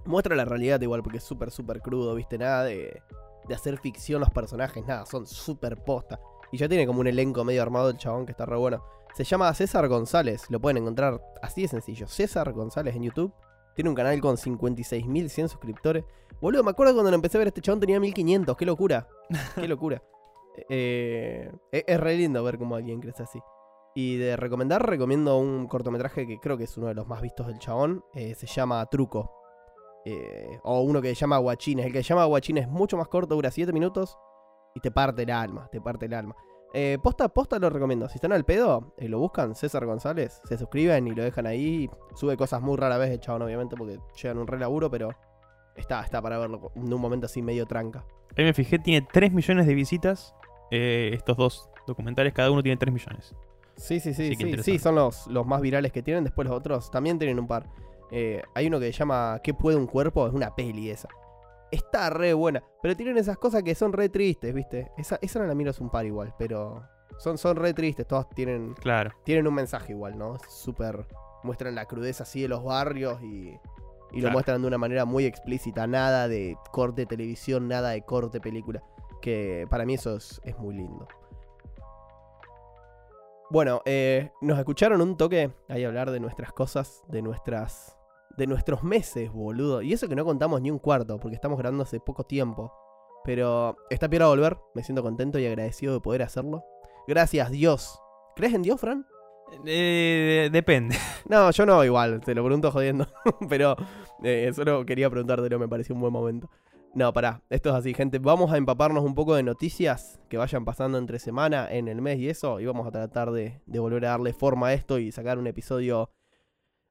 Muestra 0.04 0.34
la 0.36 0.44
realidad 0.44 0.80
igual, 0.80 1.02
porque 1.02 1.18
es 1.18 1.24
súper, 1.24 1.50
súper 1.50 1.80
crudo, 1.80 2.14
¿viste? 2.14 2.38
Nada 2.38 2.64
de, 2.64 3.02
de 3.48 3.54
hacer 3.54 3.78
ficción 3.78 4.20
los 4.20 4.30
personajes, 4.30 4.84
nada, 4.86 5.06
son 5.06 5.26
súper 5.26 5.76
posta. 5.82 6.20
Y 6.52 6.58
ya 6.58 6.68
tiene 6.68 6.86
como 6.86 7.00
un 7.00 7.06
elenco 7.06 7.44
medio 7.44 7.62
armado 7.62 7.90
el 7.90 7.96
chabón 7.96 8.26
que 8.26 8.32
está 8.32 8.46
re 8.46 8.56
bueno. 8.56 8.82
Se 9.14 9.24
llama 9.24 9.52
César 9.54 9.88
González, 9.88 10.44
lo 10.50 10.60
pueden 10.60 10.78
encontrar 10.78 11.20
así 11.42 11.62
de 11.62 11.68
sencillo. 11.68 12.06
César 12.08 12.52
González 12.52 12.94
en 12.94 13.02
YouTube. 13.04 13.32
Tiene 13.74 13.88
un 13.88 13.96
canal 13.96 14.20
con 14.20 14.36
56.100 14.36 15.48
suscriptores. 15.48 16.04
Boludo, 16.40 16.62
me 16.64 16.70
acuerdo 16.70 16.92
cuando 16.94 17.10
lo 17.10 17.14
empecé 17.14 17.38
a 17.38 17.40
ver 17.40 17.48
este 17.48 17.60
chabón 17.60 17.80
tenía 17.80 18.00
1500. 18.00 18.56
Qué 18.56 18.66
locura. 18.66 19.08
Qué 19.54 19.68
locura. 19.68 20.02
Eh, 20.68 21.50
es, 21.72 21.84
es 21.86 22.00
re 22.00 22.16
lindo 22.16 22.42
ver 22.44 22.58
cómo 22.58 22.74
alguien 22.74 23.00
crece 23.00 23.22
así. 23.22 23.38
Y 23.94 24.16
de 24.18 24.36
recomendar, 24.36 24.86
recomiendo 24.86 25.38
un 25.38 25.66
cortometraje 25.68 26.26
que 26.26 26.38
creo 26.38 26.58
que 26.58 26.64
es 26.64 26.76
uno 26.76 26.88
de 26.88 26.94
los 26.94 27.06
más 27.06 27.22
vistos 27.22 27.46
del 27.46 27.58
chabón. 27.58 28.04
eh, 28.14 28.34
se 28.34 28.46
llama 28.46 28.84
Truco. 28.86 29.39
Eh, 30.04 30.58
o 30.62 30.80
uno 30.80 31.00
que 31.02 31.08
se 31.08 31.14
llama 31.14 31.38
Guachines. 31.38 31.86
El 31.86 31.92
que 31.92 32.02
se 32.02 32.08
llama 32.08 32.24
Guachines 32.24 32.64
es 32.64 32.70
mucho 32.70 32.96
más 32.96 33.08
corto, 33.08 33.34
dura 33.34 33.50
7 33.50 33.72
minutos. 33.72 34.16
Y 34.74 34.80
te 34.80 34.90
parte 34.90 35.22
el 35.22 35.30
alma, 35.30 35.68
te 35.70 35.80
parte 35.80 36.06
el 36.06 36.14
alma. 36.14 36.34
Eh, 36.72 36.98
posta, 37.02 37.28
posta 37.28 37.58
lo 37.58 37.68
recomiendo. 37.68 38.08
Si 38.08 38.14
están 38.14 38.32
al 38.32 38.44
pedo, 38.44 38.94
eh, 38.96 39.08
lo 39.08 39.18
buscan, 39.18 39.56
César 39.56 39.84
González, 39.86 40.40
se 40.44 40.56
suscriben 40.56 41.08
y 41.08 41.10
lo 41.10 41.24
dejan 41.24 41.46
ahí. 41.46 41.90
Sube 42.14 42.36
cosas 42.36 42.62
muy 42.62 42.76
rara 42.76 42.96
vez 42.96 43.10
el 43.10 43.18
chabón, 43.18 43.42
obviamente, 43.42 43.76
porque 43.76 43.98
llegan 44.22 44.38
un 44.38 44.46
re 44.46 44.58
laburo, 44.58 44.88
pero 44.88 45.10
está, 45.74 46.02
está 46.02 46.22
para 46.22 46.38
verlo 46.38 46.70
en 46.76 46.92
un 46.92 47.00
momento 47.00 47.26
así 47.26 47.42
medio 47.42 47.66
tranca. 47.66 48.04
Ahí 48.36 48.44
me 48.44 48.54
fijé, 48.54 48.78
tiene 48.78 49.04
3 49.12 49.32
millones 49.32 49.66
de 49.66 49.74
visitas. 49.74 50.34
eh, 50.70 51.10
estos 51.12 51.36
dos 51.36 51.68
documentales, 51.88 52.32
cada 52.32 52.52
uno 52.52 52.62
tiene 52.62 52.76
3 52.76 52.94
millones. 52.94 53.34
Sí, 53.76 53.98
sí, 53.98 54.14
sí, 54.14 54.36
Sí, 54.36 54.54
sí, 54.62 54.78
son 54.78 54.94
los, 54.94 55.26
los 55.26 55.44
más 55.46 55.60
virales 55.60 55.90
que 55.90 56.02
tienen. 56.02 56.22
Después 56.22 56.46
los 56.46 56.56
otros 56.56 56.90
también 56.92 57.18
tienen 57.18 57.40
un 57.40 57.48
par. 57.48 57.66
Eh, 58.10 58.42
hay 58.54 58.66
uno 58.66 58.80
que 58.80 58.86
se 58.86 58.92
llama 58.92 59.40
¿Qué 59.42 59.54
puede 59.54 59.76
un 59.76 59.86
cuerpo? 59.86 60.26
Es 60.26 60.32
una 60.32 60.54
peli 60.54 60.90
esa. 60.90 61.08
Está 61.70 62.10
re 62.10 62.34
buena. 62.34 62.62
Pero 62.82 62.96
tienen 62.96 63.16
esas 63.18 63.38
cosas 63.38 63.62
que 63.62 63.74
son 63.74 63.92
re 63.92 64.08
tristes, 64.08 64.52
¿viste? 64.52 64.90
Esa, 64.96 65.18
esa 65.22 65.38
no 65.38 65.46
la 65.46 65.54
miro 65.54 65.70
es 65.70 65.80
un 65.80 65.90
par 65.90 66.04
igual, 66.04 66.34
pero 66.38 66.82
son, 67.18 67.38
son 67.38 67.56
re 67.56 67.72
tristes. 67.74 68.06
Todas 68.06 68.28
tienen, 68.30 68.74
Claro. 68.74 69.12
tienen 69.24 69.46
un 69.46 69.54
mensaje 69.54 69.92
igual, 69.92 70.18
¿no? 70.18 70.36
Es 70.36 70.42
Súper. 70.52 71.06
Muestran 71.44 71.74
la 71.74 71.86
crudeza 71.86 72.24
así 72.24 72.42
de 72.42 72.48
los 72.48 72.64
barrios 72.64 73.22
y, 73.22 73.56
y 74.12 74.20
lo 74.20 74.30
muestran 74.30 74.60
de 74.60 74.66
una 74.68 74.78
manera 74.78 75.04
muy 75.04 75.24
explícita. 75.24 75.86
Nada 75.86 76.26
de 76.28 76.56
corte 76.72 77.06
televisión, 77.06 77.68
nada 77.68 77.90
de 77.90 78.02
corte 78.02 78.40
película. 78.40 78.82
Que 79.22 79.66
para 79.70 79.84
mí 79.86 79.94
eso 79.94 80.16
es, 80.16 80.40
es 80.44 80.58
muy 80.58 80.74
lindo. 80.74 81.06
Bueno, 83.50 83.82
eh, 83.84 84.30
nos 84.40 84.58
escucharon 84.58 85.00
un 85.00 85.16
toque 85.16 85.50
ahí 85.68 85.84
hablar 85.84 86.10
de 86.10 86.20
nuestras 86.20 86.52
cosas, 86.52 87.02
de 87.08 87.20
nuestras. 87.22 87.96
De 88.40 88.46
nuestros 88.46 88.82
meses, 88.82 89.30
boludo. 89.30 89.82
Y 89.82 89.92
eso 89.92 90.08
que 90.08 90.16
no 90.16 90.24
contamos 90.24 90.60
ni 90.62 90.70
un 90.70 90.78
cuarto, 90.78 91.18
porque 91.20 91.34
estamos 91.34 91.58
grabando 91.58 91.84
hace 91.84 92.00
poco 92.00 92.24
tiempo. 92.24 92.72
Pero 93.22 93.76
está 93.90 94.08
peor 94.08 94.22
a 94.22 94.28
volver, 94.28 94.56
me 94.74 94.82
siento 94.82 95.02
contento 95.02 95.38
y 95.38 95.46
agradecido 95.46 95.92
de 95.92 96.00
poder 96.00 96.22
hacerlo. 96.22 96.64
Gracias, 97.06 97.50
Dios. 97.50 98.00
¿Crees 98.34 98.54
en 98.54 98.62
Dios, 98.62 98.80
Fran? 98.80 99.06
Eh, 99.64 100.48
depende. 100.50 100.96
No, 101.28 101.50
yo 101.52 101.64
no, 101.64 101.84
igual, 101.84 102.20
te 102.22 102.34
lo 102.34 102.42
pregunto 102.42 102.72
jodiendo. 102.72 103.06
Pero 103.48 103.76
eh, 104.24 104.50
solo 104.52 104.84
quería 104.84 105.08
preguntártelo, 105.10 105.58
me 105.60 105.68
pareció 105.68 105.94
un 105.94 106.00
buen 106.00 106.12
momento. 106.12 106.50
No, 106.94 107.12
pará, 107.12 107.42
esto 107.50 107.68
es 107.68 107.74
así, 107.76 107.94
gente. 107.94 108.18
Vamos 108.18 108.52
a 108.52 108.56
empaparnos 108.56 109.04
un 109.04 109.14
poco 109.14 109.36
de 109.36 109.44
noticias 109.44 110.18
que 110.28 110.38
vayan 110.38 110.64
pasando 110.64 110.98
entre 110.98 111.20
semana, 111.20 111.70
en 111.70 111.86
el 111.86 112.00
mes 112.00 112.18
y 112.18 112.30
eso. 112.30 112.58
Y 112.58 112.66
vamos 112.66 112.86
a 112.86 112.90
tratar 112.90 113.30
de, 113.30 113.60
de 113.66 113.78
volver 113.78 114.06
a 114.06 114.10
darle 114.10 114.32
forma 114.32 114.68
a 114.68 114.72
esto 114.72 114.98
y 114.98 115.12
sacar 115.12 115.38
un 115.38 115.46
episodio 115.46 116.10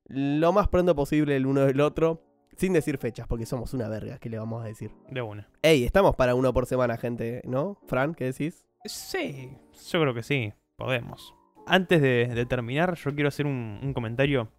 lo 0.10 0.52
más 0.52 0.68
pronto 0.68 0.96
posible 0.96 1.36
el 1.36 1.46
uno 1.46 1.62
del 1.62 1.82
otro. 1.82 2.26
Sin 2.58 2.74
decir 2.74 2.98
fechas, 2.98 3.26
porque 3.26 3.46
somos 3.46 3.74
una 3.74 3.88
verga, 3.88 4.18
¿qué 4.18 4.30
le 4.30 4.38
vamos 4.38 4.62
a 4.62 4.68
decir? 4.68 4.92
De 5.10 5.22
una. 5.22 5.48
Ey, 5.62 5.86
estamos 5.86 6.16
para 6.18 6.36
uno 6.36 6.52
por 6.52 6.66
semana, 6.66 6.98
gente, 6.98 7.42
¿no? 7.46 7.78
Fran, 7.88 8.14
¿qué 8.14 8.26
decís? 8.26 8.66
Sí, 8.84 9.56
yo 9.90 10.02
creo 10.02 10.14
que 10.14 10.24
sí, 10.24 10.52
podemos. 10.76 11.34
Antes 11.66 12.02
de, 12.02 12.28
de 12.28 12.46
terminar, 12.46 12.96
yo 12.96 13.14
quiero 13.16 13.30
hacer 13.30 13.46
un, 13.46 13.80
un 13.82 13.94
comentario 13.94 14.50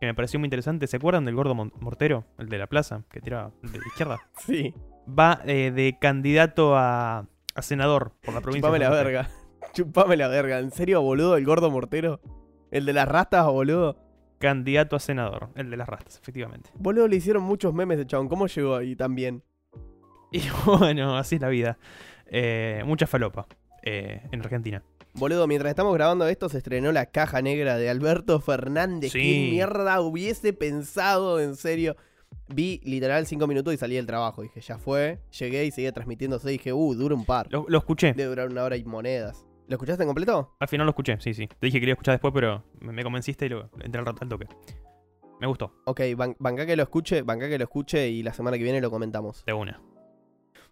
que 0.00 0.06
me 0.06 0.14
pareció 0.14 0.38
muy 0.38 0.46
interesante. 0.46 0.86
¿Se 0.86 0.96
acuerdan 0.96 1.24
del 1.24 1.34
gordo 1.34 1.54
mortero? 1.54 2.24
El 2.38 2.48
de 2.48 2.58
la 2.58 2.68
plaza, 2.68 3.02
que 3.10 3.20
tiraba 3.20 3.52
de 3.62 3.78
la 3.78 3.86
izquierda. 3.86 4.18
Sí. 4.46 4.74
Va 5.08 5.40
eh, 5.44 5.72
de 5.72 5.98
candidato 6.00 6.76
a, 6.76 7.26
a 7.54 7.62
senador 7.62 8.12
por 8.22 8.32
la 8.32 8.40
provincia. 8.40 8.68
Chupame 8.68 8.78
de 8.78 8.90
la 8.90 8.94
verga. 8.94 9.30
Chupame 9.72 10.16
la 10.16 10.28
verga. 10.28 10.60
¿En 10.60 10.70
serio, 10.70 11.02
boludo? 11.02 11.36
¿El 11.36 11.44
gordo 11.44 11.70
mortero? 11.70 12.20
¿El 12.70 12.86
de 12.86 12.92
las 12.92 13.08
rastas, 13.08 13.46
boludo? 13.46 13.96
Candidato 14.40 14.96
a 14.96 15.00
senador, 15.00 15.50
el 15.54 15.68
de 15.68 15.76
las 15.76 15.86
rastas, 15.86 16.18
efectivamente. 16.18 16.70
Boludo, 16.74 17.06
le 17.08 17.16
hicieron 17.16 17.42
muchos 17.42 17.74
memes 17.74 17.98
de 17.98 18.06
chabón. 18.06 18.26
¿Cómo 18.26 18.46
llegó 18.46 18.74
ahí 18.74 18.96
también? 18.96 19.42
Y 20.32 20.42
bueno, 20.64 21.18
así 21.18 21.34
es 21.34 21.40
la 21.42 21.48
vida. 21.48 21.76
Eh, 22.26 22.82
mucha 22.86 23.06
falopa 23.06 23.46
eh, 23.82 24.22
en 24.30 24.40
Argentina. 24.40 24.82
Boludo, 25.12 25.46
mientras 25.46 25.70
estamos 25.70 25.92
grabando 25.92 26.26
esto, 26.26 26.48
se 26.48 26.58
estrenó 26.58 26.90
la 26.92 27.06
caja 27.06 27.42
negra 27.42 27.76
de 27.76 27.90
Alberto 27.90 28.40
Fernández. 28.40 29.12
Sí. 29.12 29.18
¿Qué 29.18 29.50
mierda 29.50 30.00
hubiese 30.00 30.52
pensado, 30.52 31.40
en 31.40 31.56
serio? 31.56 31.96
Vi 32.48 32.80
literal 32.84 33.26
cinco 33.26 33.46
minutos 33.46 33.74
y 33.74 33.76
salí 33.76 33.96
del 33.96 34.06
trabajo. 34.06 34.40
Dije, 34.40 34.60
ya 34.60 34.78
fue. 34.78 35.18
Llegué 35.38 35.66
y 35.66 35.70
seguía 35.70 35.92
transmitiéndose. 35.92 36.48
Dije, 36.48 36.72
uh, 36.72 36.94
dura 36.94 37.14
un 37.14 37.26
par. 37.26 37.48
Lo, 37.50 37.66
lo 37.68 37.78
escuché. 37.78 38.14
Debe 38.14 38.30
durar 38.30 38.48
una 38.48 38.64
hora 38.64 38.76
y 38.76 38.84
monedas. 38.84 39.44
¿Lo 39.70 39.76
escuchaste 39.76 40.02
en 40.02 40.08
completo? 40.08 40.56
Al 40.58 40.66
final 40.66 40.84
lo 40.84 40.90
escuché, 40.90 41.16
sí, 41.20 41.32
sí. 41.32 41.46
Te 41.46 41.66
dije 41.66 41.76
que 41.76 41.82
quería 41.82 41.92
escuchar 41.92 42.14
después, 42.14 42.34
pero 42.34 42.64
me, 42.80 43.04
convenciste 43.04 43.46
y 43.46 43.50
lo 43.50 43.70
entré 43.78 44.00
al 44.00 44.06
rato 44.06 44.18
al 44.22 44.28
toque. 44.28 44.48
Me 45.40 45.46
gustó, 45.46 45.72
Ok, 45.84 46.00
ban 46.16 46.34
banca 46.40 46.66
que 46.66 46.74
lo 46.74 46.82
escuche, 46.82 47.22
banca 47.22 47.48
que 47.48 47.56
lo 47.56 47.62
escuche 47.62 48.08
y 48.08 48.24
la 48.24 48.32
semana 48.32 48.58
que 48.58 48.64
viene 48.64 48.80
lo 48.80 48.90
comentamos. 48.90 49.44
de 49.46 49.52
una. 49.52 49.80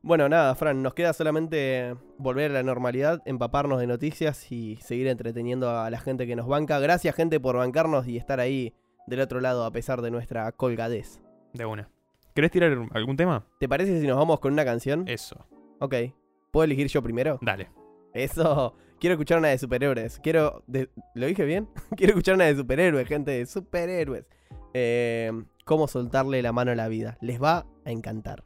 Bueno, 0.03 0.29
nada, 0.29 0.53
Fran, 0.57 0.83
nos 0.83 0.95
queda 0.95 1.13
solamente 1.13 1.95
volver 2.19 2.51
a 2.51 2.55
la 2.55 2.63
normalidad, 2.65 3.23
empaparnos 3.25 3.79
de 3.79 3.87
noticias 3.87 4.51
y 4.51 4.79
seguir 4.83 5.07
entreteniendo 5.07 5.71
a 5.71 5.89
la 5.91 6.01
gente 6.01 6.27
que 6.27 6.35
nos 6.35 6.49
banca. 6.49 6.81
Gracias, 6.81 7.15
gente, 7.15 7.39
por 7.39 7.57
bancarnos 7.57 8.09
y 8.09 8.17
estar 8.17 8.41
ahí 8.41 8.75
del 9.07 9.21
otro 9.21 9.41
lado 9.41 9.65
a 9.65 9.71
pesar 9.71 10.03
de 10.03 10.11
nuestra 10.11 10.51
colgadez. 10.51 11.21
De 11.53 11.65
una. 11.65 11.89
¿Querés 12.35 12.51
tirar 12.51 12.77
algún 12.91 13.17
tema? 13.17 13.47
¿Te 13.61 13.69
parece 13.69 14.01
si 14.01 14.09
nos 14.09 14.17
vamos 14.17 14.41
con 14.41 14.53
una 14.55 14.65
canción? 14.65 15.07
Eso. 15.07 15.47
Ok. 15.79 15.95
¿Puedo 16.51 16.65
elegir 16.65 16.89
yo 16.89 17.01
primero? 17.01 17.39
Dale. 17.41 17.78
Eso. 18.15 18.75
Quiero 19.01 19.15
escuchar 19.15 19.39
una 19.39 19.49
de 19.49 19.59
superhéroes. 19.59 20.19
Quiero. 20.21 20.65
de- 20.67 20.91
¿Lo 21.15 21.27
dije 21.27 21.45
bien? 21.45 21.69
Quiero 21.97 22.13
escuchar 22.13 22.35
una 22.35 22.47
de 22.47 22.57
superhéroes, 22.57 23.07
gente. 23.07 23.31
De 23.33 23.47
superhéroes. 23.47 24.25
Eh, 24.75 25.31
¿Cómo 25.65 25.87
soltarle 25.89 26.43
la 26.43 26.53
mano 26.53 26.73
a 26.73 26.75
la 26.75 26.89
vida? 26.89 27.19
Les 27.21 27.41
va 27.43 27.67
a 27.85 27.91
encantar. 27.91 28.45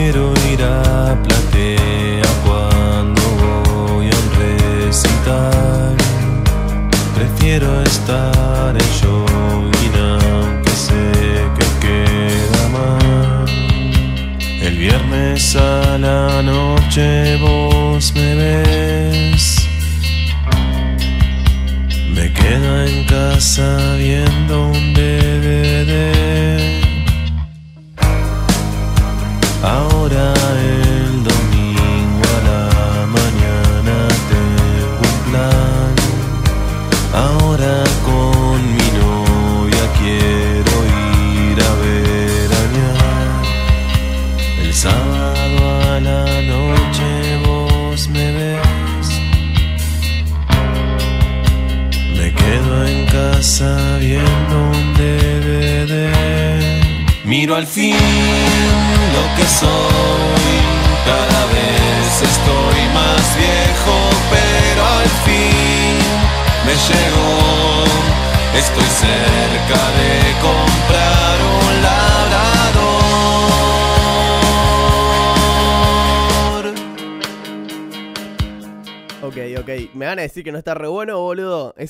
Prefiero 0.00 0.32
ir 0.50 0.62
a 0.62 1.14
platea 1.22 2.22
cuando 2.46 3.20
voy 3.42 4.06
a 4.06 4.16
un 4.16 4.28
recital. 4.40 5.94
Prefiero 7.14 7.82
estar 7.82 8.74
en 8.74 8.90
jogging 8.98 9.96
aunque 10.32 10.70
sé 10.70 11.12
que 11.54 11.66
queda 11.84 12.68
mal. 12.70 13.44
El 14.62 14.78
viernes 14.78 15.54
a 15.54 15.98
la 15.98 16.42
noche 16.42 17.29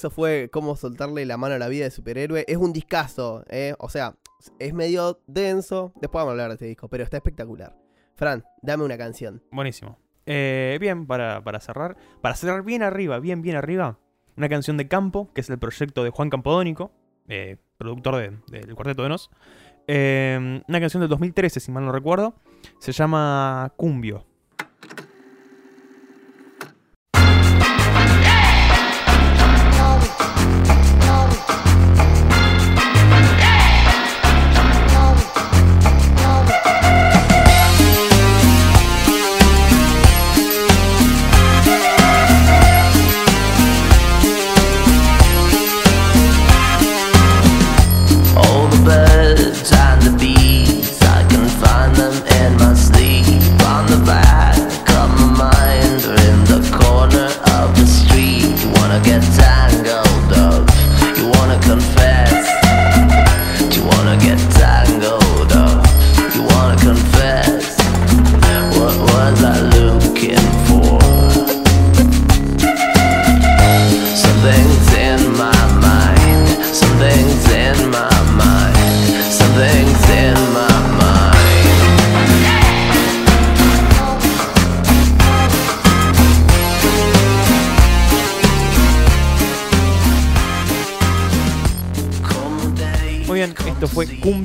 Eso 0.00 0.08
fue 0.08 0.48
cómo 0.50 0.76
soltarle 0.76 1.26
la 1.26 1.36
mano 1.36 1.56
a 1.56 1.58
la 1.58 1.68
vida 1.68 1.84
de 1.84 1.90
superhéroe. 1.90 2.46
Es 2.48 2.56
un 2.56 2.72
discazo, 2.72 3.44
¿eh? 3.50 3.74
O 3.78 3.90
sea, 3.90 4.14
es 4.58 4.72
medio 4.72 5.20
denso. 5.26 5.92
Después 6.00 6.22
vamos 6.22 6.28
a 6.28 6.32
hablar 6.32 6.48
de 6.48 6.54
este 6.54 6.64
disco, 6.64 6.88
pero 6.88 7.04
está 7.04 7.18
espectacular. 7.18 7.76
Fran, 8.16 8.42
dame 8.62 8.82
una 8.84 8.96
canción. 8.96 9.42
Buenísimo. 9.52 9.98
Eh, 10.24 10.78
bien, 10.80 11.06
para, 11.06 11.44
para 11.44 11.60
cerrar. 11.60 11.98
Para 12.22 12.34
cerrar 12.34 12.62
bien 12.64 12.82
arriba, 12.82 13.18
bien, 13.18 13.42
bien 13.42 13.56
arriba. 13.56 13.98
Una 14.38 14.48
canción 14.48 14.78
de 14.78 14.88
Campo, 14.88 15.30
que 15.34 15.42
es 15.42 15.50
el 15.50 15.58
proyecto 15.58 16.02
de 16.02 16.08
Juan 16.08 16.30
Campodónico, 16.30 16.92
eh, 17.28 17.58
productor 17.76 18.16
de- 18.16 18.38
del 18.58 18.74
Cuarteto 18.74 19.02
de 19.02 19.10
Nos. 19.10 19.28
Una 19.86 20.80
canción 20.80 21.02
del 21.02 21.10
2013, 21.10 21.60
si 21.60 21.70
mal 21.70 21.84
no 21.84 21.92
recuerdo. 21.92 22.36
Se 22.78 22.92
llama 22.92 23.74
Cumbio. 23.76 24.24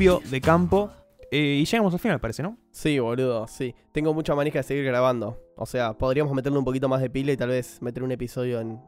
De 0.06 0.40
Campo. 0.40 0.92
Eh, 1.32 1.60
y 1.62 1.66
llegamos 1.66 1.92
al 1.92 2.00
final, 2.00 2.20
parece, 2.20 2.44
¿no? 2.44 2.60
Sí, 2.70 3.00
boludo, 3.00 3.48
sí. 3.48 3.74
Tengo 3.92 4.14
mucha 4.14 4.36
manija 4.36 4.60
de 4.60 4.64
seguir 4.64 4.86
grabando. 4.86 5.42
O 5.58 5.66
sea, 5.66 5.98
podríamos 5.98 6.32
meterle 6.34 6.60
un 6.60 6.64
poquito 6.64 6.88
más 6.88 7.02
de 7.02 7.10
pila 7.10 7.32
y 7.32 7.38
tal 7.38 7.50
vez 7.50 7.82
meter 7.82 8.04
un 8.04 8.12
episodio 8.12 8.60
en 8.60 8.80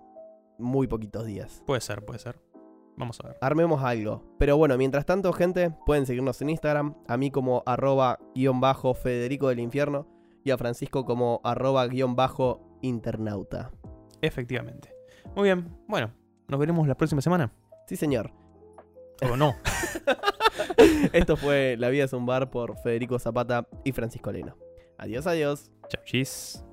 muy 0.59 0.85
poquitos 0.85 1.25
días. 1.25 1.63
Puede 1.65 1.81
ser, 1.81 2.05
puede 2.05 2.19
ser. 2.19 2.39
Vamos 2.97 3.19
a 3.19 3.29
ver. 3.29 3.37
Armemos 3.41 3.83
algo. 3.83 4.23
Pero 4.37 4.57
bueno, 4.57 4.77
mientras 4.77 5.07
tanto, 5.07 5.33
gente, 5.33 5.71
pueden 5.87 6.05
seguirnos 6.05 6.39
en 6.43 6.51
Instagram. 6.51 6.95
A 7.07 7.17
mí 7.17 7.31
como 7.31 7.63
arroba 7.65 8.19
guion 8.35 8.59
bajo 8.59 8.93
Federico 8.93 9.49
del 9.49 9.59
Infierno. 9.59 10.07
Y 10.43 10.51
a 10.51 10.57
Francisco 10.57 11.03
como 11.03 11.41
arroba 11.43 11.87
guion 11.87 12.15
bajo 12.15 12.61
internauta. 12.83 13.71
Efectivamente. 14.21 14.93
Muy 15.35 15.45
bien, 15.45 15.75
bueno, 15.87 16.11
nos 16.47 16.59
veremos 16.59 16.87
la 16.87 16.95
próxima 16.95 17.21
semana. 17.21 17.51
Sí, 17.87 17.95
señor. 17.95 18.31
O 19.27 19.35
no. 19.35 19.55
Esto 21.13 21.37
fue 21.37 21.75
La 21.77 21.89
vida 21.89 22.05
es 22.05 22.13
un 22.13 22.25
bar 22.25 22.49
por 22.49 22.77
Federico 22.77 23.19
Zapata 23.19 23.67
y 23.83 23.91
Francisco 23.91 24.31
Leno. 24.31 24.55
Adiós, 24.97 25.27
adiós. 25.27 25.71
Chau, 25.89 26.03
chis. 26.05 26.66